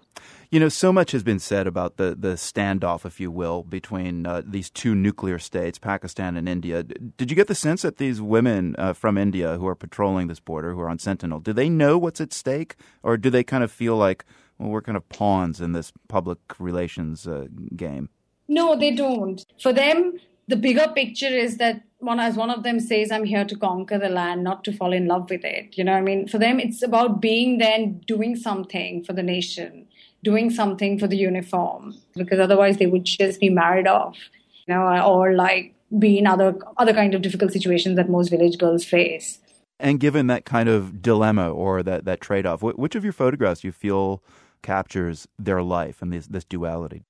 You 0.51 0.59
know, 0.59 0.69
so 0.69 0.93
much 0.93 1.11
has 1.11 1.23
been 1.23 1.39
said 1.39 1.67
about 1.67 1.97
the, 1.97 2.15
the 2.17 2.35
standoff, 2.35 3.05
if 3.05 3.19
you 3.19 3.31
will, 3.31 3.63
between 3.63 4.25
uh, 4.25 4.41
these 4.45 4.69
two 4.69 4.95
nuclear 4.95 5.39
states, 5.39 5.79
Pakistan 5.79 6.37
and 6.37 6.47
India. 6.47 6.83
Did 6.83 7.29
you 7.29 7.35
get 7.35 7.47
the 7.47 7.55
sense 7.55 7.81
that 7.81 7.97
these 7.97 8.21
women 8.21 8.75
uh, 8.77 8.93
from 8.93 9.17
India 9.17 9.57
who 9.57 9.67
are 9.67 9.75
patrolling 9.75 10.27
this 10.27 10.39
border, 10.39 10.73
who 10.73 10.81
are 10.81 10.89
on 10.89 10.99
Sentinel, 10.99 11.39
do 11.39 11.53
they 11.53 11.69
know 11.69 11.97
what's 11.97 12.21
at 12.21 12.33
stake? 12.33 12.75
Or 13.01 13.17
do 13.17 13.29
they 13.29 13.43
kind 13.43 13.63
of 13.63 13.71
feel 13.71 13.97
like, 13.97 14.23
we're 14.69 14.81
kind 14.81 14.97
of 14.97 15.07
pawns 15.09 15.61
in 15.61 15.73
this 15.73 15.91
public 16.07 16.39
relations 16.59 17.27
uh, 17.27 17.47
game? 17.75 18.09
No, 18.47 18.75
they 18.75 18.91
don't. 18.91 19.45
For 19.61 19.73
them, 19.73 20.19
the 20.47 20.55
bigger 20.55 20.91
picture 20.93 21.27
is 21.27 21.57
that 21.57 21.81
one 21.99 22.19
as 22.19 22.35
one 22.35 22.49
of 22.49 22.63
them 22.63 22.79
says 22.79 23.11
i'm 23.11 23.23
here 23.23 23.45
to 23.45 23.55
conquer 23.55 23.99
the 23.99 24.09
land 24.09 24.43
not 24.43 24.63
to 24.63 24.73
fall 24.73 24.91
in 24.91 25.05
love 25.05 25.29
with 25.29 25.45
it 25.45 25.77
you 25.77 25.83
know 25.83 25.93
i 25.93 26.01
mean 26.01 26.27
for 26.27 26.39
them 26.39 26.59
it's 26.59 26.81
about 26.81 27.21
being 27.21 27.59
there 27.59 27.75
and 27.75 28.03
doing 28.07 28.35
something 28.35 29.03
for 29.03 29.13
the 29.13 29.21
nation 29.21 29.87
doing 30.23 30.49
something 30.49 30.99
for 30.99 31.07
the 31.07 31.17
uniform 31.17 31.95
because 32.15 32.39
otherwise 32.39 32.77
they 32.77 32.85
would 32.85 33.05
just 33.05 33.39
be 33.39 33.49
married 33.49 33.87
off, 33.87 34.17
you 34.65 34.73
know, 34.73 35.03
or 35.03 35.33
like 35.33 35.73
be 35.97 36.17
in 36.17 36.27
other 36.27 36.57
other 36.77 36.93
kind 36.93 37.13
of 37.13 37.21
difficult 37.21 37.51
situations 37.51 37.95
that 37.95 38.09
most 38.09 38.29
village 38.29 38.57
girls 38.57 38.85
face. 38.85 39.39
And 39.79 39.99
given 39.99 40.27
that 40.27 40.45
kind 40.45 40.69
of 40.69 41.01
dilemma 41.01 41.51
or 41.51 41.81
that, 41.81 42.05
that 42.05 42.21
trade 42.21 42.45
off, 42.45 42.61
which 42.61 42.93
of 42.93 43.03
your 43.03 43.13
photographs 43.13 43.61
do 43.61 43.67
you 43.67 43.71
feel 43.71 44.23
captures 44.61 45.27
their 45.37 45.61
life 45.61 46.01
and 46.01 46.11
this, 46.13 46.27
this 46.27 46.43
duality? 46.43 47.03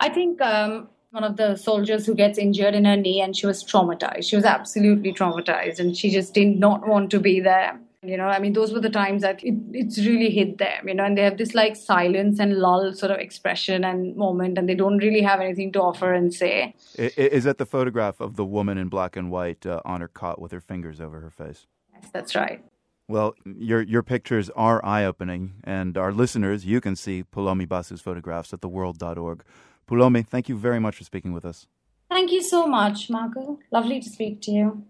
I 0.00 0.08
think 0.08 0.40
um, 0.40 0.88
one 1.10 1.24
of 1.24 1.36
the 1.36 1.56
soldiers 1.56 2.06
who 2.06 2.14
gets 2.14 2.38
injured 2.38 2.74
in 2.74 2.84
her 2.84 2.96
knee 2.96 3.20
and 3.20 3.36
she 3.36 3.46
was 3.46 3.64
traumatized. 3.64 4.28
She 4.28 4.36
was 4.36 4.44
absolutely 4.44 5.12
traumatized 5.12 5.78
and 5.78 5.96
she 5.96 6.10
just 6.10 6.34
did 6.34 6.58
not 6.58 6.86
want 6.86 7.10
to 7.10 7.20
be 7.20 7.40
there 7.40 7.78
You 8.06 8.16
know, 8.16 8.26
I 8.26 8.38
mean, 8.38 8.52
those 8.52 8.72
were 8.72 8.80
the 8.80 8.90
times 8.90 9.22
that 9.22 9.42
it, 9.42 9.54
it's 9.72 9.98
really 9.98 10.30
hit 10.30 10.58
them, 10.58 10.86
you 10.86 10.94
know, 10.94 11.04
and 11.04 11.18
they 11.18 11.22
have 11.22 11.38
this 11.38 11.54
like 11.54 11.74
silence 11.74 12.38
and 12.38 12.58
lull 12.58 12.92
sort 12.94 13.10
of 13.10 13.18
expression 13.18 13.84
and 13.84 14.14
moment, 14.16 14.58
and 14.58 14.68
they 14.68 14.76
don't 14.76 14.98
really 14.98 15.22
have 15.22 15.40
anything 15.40 15.72
to 15.72 15.82
offer 15.82 16.12
and 16.12 16.32
say. 16.32 16.74
Is 16.96 17.44
that 17.44 17.58
the 17.58 17.66
photograph 17.66 18.20
of 18.20 18.36
the 18.36 18.44
woman 18.44 18.78
in 18.78 18.88
black 18.88 19.16
and 19.16 19.30
white 19.30 19.66
uh, 19.66 19.80
on 19.84 20.00
her 20.02 20.08
cot 20.08 20.40
with 20.40 20.52
her 20.52 20.60
fingers 20.60 21.00
over 21.00 21.20
her 21.20 21.30
face? 21.30 21.66
Yes, 21.94 22.10
that's 22.12 22.36
right. 22.36 22.64
Well, 23.08 23.34
your 23.44 23.82
your 23.82 24.02
pictures 24.02 24.50
are 24.56 24.84
eye 24.84 25.04
opening, 25.04 25.54
and 25.62 25.96
our 25.96 26.12
listeners, 26.12 26.66
you 26.66 26.80
can 26.80 26.96
see 26.96 27.22
Poulomi 27.22 27.66
Basu's 27.66 28.00
photographs 28.00 28.52
at 28.52 28.60
theworld.org. 28.60 29.44
Poulomi, 29.88 30.26
thank 30.26 30.48
you 30.48 30.56
very 30.56 30.80
much 30.80 30.96
for 30.96 31.04
speaking 31.04 31.32
with 31.32 31.44
us. 31.44 31.68
Thank 32.08 32.32
you 32.32 32.42
so 32.42 32.66
much, 32.66 33.08
Marco. 33.08 33.60
Lovely 33.70 34.00
to 34.00 34.08
speak 34.08 34.40
to 34.42 34.50
you. 34.50 34.84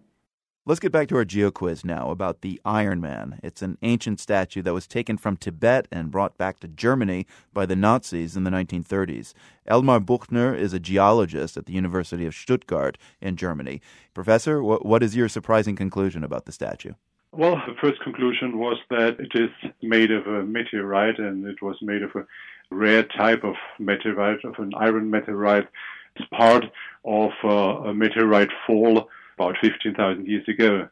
Let's 0.69 0.81
get 0.81 0.91
back 0.91 1.07
to 1.09 1.17
our 1.17 1.25
geo 1.25 1.53
quiz 1.53 1.85
now 1.85 2.11
about 2.11 2.41
the 2.41 2.61
Iron 2.64 3.01
Man. 3.01 3.39
It's 3.43 3.62
an 3.62 3.79
ancient 3.83 4.19
statue 4.19 4.62
that 4.62 4.75
was 4.75 4.89
taken 4.89 5.17
from 5.17 5.37
Tibet 5.37 5.87
and 5.93 6.11
brought 6.11 6.37
back 6.37 6.59
to 6.61 6.69
Germany 6.69 7.25
by 7.53 7.67
the 7.67 7.77
Nazis 7.77 8.37
in 8.37 8.43
the 8.43 8.51
1930s. 8.51 9.33
Elmar 9.71 10.05
Buchner 10.05 10.57
is 10.57 10.73
a 10.73 10.81
geologist 10.81 11.57
at 11.57 11.67
the 11.67 11.73
University 11.73 12.27
of 12.27 12.35
Stuttgart 12.35 12.99
in 13.21 13.37
Germany. 13.37 13.81
Professor, 14.12 14.61
what, 14.61 14.85
what 14.85 15.05
is 15.05 15.14
your 15.14 15.29
surprising 15.29 15.77
conclusion 15.77 16.25
about 16.25 16.47
the 16.47 16.53
statue? 16.53 16.95
Well, 17.37 17.61
the 17.66 17.74
first 17.82 18.01
conclusion 18.01 18.57
was 18.57 18.78
that 18.89 19.20
it 19.20 19.32
is 19.34 19.51
made 19.82 20.11
of 20.11 20.26
a 20.26 20.43
meteorite 20.43 21.18
and 21.18 21.47
it 21.47 21.61
was 21.61 21.76
made 21.82 22.03
of 22.03 22.11
a 22.14 22.24
rare 22.70 23.03
type 23.03 23.45
of 23.45 23.57
meteorite, 23.78 24.43
of 24.43 24.55
an 24.59 24.72
iron 24.74 25.11
meteorite. 25.11 25.68
It's 26.14 26.26
part 26.30 26.64
of 27.05 27.30
uh, 27.45 27.91
a 27.91 27.93
meteorite 27.93 28.49
fall 28.66 29.11
about 29.37 29.57
15,000 29.61 30.26
years 30.26 30.49
ago. 30.49 30.89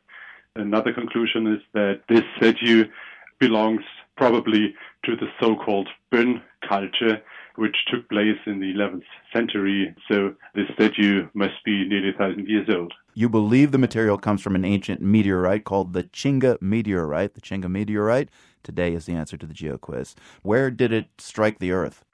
Another 0.54 0.92
conclusion 0.92 1.46
is 1.46 1.62
that 1.72 2.02
this 2.10 2.24
statue 2.36 2.90
belongs 3.38 3.82
probably 4.18 4.74
to 5.06 5.16
the 5.16 5.28
so-called 5.40 5.88
Bön 6.12 6.42
culture, 6.68 7.22
which 7.56 7.76
took 7.90 8.06
place 8.10 8.38
in 8.44 8.60
the 8.60 8.74
11th 8.74 9.04
century. 9.32 9.94
So 10.10 10.34
this 10.54 10.66
statue 10.74 11.26
must 11.32 11.64
be 11.64 11.88
nearly 11.88 12.12
thousand 12.12 12.48
years 12.48 12.68
old. 12.68 12.92
You 13.14 13.28
believe 13.28 13.70
the 13.70 13.78
material 13.78 14.18
comes 14.18 14.42
from 14.42 14.56
an 14.56 14.64
ancient 14.64 15.00
meteorite 15.00 15.64
called 15.64 15.92
the 15.92 16.02
Chinga 16.02 16.60
meteorite. 16.60 17.34
The 17.34 17.40
Chinga 17.40 17.70
meteorite 17.70 18.28
today 18.64 18.92
is 18.92 19.06
the 19.06 19.12
answer 19.12 19.36
to 19.36 19.46
the 19.46 19.54
geo 19.54 19.78
quiz. 19.78 20.16
Where 20.42 20.70
did 20.70 20.92
it 20.92 21.06
strike 21.18 21.60
the 21.60 21.70
Earth? 21.70 22.04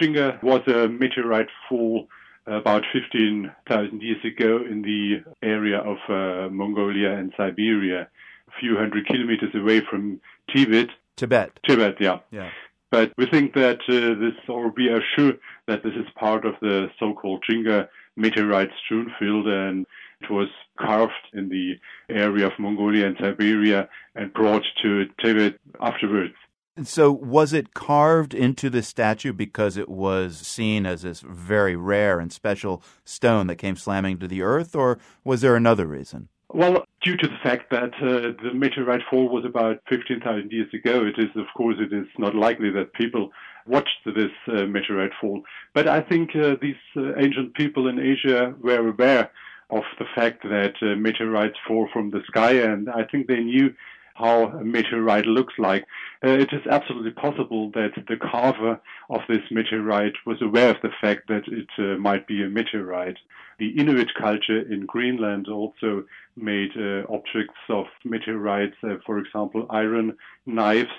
Chinga 0.00 0.42
was 0.42 0.60
a 0.66 0.88
meteorite 0.88 1.48
fall 1.68 2.06
about 2.46 2.84
15,000 2.92 4.02
years 4.02 4.22
ago 4.24 4.58
in 4.58 4.82
the 4.82 5.22
area 5.42 5.78
of 5.78 5.96
uh, 6.08 6.50
Mongolia 6.50 7.12
and 7.12 7.32
Siberia, 7.36 8.08
a 8.48 8.60
few 8.60 8.76
hundred 8.76 9.06
kilometers 9.06 9.54
away 9.54 9.80
from 9.80 10.20
Tibet. 10.54 10.88
Tibet. 11.16 11.58
Tibet, 11.66 11.96
yeah. 12.00 12.18
Yeah. 12.30 12.50
But 12.90 13.12
we 13.16 13.26
think 13.26 13.54
that 13.54 13.78
uh, 13.88 14.20
this, 14.20 14.34
or 14.48 14.70
we 14.76 14.88
are 14.88 15.02
sure 15.16 15.32
that 15.66 15.82
this 15.82 15.94
is 15.94 16.06
part 16.14 16.44
of 16.44 16.54
the 16.60 16.90
so-called 16.98 17.42
Chinga 17.48 17.88
meteorite 18.16 18.70
strewn 18.84 19.10
field, 19.18 19.46
and 19.46 19.86
it 20.22 20.30
was 20.30 20.48
carved 20.78 21.12
in 21.32 21.48
the 21.48 21.74
area 22.08 22.46
of 22.46 22.52
Mongolia 22.58 23.06
and 23.06 23.16
Siberia 23.20 23.88
and 24.14 24.32
brought 24.32 24.62
to 24.82 25.06
Tibet 25.22 25.58
afterwards. 25.80 26.34
And 26.74 26.88
so, 26.88 27.12
was 27.12 27.52
it 27.52 27.74
carved 27.74 28.32
into 28.32 28.70
the 28.70 28.82
statue 28.82 29.34
because 29.34 29.76
it 29.76 29.90
was 29.90 30.38
seen 30.38 30.86
as 30.86 31.02
this 31.02 31.20
very 31.20 31.76
rare 31.76 32.18
and 32.18 32.32
special 32.32 32.82
stone 33.04 33.46
that 33.48 33.56
came 33.56 33.76
slamming 33.76 34.18
to 34.20 34.28
the 34.28 34.40
earth, 34.40 34.74
or 34.74 34.98
was 35.22 35.42
there 35.42 35.54
another 35.54 35.86
reason? 35.86 36.28
Well, 36.54 36.84
due 37.02 37.16
to 37.16 37.28
the 37.28 37.38
fact 37.42 37.70
that 37.70 37.92
uh, 38.02 38.42
the 38.42 38.54
meteorite 38.54 39.02
fall 39.10 39.28
was 39.28 39.44
about 39.44 39.80
15,000 39.88 40.50
years 40.50 40.72
ago, 40.72 41.04
it 41.04 41.18
is, 41.18 41.30
of 41.36 41.46
course, 41.56 41.76
it 41.78 41.92
is 41.92 42.06
not 42.18 42.34
likely 42.34 42.70
that 42.70 42.92
people 42.94 43.30
watched 43.66 44.04
this 44.04 44.30
uh, 44.48 44.64
meteorite 44.66 45.12
fall. 45.20 45.42
But 45.74 45.88
I 45.88 46.00
think 46.00 46.30
uh, 46.34 46.56
these 46.60 46.74
uh, 46.96 47.16
ancient 47.16 47.54
people 47.54 47.88
in 47.88 47.98
Asia 47.98 48.54
were 48.60 48.88
aware 48.88 49.30
of 49.70 49.84
the 49.98 50.06
fact 50.14 50.42
that 50.42 50.74
uh, 50.82 50.96
meteorites 50.96 51.56
fall 51.66 51.88
from 51.92 52.10
the 52.10 52.22
sky, 52.26 52.52
and 52.52 52.88
I 52.90 53.04
think 53.04 53.26
they 53.26 53.40
knew 53.40 53.74
how 54.14 54.48
a 54.48 54.64
meteorite 54.64 55.26
looks 55.26 55.54
like. 55.58 55.84
Uh, 56.24 56.30
it 56.30 56.52
is 56.52 56.66
absolutely 56.70 57.12
possible 57.12 57.70
that 57.70 57.92
the 58.08 58.16
carver 58.16 58.80
of 59.10 59.20
this 59.28 59.42
meteorite 59.50 60.14
was 60.26 60.40
aware 60.42 60.70
of 60.70 60.76
the 60.82 60.90
fact 61.00 61.28
that 61.28 61.44
it 61.48 61.68
uh, 61.78 61.98
might 61.98 62.26
be 62.26 62.42
a 62.42 62.48
meteorite. 62.48 63.16
The 63.58 63.70
Inuit 63.78 64.12
culture 64.14 64.60
in 64.60 64.86
Greenland 64.86 65.48
also 65.48 66.04
made 66.36 66.70
uh, 66.76 67.04
objects 67.08 67.58
of 67.68 67.86
meteorites, 68.04 68.76
uh, 68.82 68.96
for 69.06 69.18
example, 69.18 69.66
iron 69.70 70.16
knives. 70.46 70.90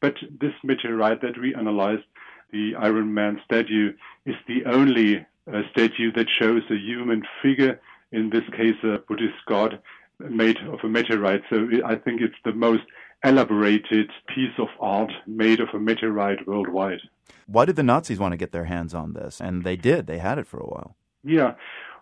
But 0.00 0.14
this 0.40 0.52
meteorite 0.62 1.22
that 1.22 1.38
we 1.40 1.54
analyzed, 1.54 2.04
the 2.52 2.74
Iron 2.76 3.12
Man 3.14 3.40
statue, 3.44 3.94
is 4.26 4.36
the 4.46 4.64
only 4.66 5.26
uh, 5.52 5.62
statue 5.72 6.12
that 6.12 6.28
shows 6.30 6.62
a 6.70 6.76
human 6.76 7.22
figure, 7.42 7.80
in 8.14 8.30
this 8.30 8.44
case, 8.56 8.76
a 8.82 8.98
Buddhist 9.08 9.40
god, 9.46 9.80
made 10.18 10.58
of 10.58 10.80
a 10.82 10.88
meteorite. 10.88 11.42
So 11.50 11.68
I 11.84 11.96
think 11.96 12.20
it's 12.20 12.34
the 12.44 12.52
most 12.52 12.84
elaborated 13.24 14.10
piece 14.34 14.56
of 14.58 14.68
art 14.80 15.12
made 15.26 15.60
of 15.60 15.68
a 15.74 15.80
meteorite 15.80 16.46
worldwide. 16.46 17.00
Why 17.46 17.64
did 17.64 17.76
the 17.76 17.82
Nazis 17.82 18.18
want 18.18 18.32
to 18.32 18.36
get 18.36 18.52
their 18.52 18.66
hands 18.66 18.94
on 18.94 19.14
this? 19.14 19.40
And 19.40 19.64
they 19.64 19.76
did. 19.76 20.06
They 20.06 20.18
had 20.18 20.38
it 20.38 20.46
for 20.46 20.60
a 20.60 20.66
while. 20.66 20.94
Yeah. 21.24 21.54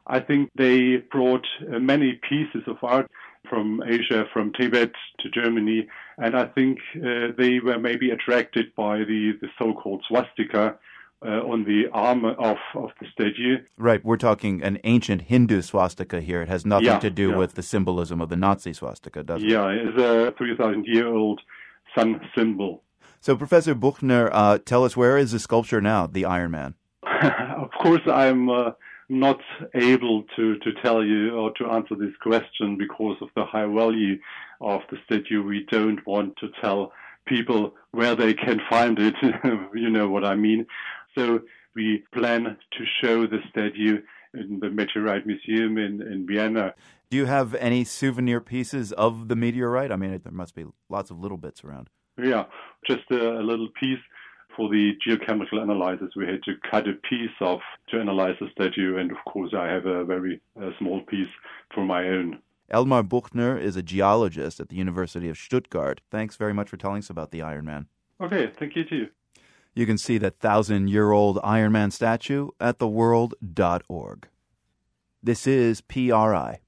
I 0.07 0.21
think 0.21 0.51
they 0.57 0.97
brought 0.97 1.47
uh, 1.61 1.79
many 1.79 2.21
pieces 2.29 2.63
of 2.67 2.77
art 2.83 3.09
from 3.49 3.83
Asia, 3.87 4.25
from 4.33 4.53
Tibet 4.53 4.93
to 5.21 5.31
Germany, 5.31 5.89
and 6.19 6.37
I 6.37 6.47
think 6.47 6.79
uh, 6.97 7.29
they 7.37 7.61
were 7.61 7.79
maybe 7.79 8.11
attracted 8.11 8.75
by 8.75 8.99
the, 8.99 9.33
the 9.41 9.49
so-called 9.59 10.05
swastika, 10.09 10.77
uh, 11.25 11.41
on 11.47 11.65
the 11.65 11.85
arm 11.93 12.25
of, 12.25 12.57
of 12.75 12.91
the 13.01 13.07
statue. 13.13 13.59
Right, 13.77 14.05
we're 14.05 14.17
talking 14.17 14.63
an 14.63 14.79
ancient 14.85 15.23
Hindu 15.23 15.63
swastika 15.63 16.21
here. 16.21 16.43
It 16.43 16.49
has 16.49 16.67
nothing 16.67 16.87
yeah, 16.87 16.99
to 16.99 17.11
do 17.11 17.31
yeah. 17.31 17.37
with 17.37 17.55
the 17.55 17.63
symbolism 17.63 18.21
of 18.21 18.29
the 18.29 18.37
Nazi 18.37 18.73
swastika, 18.73 19.23
does 19.23 19.43
it? 19.43 19.49
Yeah, 19.49 19.69
it's 19.69 20.01
a 20.01 20.35
3,000 20.37 20.85
year 20.87 21.07
old 21.07 21.41
sun 21.97 22.21
symbol. 22.37 22.83
So, 23.21 23.37
Professor 23.37 23.75
Buchner, 23.75 24.31
uh, 24.33 24.59
tell 24.59 24.85
us 24.85 24.97
where 24.97 25.17
is 25.17 25.31
the 25.31 25.39
sculpture 25.39 25.81
now, 25.81 26.07
the 26.07 26.25
Iron 26.25 26.51
Man? 26.51 26.75
of 27.23 27.71
course, 27.81 28.03
I'm 28.07 28.51
uh, 28.51 28.73
not 29.09 29.41
able 29.75 30.25
to, 30.37 30.59
to 30.59 30.73
tell 30.83 31.05
you 31.05 31.37
or 31.37 31.53
to 31.59 31.67
answer 31.67 31.95
this 31.95 32.15
question 32.21 32.77
because 32.77 33.17
of 33.21 33.29
the 33.37 33.45
high 33.45 33.67
value 33.67 34.19
of 34.61 34.81
the 34.91 34.97
statue. 35.05 35.43
We 35.43 35.67
don't 35.71 36.05
want 36.07 36.37
to 36.39 36.49
tell 36.61 36.93
people 37.27 37.75
where 37.93 38.17
they 38.17 38.35
can 38.35 38.61
find 38.69 38.99
it. 38.99 39.15
you 39.75 39.91
know 39.91 40.09
what 40.09 40.25
I 40.25 40.35
mean. 40.35 40.67
So 41.15 41.41
we 41.75 42.05
plan 42.13 42.45
to 42.45 42.85
show 43.03 43.27
the 43.27 43.39
statue 43.51 44.03
in 44.35 44.61
the 44.61 44.71
Meteorite 44.71 45.27
Museum 45.27 45.79
in, 45.79 46.03
in 46.03 46.27
Vienna. 46.27 46.75
Do 47.11 47.17
you 47.17 47.27
have 47.27 47.55
any 47.57 47.85
souvenir 47.85 48.41
pieces 48.41 48.93
of 48.93 49.29
the 49.29 49.37
meteorite? 49.37 49.93
I 49.93 49.97
mean, 49.97 50.19
there 50.23 50.33
must 50.33 50.55
be 50.55 50.65
lots 50.89 51.11
of 51.11 51.19
little 51.21 51.37
bits 51.37 51.63
around. 51.63 51.91
Yeah, 52.17 52.45
just 52.87 53.03
a, 53.11 53.39
a 53.39 53.43
little 53.43 53.69
piece 53.79 53.99
for 54.57 54.69
the 54.69 54.93
geochemical 55.07 55.63
analysis. 55.63 56.11
We 56.17 56.27
had 56.27 56.43
to 56.45 56.55
cut 56.71 56.89
a 56.89 56.95
piece 57.09 57.31
off 57.41 57.61
to 57.91 58.01
analyze 58.01 58.37
the 58.41 58.49
statue, 58.53 58.99
and 58.99 59.11
of 59.11 59.19
course, 59.27 59.53
I 59.57 59.67
have 59.67 59.87
a 59.87 60.05
very 60.05 60.41
uh, 60.61 60.71
small 60.79 61.01
piece 61.03 61.29
for 61.75 61.85
my 61.85 62.07
own. 62.09 62.39
Elmar 62.73 63.07
Buchner 63.07 63.59
is 63.59 63.77
a 63.77 63.83
geologist 63.83 64.59
at 64.61 64.71
the 64.71 64.77
University 64.77 65.29
of 65.29 65.37
Stuttgart. 65.37 66.01
Thanks 66.11 66.37
very 66.37 66.55
much 66.55 66.71
for 66.71 66.79
telling 66.79 66.99
us 66.99 67.11
about 67.11 67.31
the 67.31 67.43
Iron 67.43 67.67
Man. 67.67 67.87
Okay, 68.21 68.51
thank 68.59 68.77
you 68.77 68.85
too. 68.85 69.09
You 69.75 69.87
can 69.87 69.97
see 69.97 70.19
that 70.19 70.39
thousand 70.39 70.89
year 70.89 71.13
old 71.13 71.39
Iron 71.43 71.73
Man 71.73 71.91
statue 71.91 72.49
at 72.61 72.79
theworld.org. 72.79 74.29
This 75.23 75.47
is 75.47 75.81
PRI. 75.81 76.61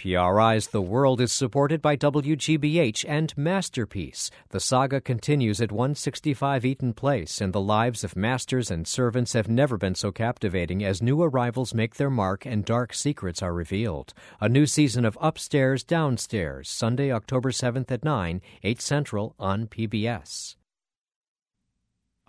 PRI's 0.00 0.68
The 0.68 0.80
World 0.80 1.20
is 1.20 1.30
supported 1.30 1.82
by 1.82 1.94
WGBH 1.94 3.04
and 3.06 3.36
Masterpiece. 3.36 4.30
The 4.48 4.58
saga 4.58 4.98
continues 4.98 5.60
at 5.60 5.70
165 5.70 6.64
Eaton 6.64 6.94
Place, 6.94 7.40
and 7.42 7.52
the 7.52 7.60
lives 7.60 8.02
of 8.02 8.16
masters 8.16 8.70
and 8.70 8.88
servants 8.88 9.34
have 9.34 9.48
never 9.48 9.76
been 9.76 9.94
so 9.94 10.10
captivating 10.10 10.82
as 10.82 11.02
new 11.02 11.20
arrivals 11.20 11.74
make 11.74 11.96
their 11.96 12.08
mark 12.08 12.46
and 12.46 12.64
dark 12.64 12.94
secrets 12.94 13.42
are 13.42 13.52
revealed. 13.52 14.14
A 14.40 14.48
new 14.48 14.64
season 14.64 15.04
of 15.04 15.18
Upstairs, 15.20 15.84
Downstairs, 15.84 16.70
Sunday, 16.70 17.12
October 17.12 17.50
7th 17.50 17.90
at 17.90 18.02
9, 18.02 18.40
8 18.62 18.80
Central 18.80 19.34
on 19.38 19.66
PBS. 19.66 20.56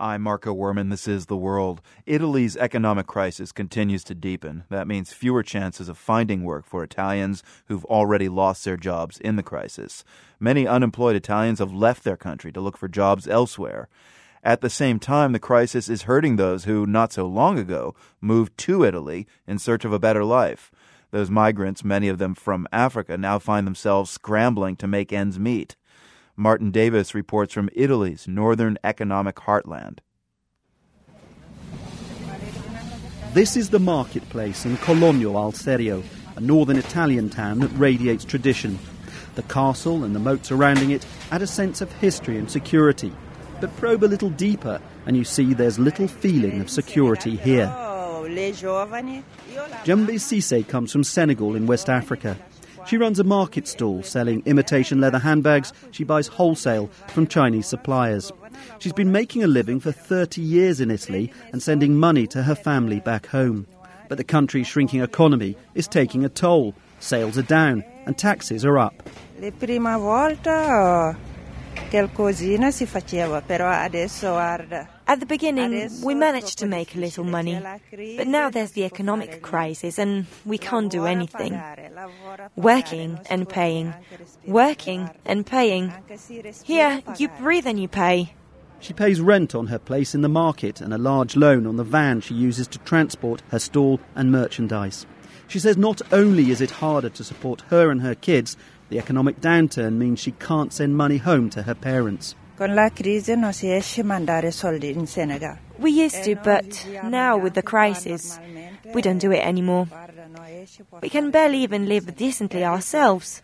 I'm 0.02 0.22
Marco 0.22 0.52
Werman. 0.52 0.90
This 0.90 1.06
is 1.06 1.26
The 1.26 1.36
World. 1.36 1.80
Italy's 2.06 2.56
economic 2.56 3.06
crisis 3.06 3.52
continues 3.52 4.02
to 4.02 4.16
deepen. 4.16 4.64
That 4.68 4.88
means 4.88 5.12
fewer 5.12 5.44
chances 5.44 5.88
of 5.88 5.96
finding 5.96 6.42
work 6.42 6.66
for 6.66 6.82
Italians 6.82 7.44
who've 7.66 7.84
already 7.84 8.28
lost 8.28 8.64
their 8.64 8.76
jobs 8.76 9.18
in 9.18 9.36
the 9.36 9.44
crisis. 9.44 10.02
Many 10.40 10.66
unemployed 10.66 11.14
Italians 11.14 11.60
have 11.60 11.72
left 11.72 12.02
their 12.02 12.16
country 12.16 12.50
to 12.50 12.60
look 12.60 12.76
for 12.76 12.88
jobs 12.88 13.28
elsewhere. 13.28 13.88
At 14.42 14.60
the 14.60 14.68
same 14.68 14.98
time, 14.98 15.30
the 15.30 15.38
crisis 15.38 15.88
is 15.88 16.02
hurting 16.02 16.34
those 16.34 16.64
who, 16.64 16.84
not 16.84 17.12
so 17.12 17.24
long 17.24 17.56
ago, 17.56 17.94
moved 18.20 18.58
to 18.58 18.84
Italy 18.84 19.28
in 19.46 19.60
search 19.60 19.84
of 19.84 19.92
a 19.92 20.00
better 20.00 20.24
life. 20.24 20.72
Those 21.12 21.30
migrants, 21.30 21.84
many 21.84 22.08
of 22.08 22.18
them 22.18 22.34
from 22.34 22.66
Africa, 22.72 23.16
now 23.16 23.38
find 23.38 23.68
themselves 23.68 24.10
scrambling 24.10 24.74
to 24.78 24.88
make 24.88 25.12
ends 25.12 25.38
meet. 25.38 25.76
Martin 26.42 26.72
Davis 26.72 27.14
reports 27.14 27.54
from 27.54 27.70
Italy's 27.72 28.26
northern 28.26 28.76
economic 28.82 29.36
heartland. 29.36 30.00
This 33.32 33.56
is 33.56 33.70
the 33.70 33.78
marketplace 33.78 34.66
in 34.66 34.76
Cologno 34.78 35.36
al 35.36 35.52
Serio, 35.52 36.02
a 36.34 36.40
northern 36.40 36.78
Italian 36.78 37.30
town 37.30 37.60
that 37.60 37.68
radiates 37.68 38.24
tradition. 38.24 38.80
The 39.36 39.44
castle 39.44 40.02
and 40.02 40.16
the 40.16 40.18
moat 40.18 40.44
surrounding 40.44 40.90
it 40.90 41.06
add 41.30 41.42
a 41.42 41.46
sense 41.46 41.80
of 41.80 41.92
history 41.92 42.38
and 42.38 42.50
security. 42.50 43.12
But 43.60 43.76
probe 43.76 44.02
a 44.02 44.06
little 44.06 44.30
deeper, 44.30 44.80
and 45.06 45.16
you 45.16 45.22
see 45.22 45.54
there's 45.54 45.78
little 45.78 46.08
feeling 46.08 46.60
of 46.60 46.68
security 46.68 47.36
here. 47.36 47.68
Jembe 49.84 50.18
Cisse 50.18 50.66
comes 50.66 50.90
from 50.90 51.04
Senegal 51.04 51.54
in 51.54 51.68
West 51.68 51.88
Africa. 51.88 52.36
She 52.86 52.96
runs 52.96 53.18
a 53.18 53.24
market 53.24 53.68
stall 53.68 54.02
selling 54.02 54.42
imitation 54.44 55.00
leather 55.00 55.18
handbags 55.18 55.72
she 55.92 56.04
buys 56.04 56.26
wholesale 56.26 56.88
from 57.08 57.26
Chinese 57.26 57.66
suppliers. 57.66 58.32
She's 58.78 58.92
been 58.92 59.12
making 59.12 59.42
a 59.42 59.46
living 59.46 59.80
for 59.80 59.92
30 59.92 60.40
years 60.42 60.80
in 60.80 60.90
Italy 60.90 61.32
and 61.52 61.62
sending 61.62 61.96
money 61.96 62.26
to 62.28 62.42
her 62.42 62.54
family 62.54 63.00
back 63.00 63.26
home. 63.26 63.66
But 64.08 64.18
the 64.18 64.24
country's 64.24 64.66
shrinking 64.66 65.00
economy 65.00 65.56
is 65.74 65.88
taking 65.88 66.24
a 66.24 66.28
toll. 66.28 66.74
Sales 67.00 67.38
are 67.38 67.42
down 67.42 67.84
and 68.06 68.18
taxes 68.18 68.64
are 68.64 68.78
up. 68.78 69.08
Prima 75.16 75.20
volta 75.20 75.20
qualcosina 75.20 75.20
si 75.20 75.20
faceva, 75.20 75.20
però 75.20 75.20
adesso 75.20 75.20
guarda. 75.20 75.20
At 75.20 75.20
the 75.20 75.26
beginning, 75.26 76.02
we 76.02 76.14
managed 76.14 76.58
to 76.60 76.66
make 76.66 76.94
a 76.94 76.98
little 76.98 77.24
money, 77.24 77.60
but 78.16 78.26
now 78.26 78.48
there's 78.48 78.72
the 78.72 78.84
economic 78.84 79.42
crisis 79.42 79.98
and 79.98 80.24
we 80.46 80.56
can't 80.56 80.90
do 80.90 81.04
anything. 81.04 81.60
Working 82.56 83.18
and 83.28 83.46
paying, 83.46 83.92
working 84.46 85.10
and 85.26 85.44
paying. 85.44 85.92
Here, 86.64 87.02
you 87.18 87.28
breathe 87.28 87.66
and 87.66 87.78
you 87.78 87.88
pay. 87.88 88.32
She 88.80 88.94
pays 88.94 89.20
rent 89.20 89.54
on 89.54 89.66
her 89.66 89.78
place 89.78 90.14
in 90.14 90.22
the 90.22 90.30
market 90.30 90.80
and 90.80 90.94
a 90.94 90.98
large 90.98 91.36
loan 91.36 91.66
on 91.66 91.76
the 91.76 91.84
van 91.84 92.22
she 92.22 92.34
uses 92.34 92.66
to 92.68 92.78
transport 92.78 93.42
her 93.50 93.58
stall 93.58 94.00
and 94.16 94.32
merchandise. 94.32 95.04
She 95.46 95.58
says 95.58 95.76
not 95.76 96.00
only 96.10 96.50
is 96.50 96.62
it 96.62 96.70
harder 96.70 97.10
to 97.10 97.22
support 97.22 97.60
her 97.68 97.90
and 97.90 98.00
her 98.00 98.14
kids, 98.14 98.56
the 98.88 98.98
economic 98.98 99.40
downturn 99.42 99.98
means 99.98 100.20
she 100.20 100.32
can't 100.32 100.72
send 100.72 100.96
money 100.96 101.18
home 101.18 101.50
to 101.50 101.64
her 101.64 101.74
parents. 101.74 102.34
Con 102.54 102.74
la 102.74 102.90
crisi 102.90 103.34
non 103.34 103.52
si 103.52 103.66
riesce 103.66 104.02
mandare 104.02 104.50
soldi 104.50 104.90
in 104.90 105.06
Senegal. 105.06 105.56
We 105.78 105.90
used 105.90 106.22
to, 106.24 106.36
but 106.36 106.86
now 107.02 107.36
with 107.36 107.54
the 107.54 107.62
crisis, 107.62 108.38
we 108.94 109.00
don't 109.00 109.18
do 109.18 109.32
it 109.32 109.40
anymore. 109.44 109.88
We 111.00 111.08
can 111.08 111.30
barely 111.30 111.62
even 111.62 111.86
live 111.86 112.14
decently 112.14 112.64
ourselves. 112.64 113.42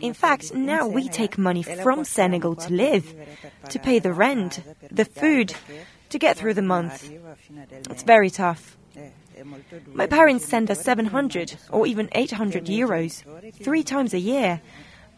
In 0.00 0.12
fact, 0.12 0.52
now 0.52 0.86
we 0.86 1.08
take 1.08 1.38
money 1.38 1.62
from 1.62 2.04
Senegal 2.04 2.56
to 2.56 2.72
live, 2.72 3.14
to 3.70 3.78
pay 3.78 4.00
the 4.00 4.12
rent, 4.12 4.60
the 4.90 5.04
food, 5.04 5.54
to 6.10 6.18
get 6.18 6.36
through 6.36 6.54
the 6.54 6.62
month. 6.62 7.10
It's 7.88 8.02
very 8.02 8.28
tough. 8.28 8.76
My 9.94 10.06
parents 10.06 10.46
send 10.46 10.70
us 10.70 10.82
700 10.82 11.56
or 11.70 11.86
even 11.86 12.08
800 12.12 12.66
euros 12.66 13.22
three 13.62 13.82
times 13.82 14.12
a 14.12 14.18
year 14.18 14.60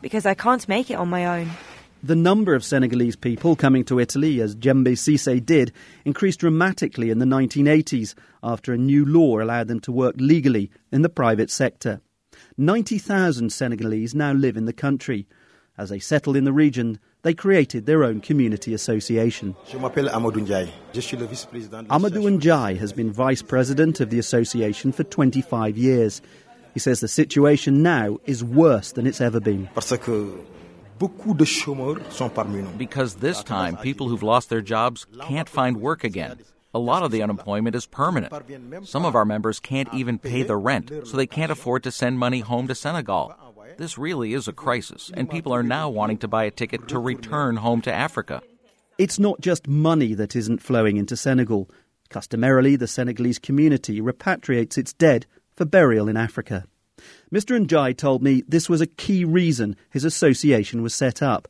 because 0.02 0.26
I 0.26 0.34
can't 0.34 0.68
make 0.68 0.90
it 0.90 0.94
on 0.94 1.08
my 1.08 1.26
own. 1.26 1.50
The 2.02 2.14
number 2.14 2.54
of 2.54 2.64
Senegalese 2.64 3.16
people 3.16 3.56
coming 3.56 3.84
to 3.86 3.98
Italy, 3.98 4.40
as 4.40 4.54
Jembe 4.54 4.92
Cisse 4.92 5.44
did, 5.44 5.72
increased 6.04 6.38
dramatically 6.38 7.10
in 7.10 7.18
the 7.18 7.24
1980s 7.24 8.14
after 8.40 8.72
a 8.72 8.78
new 8.78 9.04
law 9.04 9.40
allowed 9.40 9.66
them 9.66 9.80
to 9.80 9.90
work 9.90 10.14
legally 10.18 10.70
in 10.92 11.02
the 11.02 11.08
private 11.08 11.50
sector. 11.50 12.00
90,000 12.56 13.52
Senegalese 13.52 14.14
now 14.14 14.32
live 14.32 14.56
in 14.56 14.64
the 14.64 14.72
country. 14.72 15.26
As 15.76 15.88
they 15.88 15.98
settled 15.98 16.36
in 16.36 16.44
the 16.44 16.52
region, 16.52 17.00
they 17.22 17.34
created 17.34 17.86
their 17.86 18.04
own 18.04 18.20
community 18.20 18.72
association. 18.72 19.56
Amadou 19.72 19.98
Ndiaye 21.90 22.78
has 22.78 22.92
been 22.92 23.10
vice 23.12 23.42
president 23.42 23.98
of 23.98 24.10
the 24.10 24.20
association 24.20 24.92
for 24.92 25.02
25 25.02 25.76
years. 25.76 26.22
He 26.74 26.78
says 26.78 27.00
the 27.00 27.08
situation 27.08 27.82
now 27.82 28.18
is 28.24 28.44
worse 28.44 28.92
than 28.92 29.04
it's 29.04 29.20
ever 29.20 29.40
been. 29.40 29.68
Because 32.78 33.14
this 33.16 33.42
time, 33.42 33.76
people 33.76 34.08
who've 34.08 34.22
lost 34.22 34.48
their 34.50 34.60
jobs 34.60 35.06
can't 35.22 35.48
find 35.48 35.80
work 35.80 36.04
again. 36.04 36.38
A 36.74 36.78
lot 36.78 37.02
of 37.02 37.10
the 37.10 37.22
unemployment 37.22 37.74
is 37.74 37.86
permanent. 37.86 38.32
Some 38.86 39.04
of 39.04 39.14
our 39.14 39.24
members 39.24 39.58
can't 39.58 39.92
even 39.94 40.18
pay 40.18 40.42
the 40.42 40.56
rent, 40.56 40.92
so 41.04 41.16
they 41.16 41.26
can't 41.26 41.50
afford 41.50 41.82
to 41.84 41.90
send 41.90 42.18
money 42.18 42.40
home 42.40 42.68
to 42.68 42.74
Senegal. 42.74 43.34
This 43.78 43.96
really 43.96 44.34
is 44.34 44.48
a 44.48 44.52
crisis, 44.52 45.10
and 45.14 45.30
people 45.30 45.52
are 45.52 45.62
now 45.62 45.88
wanting 45.88 46.18
to 46.18 46.28
buy 46.28 46.44
a 46.44 46.50
ticket 46.50 46.88
to 46.88 46.98
return 46.98 47.56
home 47.56 47.80
to 47.82 47.92
Africa. 47.92 48.42
It's 48.98 49.18
not 49.18 49.40
just 49.40 49.68
money 49.68 50.14
that 50.14 50.34
isn't 50.34 50.62
flowing 50.62 50.96
into 50.96 51.16
Senegal. 51.16 51.70
Customarily, 52.10 52.74
the 52.76 52.88
Senegalese 52.88 53.38
community 53.38 54.00
repatriates 54.00 54.76
its 54.76 54.92
dead 54.92 55.26
for 55.54 55.64
burial 55.64 56.08
in 56.08 56.16
Africa. 56.16 56.66
Mr. 57.32 57.58
Ndiaye 57.58 57.96
told 57.96 58.22
me 58.22 58.42
this 58.48 58.68
was 58.68 58.80
a 58.80 58.86
key 58.86 59.24
reason 59.24 59.76
his 59.90 60.04
association 60.04 60.82
was 60.82 60.94
set 60.94 61.22
up. 61.22 61.48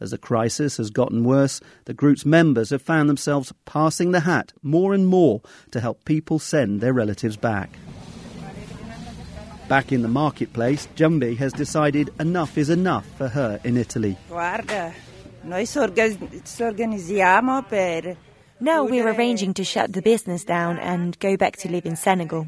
As 0.00 0.12
the 0.12 0.18
crisis 0.18 0.78
has 0.78 0.90
gotten 0.90 1.24
worse, 1.24 1.60
the 1.84 1.92
group's 1.92 2.24
members 2.24 2.70
have 2.70 2.80
found 2.80 3.08
themselves 3.08 3.52
passing 3.66 4.12
the 4.12 4.20
hat 4.20 4.52
more 4.62 4.94
and 4.94 5.06
more 5.06 5.42
to 5.72 5.80
help 5.80 6.04
people 6.04 6.38
send 6.38 6.80
their 6.80 6.94
relatives 6.94 7.36
back. 7.36 7.70
Back 9.68 9.92
in 9.92 10.02
the 10.02 10.08
marketplace, 10.08 10.88
Jumbi 10.96 11.36
has 11.36 11.52
decided 11.52 12.10
enough 12.18 12.58
is 12.58 12.70
enough 12.70 13.06
for 13.16 13.28
her 13.28 13.60
in 13.62 13.76
Italy. 13.76 14.16
Guarda, 14.28 14.92
noi 15.44 15.64
organizziamo 15.64 17.68
per 17.68 18.16
Now 18.62 18.84
we're 18.84 19.08
arranging 19.08 19.54
to 19.54 19.64
shut 19.64 19.92
the 19.92 20.02
business 20.02 20.44
down 20.44 20.78
and 20.78 21.18
go 21.18 21.36
back 21.36 21.56
to 21.58 21.70
live 21.70 21.86
in 21.86 21.96
Senegal. 21.96 22.46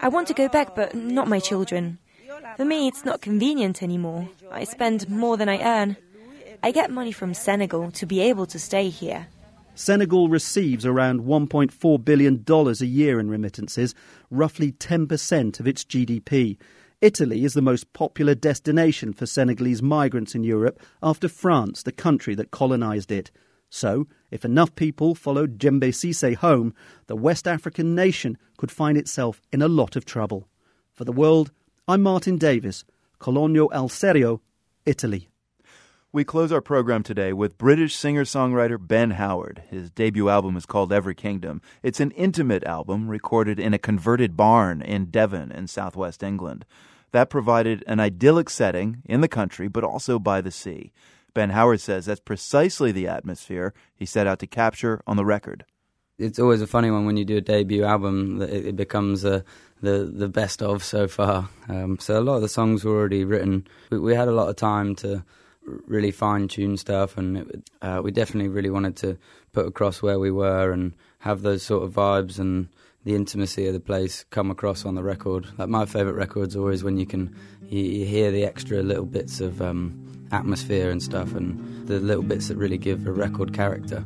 I 0.00 0.08
want 0.08 0.28
to 0.28 0.34
go 0.34 0.48
back, 0.48 0.74
but 0.74 0.94
not 0.94 1.28
my 1.28 1.40
children. 1.40 1.98
For 2.56 2.64
me, 2.64 2.88
it's 2.88 3.04
not 3.04 3.20
convenient 3.20 3.82
anymore. 3.82 4.28
I 4.50 4.64
spend 4.64 5.08
more 5.08 5.36
than 5.36 5.48
I 5.48 5.60
earn. 5.62 5.96
I 6.62 6.70
get 6.70 6.90
money 6.90 7.12
from 7.12 7.34
Senegal 7.34 7.90
to 7.92 8.06
be 8.06 8.20
able 8.20 8.46
to 8.46 8.58
stay 8.58 8.88
here. 8.88 9.28
Senegal 9.74 10.28
receives 10.28 10.84
around 10.84 11.20
$1.4 11.20 12.04
billion 12.04 12.44
a 12.48 12.84
year 12.84 13.20
in 13.20 13.30
remittances, 13.30 13.94
roughly 14.30 14.72
10% 14.72 15.60
of 15.60 15.68
its 15.68 15.84
GDP. 15.84 16.56
Italy 17.00 17.44
is 17.44 17.54
the 17.54 17.62
most 17.62 17.92
popular 17.92 18.34
destination 18.34 19.12
for 19.12 19.24
Senegalese 19.24 19.80
migrants 19.80 20.34
in 20.34 20.42
Europe 20.42 20.80
after 21.00 21.28
France, 21.28 21.84
the 21.84 21.92
country 21.92 22.34
that 22.34 22.50
colonized 22.50 23.12
it. 23.12 23.30
So, 23.70 24.06
if 24.30 24.44
enough 24.44 24.74
people 24.74 25.14
followed 25.14 25.58
Jembe 25.58 25.90
Cisse 25.90 26.36
home, 26.36 26.74
the 27.06 27.16
West 27.16 27.46
African 27.46 27.94
nation 27.94 28.38
could 28.56 28.70
find 28.70 28.96
itself 28.96 29.40
in 29.52 29.60
a 29.60 29.68
lot 29.68 29.94
of 29.94 30.04
trouble. 30.04 30.48
For 30.94 31.04
the 31.04 31.12
world, 31.12 31.52
I'm 31.86 32.02
Martin 32.02 32.38
Davis, 32.38 32.84
Cologno 33.20 33.68
al 33.72 33.88
Serio, 33.88 34.40
Italy. 34.86 35.28
We 36.10 36.24
close 36.24 36.50
our 36.50 36.62
program 36.62 37.02
today 37.02 37.34
with 37.34 37.58
British 37.58 37.94
singer 37.94 38.24
songwriter 38.24 38.78
Ben 38.80 39.12
Howard. 39.12 39.62
His 39.68 39.90
debut 39.90 40.30
album 40.30 40.56
is 40.56 40.64
called 40.64 40.90
Every 40.90 41.14
Kingdom. 41.14 41.60
It's 41.82 42.00
an 42.00 42.12
intimate 42.12 42.64
album 42.64 43.08
recorded 43.08 43.60
in 43.60 43.74
a 43.74 43.78
converted 43.78 44.34
barn 44.34 44.80
in 44.80 45.10
Devon 45.10 45.52
in 45.52 45.66
southwest 45.66 46.22
England. 46.22 46.64
That 47.12 47.28
provided 47.28 47.84
an 47.86 48.00
idyllic 48.00 48.48
setting 48.48 49.02
in 49.04 49.20
the 49.20 49.28
country, 49.28 49.68
but 49.68 49.84
also 49.84 50.18
by 50.18 50.40
the 50.40 50.50
sea. 50.50 50.92
Ben 51.38 51.50
Howard 51.50 51.80
says 51.80 52.06
that's 52.06 52.18
precisely 52.18 52.90
the 52.90 53.06
atmosphere 53.06 53.72
he 53.94 54.04
set 54.04 54.26
out 54.26 54.40
to 54.40 54.46
capture 54.48 55.00
on 55.06 55.16
the 55.16 55.24
record. 55.24 55.64
It's 56.18 56.40
always 56.40 56.60
a 56.60 56.66
funny 56.66 56.90
one 56.90 57.06
when 57.06 57.16
you 57.16 57.24
do 57.24 57.36
a 57.36 57.40
debut 57.40 57.84
album 57.84 58.38
that 58.38 58.50
it 58.50 58.74
becomes 58.74 59.24
uh, 59.24 59.42
the 59.80 60.10
the 60.12 60.28
best 60.28 60.62
of 60.62 60.82
so 60.82 61.06
far. 61.06 61.48
Um, 61.68 61.96
so 62.00 62.18
a 62.18 62.24
lot 62.24 62.34
of 62.34 62.42
the 62.42 62.48
songs 62.48 62.84
were 62.84 62.98
already 62.98 63.24
written. 63.24 63.68
We, 63.90 64.00
we 64.00 64.14
had 64.16 64.26
a 64.26 64.32
lot 64.32 64.48
of 64.48 64.56
time 64.56 64.96
to 64.96 65.24
really 65.86 66.10
fine 66.10 66.48
tune 66.48 66.76
stuff, 66.76 67.16
and 67.16 67.36
it, 67.36 67.70
uh, 67.82 68.00
we 68.02 68.10
definitely 68.10 68.48
really 68.48 68.70
wanted 68.70 68.96
to 68.96 69.16
put 69.52 69.68
across 69.68 70.02
where 70.02 70.18
we 70.18 70.32
were 70.32 70.72
and 70.72 70.92
have 71.20 71.42
those 71.42 71.62
sort 71.62 71.84
of 71.84 71.92
vibes 71.92 72.40
and 72.40 72.68
the 73.04 73.14
intimacy 73.14 73.68
of 73.68 73.74
the 73.74 73.78
place 73.78 74.24
come 74.30 74.50
across 74.50 74.84
on 74.84 74.96
the 74.96 75.04
record. 75.04 75.46
Like 75.56 75.68
my 75.68 75.86
favourite 75.86 76.16
records 76.16 76.56
always 76.56 76.82
when 76.82 76.96
you 76.96 77.06
can 77.06 77.36
you, 77.68 77.80
you 77.80 78.06
hear 78.06 78.32
the 78.32 78.44
extra 78.44 78.82
little 78.82 79.06
bits 79.06 79.40
of 79.40 79.62
um, 79.62 80.07
atmosphere 80.32 80.90
and 80.90 81.02
stuff, 81.02 81.34
and 81.34 81.86
the 81.86 82.00
little 82.00 82.22
bits 82.22 82.48
that 82.48 82.56
really 82.56 82.78
give 82.78 83.06
a 83.06 83.12
record 83.12 83.52
character. 83.52 84.04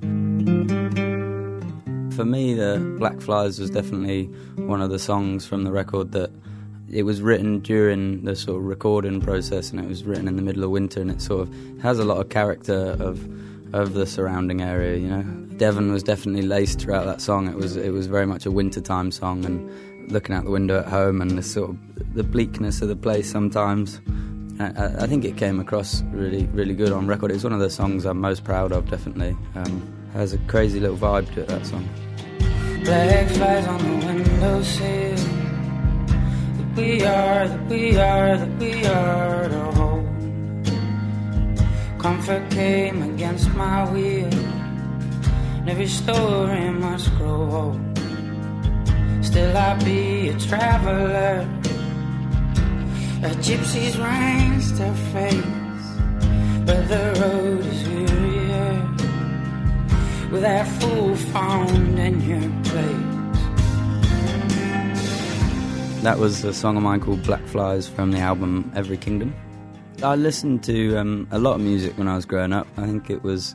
For 2.14 2.24
me, 2.24 2.54
the 2.54 2.94
Black 2.98 3.20
Flies 3.20 3.58
was 3.58 3.70
definitely 3.70 4.26
one 4.56 4.82
of 4.82 4.90
the 4.90 4.98
songs 4.98 5.46
from 5.46 5.64
the 5.64 5.72
record 5.72 6.12
that 6.12 6.30
it 6.90 7.04
was 7.04 7.22
written 7.22 7.60
during 7.60 8.24
the 8.24 8.36
sort 8.36 8.58
of 8.58 8.64
recording 8.64 9.20
process 9.20 9.70
and 9.70 9.80
it 9.80 9.88
was 9.88 10.04
written 10.04 10.28
in 10.28 10.36
the 10.36 10.42
middle 10.42 10.62
of 10.62 10.70
winter 10.70 11.00
and 11.00 11.10
it 11.10 11.22
sort 11.22 11.48
of 11.48 11.80
has 11.80 11.98
a 11.98 12.04
lot 12.04 12.18
of 12.18 12.28
character 12.28 12.96
of 13.00 13.26
of 13.74 13.94
the 13.94 14.04
surrounding 14.04 14.60
area 14.60 14.98
you 14.98 15.08
know. 15.08 15.22
Devon 15.56 15.90
was 15.90 16.02
definitely 16.02 16.42
laced 16.42 16.80
throughout 16.80 17.06
that 17.06 17.22
song. 17.22 17.48
It 17.48 17.56
was 17.56 17.76
it 17.76 17.92
was 17.92 18.06
very 18.06 18.26
much 18.26 18.44
a 18.44 18.50
wintertime 18.50 19.10
song 19.10 19.44
and 19.46 20.12
looking 20.12 20.34
out 20.34 20.44
the 20.44 20.50
window 20.50 20.80
at 20.80 20.88
home 20.88 21.22
and 21.22 21.30
the 21.38 21.42
sort 21.42 21.70
of 21.70 22.14
the 22.14 22.24
bleakness 22.24 22.82
of 22.82 22.88
the 22.88 22.96
place 22.96 23.30
sometimes 23.30 24.00
I, 24.62 25.06
think 25.06 25.24
it 25.24 25.36
came 25.36 25.60
across 25.60 26.02
really, 26.12 26.46
really 26.46 26.74
good 26.74 26.92
on 26.92 27.06
record. 27.06 27.30
It's 27.30 27.44
one 27.44 27.52
of 27.52 27.60
the 27.60 27.70
songs 27.70 28.04
I'm 28.04 28.20
most 28.20 28.44
proud 28.44 28.72
of, 28.72 28.90
definitely. 28.90 29.36
Um, 29.54 30.08
has 30.12 30.32
a 30.32 30.38
crazy 30.38 30.78
little 30.80 30.96
vibe 30.96 31.32
to 31.34 31.40
it, 31.42 31.48
that 31.48 31.66
song. 31.66 31.88
Black 32.84 33.28
flies 33.30 33.66
on 33.66 33.78
the 33.78 34.06
windowsill. 34.06 35.16
That 36.56 36.76
we 36.76 37.04
are, 37.04 37.48
that 37.48 37.66
we 37.68 37.96
are, 37.96 38.36
that 38.36 38.58
we 38.58 38.86
are 38.86 39.48
to 39.48 39.64
hold. 39.72 40.02
Comfort 42.00 42.50
came 42.50 43.02
against 43.02 43.52
my 43.54 43.90
will. 43.90 44.34
And 44.34 45.70
every 45.70 45.86
story 45.86 46.70
must 46.70 47.14
grow 47.16 47.50
old. 47.50 49.24
Still, 49.24 49.56
I 49.56 49.74
be 49.84 50.28
a 50.28 50.38
traveler. 50.38 51.61
A 53.24 53.30
gypsy's 53.36 53.96
ranks 53.98 54.72
their 54.72 54.92
face, 55.12 55.44
but 56.66 56.88
the 56.88 57.14
road 57.20 57.64
is 57.64 57.84
wearier 57.84 58.82
with 60.32 60.42
that 60.42 60.66
fool 60.80 61.14
found 61.14 62.00
in 62.00 62.20
your 62.20 62.50
place. 62.64 62.82
That 66.02 66.18
was 66.18 66.42
a 66.42 66.52
song 66.52 66.76
of 66.76 66.82
mine 66.82 66.98
called 66.98 67.22
Black 67.22 67.46
Flies 67.46 67.88
from 67.88 68.10
the 68.10 68.18
album 68.18 68.72
Every 68.74 68.96
Kingdom. 68.96 69.32
I 70.02 70.16
listened 70.16 70.64
to 70.64 70.96
um, 70.96 71.28
a 71.30 71.38
lot 71.38 71.54
of 71.54 71.60
music 71.60 71.96
when 71.96 72.08
I 72.08 72.16
was 72.16 72.24
growing 72.24 72.52
up. 72.52 72.66
I 72.76 72.86
think 72.86 73.08
it 73.08 73.22
was 73.22 73.54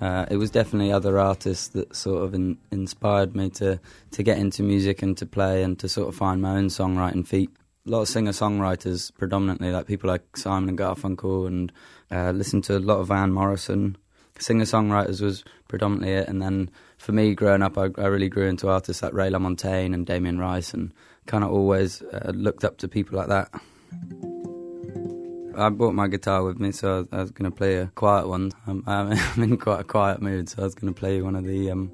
uh, 0.00 0.24
it 0.30 0.38
was 0.38 0.50
definitely 0.50 0.92
other 0.92 1.18
artists 1.18 1.68
that 1.68 1.94
sort 1.94 2.24
of 2.24 2.32
in, 2.32 2.56
inspired 2.70 3.36
me 3.36 3.50
to, 3.50 3.78
to 4.12 4.22
get 4.22 4.38
into 4.38 4.62
music 4.62 5.02
and 5.02 5.14
to 5.18 5.26
play 5.26 5.62
and 5.62 5.78
to 5.80 5.90
sort 5.90 6.08
of 6.08 6.14
find 6.14 6.40
my 6.40 6.56
own 6.56 6.68
songwriting 6.68 7.26
feet 7.26 7.50
a 7.86 7.90
lot 7.90 8.00
of 8.00 8.08
singer 8.08 8.32
songwriters, 8.32 9.12
predominantly 9.14 9.70
like 9.70 9.86
people 9.86 10.08
like 10.08 10.36
Simon 10.36 10.70
and 10.70 10.78
Garfunkel, 10.78 11.46
and 11.46 11.72
uh, 12.10 12.30
listened 12.30 12.64
to 12.64 12.78
a 12.78 12.80
lot 12.80 12.98
of 12.98 13.08
Van 13.08 13.30
Morrison. 13.30 13.96
Singer 14.38 14.64
songwriters 14.64 15.20
was 15.20 15.44
predominantly 15.68 16.12
it, 16.12 16.28
and 16.28 16.40
then 16.40 16.70
for 16.96 17.12
me, 17.12 17.34
growing 17.34 17.62
up, 17.62 17.76
I, 17.76 17.90
I 17.98 18.06
really 18.06 18.30
grew 18.30 18.48
into 18.48 18.68
artists 18.68 19.02
like 19.02 19.12
Ray 19.12 19.30
LaMontagne 19.30 19.92
and 19.92 20.06
Damien 20.06 20.38
Rice, 20.38 20.72
and 20.72 20.94
kind 21.26 21.44
of 21.44 21.50
always 21.50 22.00
uh, 22.02 22.32
looked 22.34 22.64
up 22.64 22.78
to 22.78 22.88
people 22.88 23.18
like 23.18 23.28
that. 23.28 23.50
I 25.56 25.68
brought 25.68 25.94
my 25.94 26.08
guitar 26.08 26.42
with 26.42 26.58
me, 26.58 26.72
so 26.72 27.06
I 27.12 27.20
was, 27.20 27.30
going 27.30 27.50
to 27.50 27.56
play 27.56 27.76
a 27.76 27.86
quiet 27.88 28.26
one. 28.26 28.50
I'm, 28.66 28.82
I'm, 28.86 29.12
in 29.42 29.56
quite 29.58 29.80
a 29.80 29.84
quiet 29.84 30.22
mood, 30.22 30.48
so 30.48 30.62
I 30.62 30.64
was 30.64 30.74
going 30.74 30.92
to 30.92 30.98
play 30.98 31.20
one 31.20 31.36
of 31.36 31.44
the 31.44 31.70
um, 31.70 31.92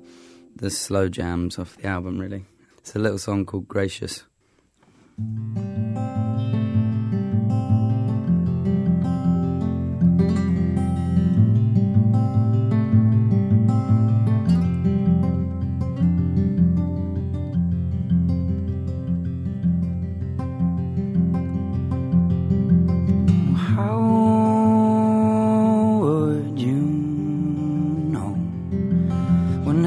the 0.56 0.70
slow 0.70 1.08
jams 1.08 1.58
off 1.58 1.76
the 1.76 1.88
album. 1.88 2.18
Really, 2.18 2.44
it's 2.78 2.94
a 2.94 3.00
little 3.00 3.18
song 3.18 3.44
called 3.44 3.68
"Gracious." 3.68 4.24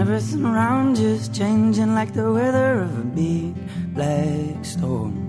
Everything 0.04 0.46
around 0.46 0.98
you's 0.98 1.28
changing 1.30 1.96
like 1.96 2.14
the 2.14 2.32
weather 2.32 2.82
of 2.82 3.00
a 3.00 3.04
big 3.16 3.56
black 3.96 4.64
storm. 4.64 5.23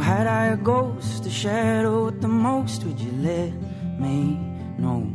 Had 0.00 0.26
I 0.26 0.46
a 0.46 0.56
ghost, 0.56 1.26
a 1.26 1.30
shadow 1.30 2.08
at 2.08 2.20
the 2.20 2.28
most, 2.28 2.84
would 2.84 3.00
you 3.00 3.12
let 3.12 3.52
me 3.98 4.38
know? 4.78 5.08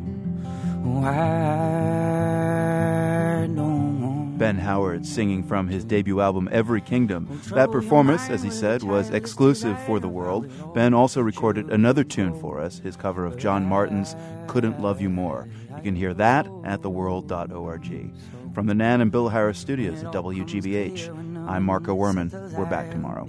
Ben 4.37 4.57
Howard 4.57 5.05
singing 5.05 5.43
from 5.43 5.67
his 5.67 5.83
debut 5.83 6.19
album 6.19 6.47
Every 6.51 6.81
Kingdom. 6.81 7.41
That 7.53 7.71
performance, 7.71 8.29
as 8.29 8.43
he 8.43 8.51
said, 8.51 8.83
was 8.83 9.09
exclusive 9.09 9.81
for 9.85 9.99
the 9.99 10.09
world. 10.09 10.51
Ben 10.75 10.93
also 10.93 11.21
recorded 11.21 11.71
another 11.71 12.03
tune 12.03 12.39
for 12.39 12.59
us, 12.59 12.79
his 12.79 12.95
cover 12.95 13.25
of 13.25 13.37
John 13.37 13.65
Martyn's 13.65 14.15
Couldn't 14.47 14.81
Love 14.81 15.01
You 15.01 15.09
More. 15.09 15.47
You 15.77 15.81
can 15.81 15.95
hear 15.95 16.13
that 16.13 16.45
at 16.63 16.81
theworld.org. 16.81 18.13
From 18.53 18.67
the 18.67 18.75
Nan 18.75 19.01
and 19.01 19.11
Bill 19.11 19.29
Harris 19.29 19.57
studios 19.57 20.03
at 20.03 20.13
WGBH, 20.13 21.34
I'm 21.47 21.63
Marco 21.63 21.95
Werman. 21.95 22.31
We're 22.53 22.65
back 22.65 22.89
tomorrow. 22.91 23.25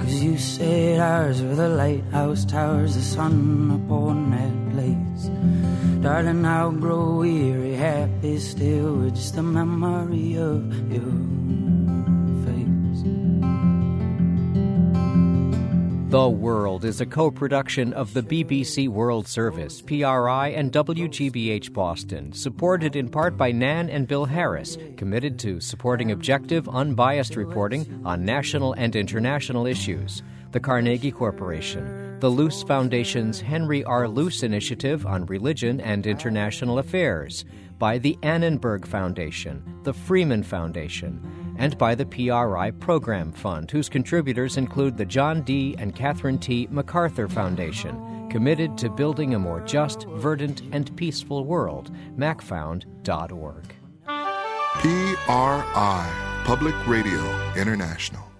Cause 0.00 0.22
you 0.22 0.38
said 0.38 1.00
ours 1.00 1.40
were 1.42 1.54
the 1.54 1.68
lighthouse 1.68 2.44
towers, 2.44 2.94
the 2.96 3.02
sun 3.02 3.70
upon 3.70 4.30
that 4.32 4.72
place. 4.74 6.02
Darling, 6.02 6.44
I'll 6.44 6.72
grow 6.72 7.18
weary, 7.18 7.74
happy 7.74 8.38
still 8.38 8.94
with 8.96 9.14
just 9.14 9.36
the 9.36 9.42
memory 9.42 10.36
of 10.36 10.92
you. 10.92 11.45
The 16.08 16.28
World 16.28 16.84
is 16.84 17.00
a 17.00 17.06
co 17.06 17.32
production 17.32 17.92
of 17.92 18.14
the 18.14 18.22
BBC 18.22 18.88
World 18.88 19.26
Service, 19.26 19.82
PRI, 19.82 20.52
and 20.54 20.70
WGBH 20.70 21.72
Boston, 21.72 22.32
supported 22.32 22.94
in 22.94 23.08
part 23.08 23.36
by 23.36 23.50
Nan 23.50 23.90
and 23.90 24.06
Bill 24.06 24.24
Harris, 24.24 24.78
committed 24.96 25.36
to 25.40 25.60
supporting 25.60 26.12
objective, 26.12 26.68
unbiased 26.68 27.34
reporting 27.34 28.02
on 28.04 28.24
national 28.24 28.74
and 28.74 28.94
international 28.94 29.66
issues. 29.66 30.22
The 30.52 30.60
Carnegie 30.60 31.10
Corporation, 31.10 32.05
the 32.18 32.30
Luce 32.30 32.62
Foundation's 32.62 33.40
Henry 33.40 33.84
R. 33.84 34.08
Luce 34.08 34.42
Initiative 34.42 35.04
on 35.04 35.26
Religion 35.26 35.80
and 35.80 36.06
International 36.06 36.78
Affairs, 36.78 37.44
by 37.78 37.98
the 37.98 38.16
Annenberg 38.22 38.86
Foundation, 38.86 39.62
the 39.82 39.92
Freeman 39.92 40.42
Foundation, 40.42 41.54
and 41.58 41.76
by 41.76 41.94
the 41.94 42.06
PRI 42.06 42.70
Program 42.70 43.32
Fund, 43.32 43.70
whose 43.70 43.90
contributors 43.90 44.56
include 44.56 44.96
the 44.96 45.04
John 45.04 45.42
D. 45.42 45.74
and 45.78 45.94
Catherine 45.94 46.38
T. 46.38 46.68
MacArthur 46.70 47.28
Foundation, 47.28 48.28
committed 48.30 48.78
to 48.78 48.88
building 48.88 49.34
a 49.34 49.38
more 49.38 49.60
just, 49.60 50.04
verdant, 50.08 50.62
and 50.72 50.96
peaceful 50.96 51.44
world. 51.44 51.94
MacFound.org. 52.16 53.74
PRI, 54.80 56.42
Public 56.44 56.86
Radio 56.86 57.52
International. 57.56 58.35